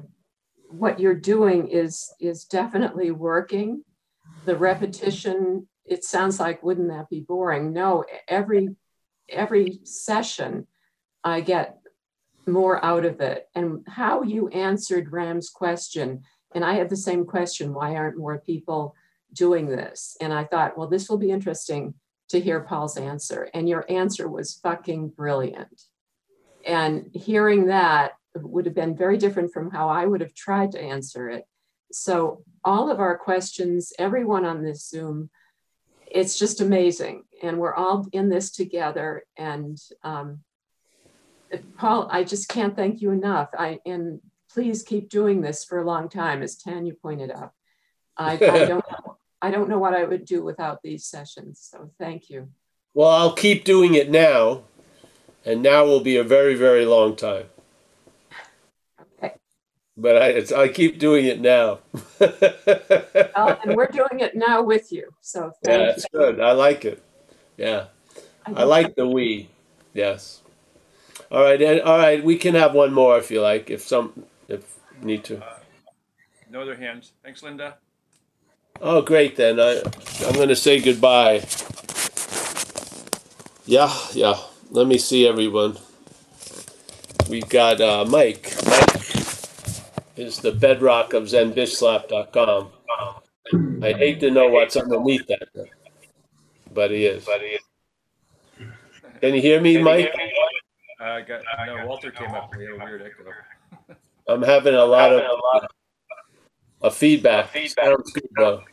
[0.70, 3.84] what you're doing is is definitely working.
[4.46, 7.74] The repetition, it sounds like, wouldn't that be boring?
[7.74, 8.76] No, every
[9.30, 10.68] every session,
[11.24, 11.78] I get
[12.48, 13.48] more out of it.
[13.54, 16.24] And how you answered Ram's question,
[16.56, 18.96] and I had the same question: Why aren't more people
[19.34, 20.18] doing this?
[20.22, 21.94] And I thought, well, this will be interesting
[22.30, 23.50] to hear Paul's answer.
[23.54, 25.82] And your answer was fucking brilliant.
[26.66, 30.82] And hearing that would have been very different from how I would have tried to
[30.82, 31.46] answer it.
[31.92, 35.30] So, all of our questions, everyone on this Zoom,
[36.10, 37.24] it's just amazing.
[37.42, 39.24] And we're all in this together.
[39.36, 40.42] And um,
[41.78, 43.50] Paul, I just can't thank you enough.
[43.58, 44.22] I and
[44.54, 47.52] please keep doing this for a long time, as Tanya pointed out.
[48.18, 49.11] I, I don't know,
[49.42, 51.68] I don't know what I would do without these sessions.
[51.72, 52.50] So thank you.
[52.94, 54.64] Well, I'll keep doing it now,
[55.46, 57.46] and now will be a very, very long time.
[59.18, 59.36] Okay.
[59.98, 61.80] But I, it's, I keep doing it now.
[63.34, 65.10] Well, and we're doing it now with you.
[65.22, 66.40] So yeah, thank that's good.
[66.40, 67.02] I like it.
[67.58, 67.86] Yeah,
[68.46, 69.50] I like the we.
[69.94, 70.42] Yes.
[71.32, 72.24] All right, and all right.
[72.24, 75.44] We can have one more if you like, if some, if need to.
[75.44, 75.60] Uh,
[76.52, 77.14] no other hands.
[77.24, 77.78] Thanks, Linda.
[78.80, 79.36] Oh, great.
[79.36, 79.82] Then I,
[80.26, 81.44] I'm going to say goodbye.
[83.66, 84.40] Yeah, yeah.
[84.70, 85.78] Let me see everyone.
[87.30, 88.54] We've got uh, Mike.
[88.66, 88.96] Mike
[90.18, 92.70] is the bedrock of ZenBitchSlap.com.
[93.84, 95.70] I hate to know what's underneath that,
[96.74, 97.26] but he is.
[97.26, 97.62] But he is.
[99.20, 100.12] Can you hear me, Mike?
[101.00, 102.56] Uh, I got, no, Walter came up.
[102.56, 103.96] We had a weird echo.
[104.28, 105.22] I'm having a lot of
[106.82, 107.52] a feedback.
[107.54, 108.64] Sounds good though.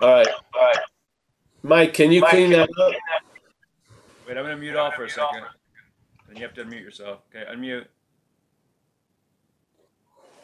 [0.00, 0.76] All right, all right.
[1.62, 2.92] Mike, can you clean that up?
[4.26, 5.44] Wait, I'm gonna mute off for a second.
[6.28, 7.20] And you have to unmute yourself.
[7.34, 7.86] Okay, unmute.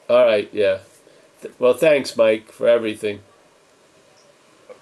[0.09, 0.79] All right, yeah.
[1.43, 3.21] Th- Well, thanks, Mike, for everything.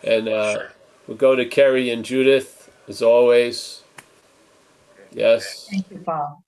[0.04, 0.58] And uh,
[1.06, 3.82] we'll go to Kerry and Judith, as always.
[5.12, 6.42] Yes, Thank you, Paul.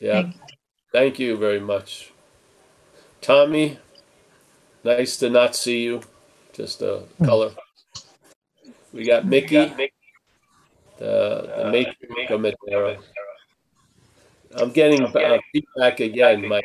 [0.00, 0.22] yeah.
[0.22, 0.40] Thank you.
[0.92, 2.12] Thank you very much.
[3.20, 3.78] Tommy,
[4.86, 6.00] nice to not see you.
[6.52, 7.50] Just a color.
[8.92, 9.56] We got Mickey,
[10.98, 12.98] the, the matriarch of Madeira.
[14.54, 16.64] I'm getting uh, feedback again, Mike,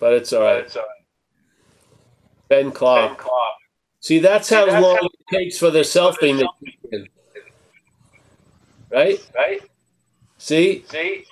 [0.00, 0.76] but it's all right.
[2.48, 3.26] Ben Clark.
[4.00, 7.08] See, that's how long it takes for the selfing to kick in.
[8.90, 9.30] Right?
[9.34, 9.62] Right?
[10.38, 10.84] See?
[10.88, 11.24] See?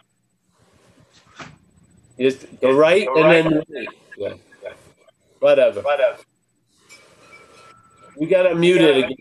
[2.18, 3.86] It's the right and then the
[4.18, 4.40] left.
[5.44, 5.82] Whatever.
[5.82, 6.22] Whatever.
[8.16, 9.16] We gotta mute it again.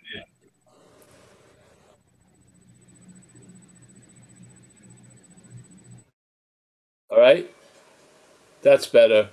[7.10, 7.54] All right?
[8.62, 9.32] That's better.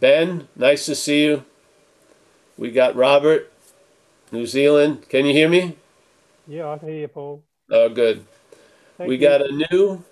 [0.00, 1.44] Ben, nice to see you.
[2.56, 3.52] We got Robert,
[4.32, 5.06] New Zealand.
[5.10, 5.76] Can you hear me?
[6.46, 7.42] Yeah, I can hear you, Paul.
[7.70, 8.24] Oh, good.
[8.96, 9.20] Thank we you.
[9.20, 10.02] got a new,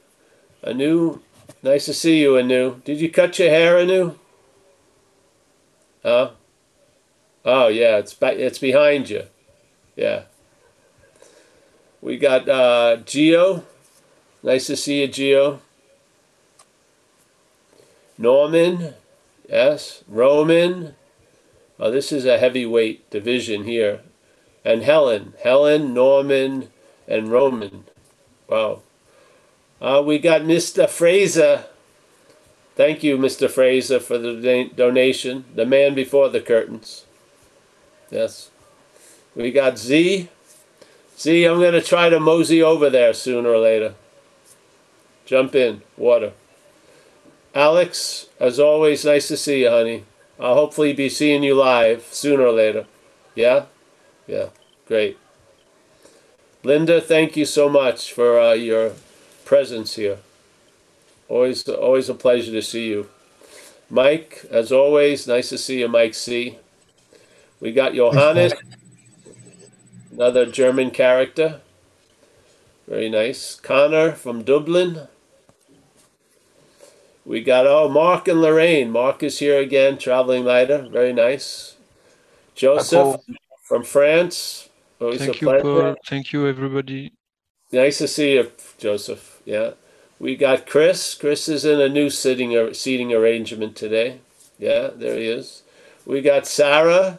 [0.63, 1.23] a new.
[1.63, 2.83] Nice to see you, Anu.
[2.85, 4.19] Did you cut your hair, Anu?
[6.03, 6.31] Huh?
[7.45, 8.37] Oh yeah, it's back.
[8.37, 9.25] It's behind you.
[9.97, 10.25] Yeah.
[12.01, 13.65] We got uh, Geo.
[14.43, 15.61] Nice to see you, Geo.
[18.19, 18.95] Norman.
[19.49, 20.03] Yes.
[20.09, 20.97] Roman.
[21.79, 24.01] Oh, this is a heavyweight division here.
[24.65, 25.35] And Helen.
[25.43, 26.71] Helen, Norman,
[27.07, 27.85] and Roman.
[28.49, 28.83] Wow.
[29.81, 30.89] Uh, we got Mr.
[30.89, 31.65] Fraser.
[32.75, 33.51] Thank you, Mr.
[33.51, 35.45] Fraser, for the donation.
[35.55, 37.05] The man before the curtains.
[38.11, 38.51] Yes.
[39.35, 40.29] We got Z.
[41.19, 43.95] Z, I'm going to try to mosey over there sooner or later.
[45.25, 46.33] Jump in, water.
[47.55, 50.05] Alex, as always, nice to see you, honey.
[50.41, 52.87] I'll hopefully be seeing you live sooner or later.
[53.35, 53.67] Yeah?
[54.27, 54.49] Yeah,
[54.87, 55.19] great.
[56.65, 58.93] Linda, thank you so much for uh, your
[59.45, 60.19] presence here.
[61.33, 63.09] Always, always a pleasure to see you.
[63.89, 66.59] Mike, as always, nice to see you, Mike C.
[67.59, 68.53] We got Johannes,
[70.11, 71.63] another German character.
[72.87, 73.55] Very nice.
[73.55, 75.09] Connor from Dublin.
[77.25, 78.91] We got oh Mark and Lorraine.
[78.91, 80.87] Mark is here again, traveling lighter.
[80.93, 81.77] Very nice.
[82.55, 83.23] Joseph
[83.63, 84.69] from France.
[85.01, 85.63] Always Thank a you.
[85.63, 85.97] Paul.
[86.07, 87.15] Thank you, everybody.
[87.73, 89.41] Nice to see you, Joseph.
[89.47, 89.71] Yeah.
[90.23, 91.17] We got Chris.
[91.17, 94.21] Chris is in a new sitting seating arrangement today.
[94.57, 95.65] Yeah, there he is.
[96.07, 97.19] We got Sarah,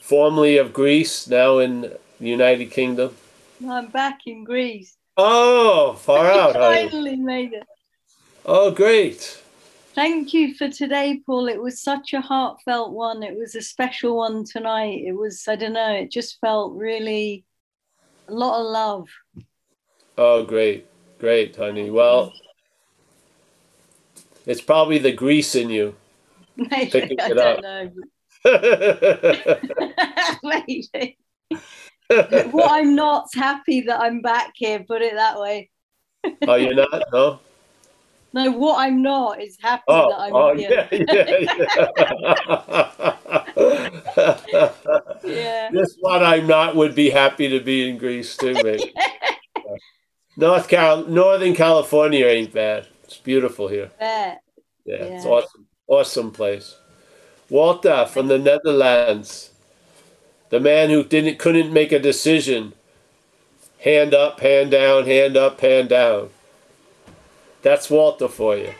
[0.00, 3.14] formerly of Greece, now in the United Kingdom.
[3.70, 4.96] I'm back in Greece.
[5.16, 6.56] Oh, far out.
[6.56, 6.88] honey.
[6.88, 7.68] Finally made it.
[8.44, 9.40] Oh, great.
[9.94, 11.46] Thank you for today, Paul.
[11.46, 13.22] It was such a heartfelt one.
[13.22, 15.04] It was a special one tonight.
[15.06, 17.44] It was, I don't know, it just felt really
[18.26, 19.08] a lot of love.
[20.18, 20.88] Oh, great.
[21.18, 21.90] Great, honey.
[21.90, 22.32] Well,
[24.46, 25.94] it's probably the grease in you.
[26.70, 27.64] Picking I it up
[30.44, 31.16] maybe
[32.52, 35.70] well i'm not happy that I'm back here, put it that way.
[36.46, 37.02] oh, you're not?
[37.10, 37.40] No?
[38.34, 40.88] No, what I'm not is happy Oh, that I'm oh here.
[40.92, 41.38] yeah, yeah,
[43.56, 45.10] yeah.
[45.24, 45.70] Yeah.
[45.72, 48.94] Just what I'm not would be happy to be in Greece too, mate.
[50.36, 52.86] North Cal- Northern California ain't bad.
[53.04, 53.90] It's beautiful here.
[53.98, 54.42] Bet.
[54.84, 55.66] Yeah, it's awesome.
[55.86, 56.76] Awesome place.
[57.48, 59.50] Walter from the Netherlands.
[60.50, 62.72] The man who didn't couldn't make a decision.
[63.80, 66.30] Hand up, hand down, hand up, hand down.
[67.62, 68.74] That's Walter for you.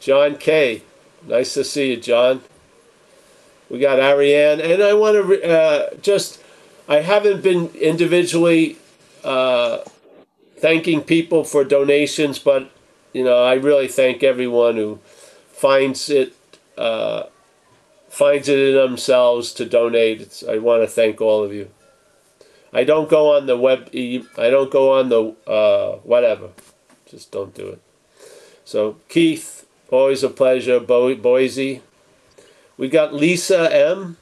[0.00, 0.82] John K.
[1.26, 2.42] Nice to see you, John.
[3.68, 6.42] We got Ariane, and I want to uh, just.
[6.88, 8.78] I haven't been individually
[9.26, 9.84] uh,
[10.58, 12.70] thanking people for donations, but
[13.12, 14.98] you know, I really thank everyone who
[15.48, 16.34] finds it
[16.78, 17.24] uh,
[18.08, 20.20] finds it in themselves to donate.
[20.20, 21.70] It's, I want to thank all of you.
[22.72, 23.88] I don't go on the web.
[23.94, 26.50] I don't go on the uh, whatever.
[27.06, 27.80] Just don't do it.
[28.64, 30.80] So Keith, always a pleasure.
[30.80, 31.82] Bo- Boise.
[32.76, 34.18] We got Lisa M.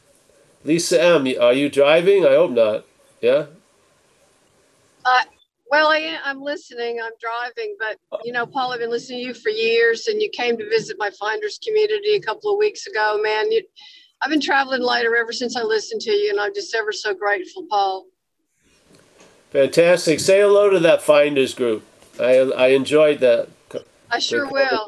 [0.64, 1.26] Lisa M.
[1.40, 2.24] Are you driving?
[2.24, 2.84] I hope not.
[3.20, 3.46] Yeah.
[5.04, 5.22] Uh,
[5.70, 7.00] well, I am, I'm listening.
[7.02, 10.30] I'm driving, but you know, Paul, I've been listening to you for years, and you
[10.30, 13.18] came to visit my finders community a couple of weeks ago.
[13.22, 13.62] Man, you,
[14.22, 17.14] I've been traveling lighter ever since I listened to you, and I'm just ever so
[17.14, 18.06] grateful, Paul.
[19.50, 20.20] Fantastic.
[20.20, 21.84] Say hello to that finders group.
[22.20, 23.48] I I enjoyed that.
[24.10, 24.86] I sure will.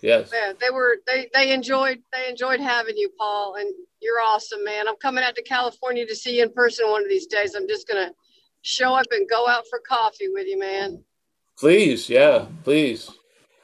[0.00, 0.30] Yes.
[0.32, 4.88] Yeah, they were they they enjoyed they enjoyed having you, Paul, and you're awesome, man.
[4.88, 7.54] I'm coming out to California to see you in person one of these days.
[7.54, 8.12] I'm just gonna
[8.68, 11.02] show up and go out for coffee with you, man.
[11.58, 13.10] Please, yeah, please.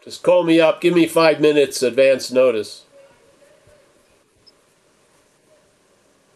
[0.02, 0.80] Just call me up.
[0.80, 2.84] Give me five minutes advance notice.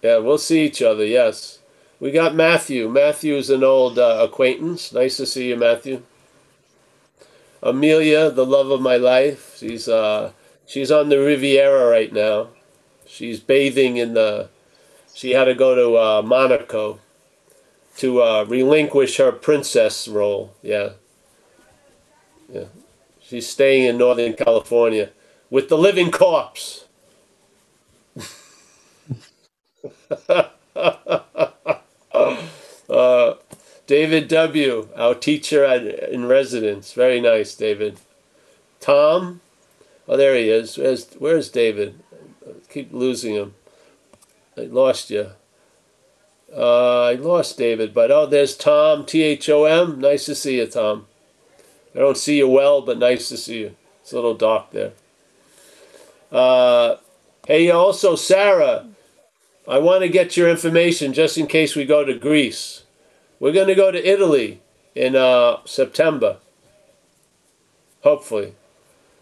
[0.03, 1.05] Yeah, we'll see each other.
[1.05, 1.59] Yes,
[1.99, 2.89] we got Matthew.
[2.89, 4.93] Matthew's an old uh, acquaintance.
[4.93, 6.03] Nice to see you, Matthew.
[7.63, 9.57] Amelia, the love of my life.
[9.59, 10.33] She's uh,
[10.67, 12.49] she's on the Riviera right now.
[13.07, 14.49] She's bathing in the.
[15.13, 17.01] She had to go to uh, Monaco
[17.99, 20.55] to uh, relinquish her princess role.
[20.63, 20.91] Yeah.
[22.53, 22.67] Yeah.
[23.21, 25.11] She's staying in Northern California
[25.51, 26.87] with the living corpse.
[32.89, 33.35] uh,
[33.87, 36.93] David W., our teacher at, in residence.
[36.93, 37.99] Very nice, David.
[38.79, 39.41] Tom,
[40.07, 40.79] oh, there he is.
[40.79, 41.99] Where's, where's David?
[42.47, 43.55] I keep losing him.
[44.57, 45.33] I lost you.
[46.55, 50.01] Uh, I lost David, but oh, there's Tom, T H O M.
[50.01, 51.07] Nice to see you, Tom.
[51.95, 53.77] I don't see you well, but nice to see you.
[54.01, 54.93] It's a little dark there.
[56.31, 56.97] Uh,
[57.47, 58.87] hey, also, Sarah,
[59.67, 62.85] I want to get your information just in case we go to Greece.
[63.41, 64.61] We're going to go to Italy
[64.95, 66.39] in uh, September,
[68.03, 68.55] hopefully.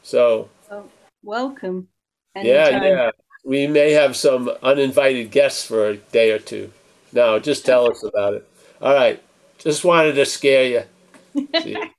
[0.03, 0.89] So, So,
[1.23, 1.89] welcome.
[2.35, 3.11] yeah, yeah.
[3.45, 6.73] We may have some uninvited guests for a day or two.
[7.17, 8.47] No, just tell us about it.
[8.79, 9.23] All right.
[9.57, 10.83] Just wanted to scare you.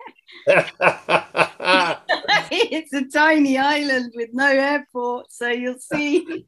[2.50, 6.46] It's a tiny island with no airport, so you'll see.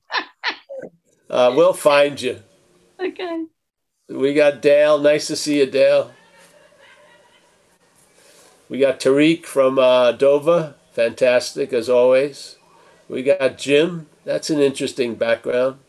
[1.30, 2.40] uh, we'll find you.
[3.00, 3.46] okay.
[4.08, 5.00] We got Dale.
[5.00, 6.12] Nice to see you, Dale.
[8.70, 10.76] We got Tariq from uh, Dover.
[10.94, 12.56] Fantastic as always.
[13.10, 14.08] We got Jim.
[14.24, 15.80] That's an interesting background.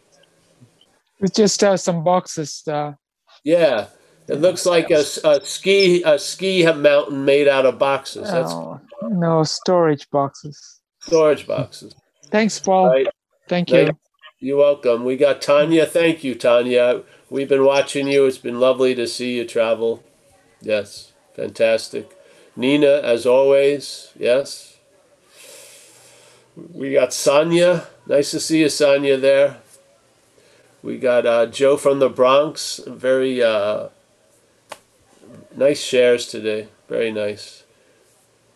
[1.20, 2.62] It's just uh, some boxes.
[2.66, 2.92] Uh,
[3.44, 3.86] Yeah,
[4.28, 8.30] it looks like a, a ski a ski mountain made out of boxes.
[8.30, 10.80] That's oh, no storage boxes.
[11.00, 11.94] storage boxes.
[12.30, 12.88] Thanks, Paul.
[12.88, 13.08] Right.
[13.48, 13.90] Thank you.
[14.38, 15.04] You're welcome.
[15.04, 15.84] We got Tanya.
[15.84, 17.02] Thank you, Tanya.
[17.28, 18.24] We've been watching you.
[18.26, 20.02] It's been lovely to see you travel.
[20.62, 22.10] Yes, fantastic.
[22.56, 24.12] Nina, as always.
[24.18, 24.78] Yes.
[26.56, 27.86] We got Sonia.
[28.06, 29.58] Nice to see you, Sonia, there.
[30.82, 32.80] We got uh, Joe from the Bronx.
[32.86, 33.88] Very uh,
[35.54, 36.68] nice shares today.
[36.88, 37.64] Very nice.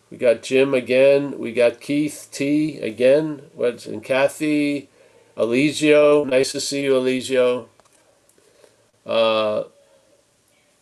[0.09, 1.37] We got Jim again.
[1.37, 3.43] We got Keith T again.
[3.53, 4.89] What's and Kathy,
[5.37, 6.27] Eligio.
[6.27, 7.67] Nice to see you, Eligio.
[9.05, 9.65] Uh,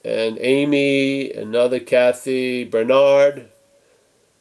[0.05, 3.49] and Amy, another Kathy, Bernard,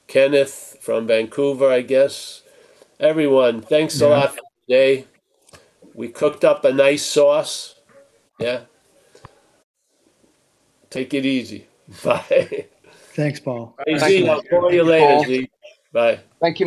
[0.07, 2.43] Kenneth from Vancouver, I guess.
[3.01, 5.07] Everyone, thanks a lot for today.
[5.95, 7.77] We cooked up a nice sauce.
[8.39, 8.63] Yeah.
[10.91, 11.67] Take it easy.
[12.05, 12.67] Bye.
[13.15, 13.77] Thanks, Paul.
[13.87, 15.51] Hey, Z, I'll call you later, Z.
[15.93, 16.21] Bye.
[16.41, 16.61] Thank you.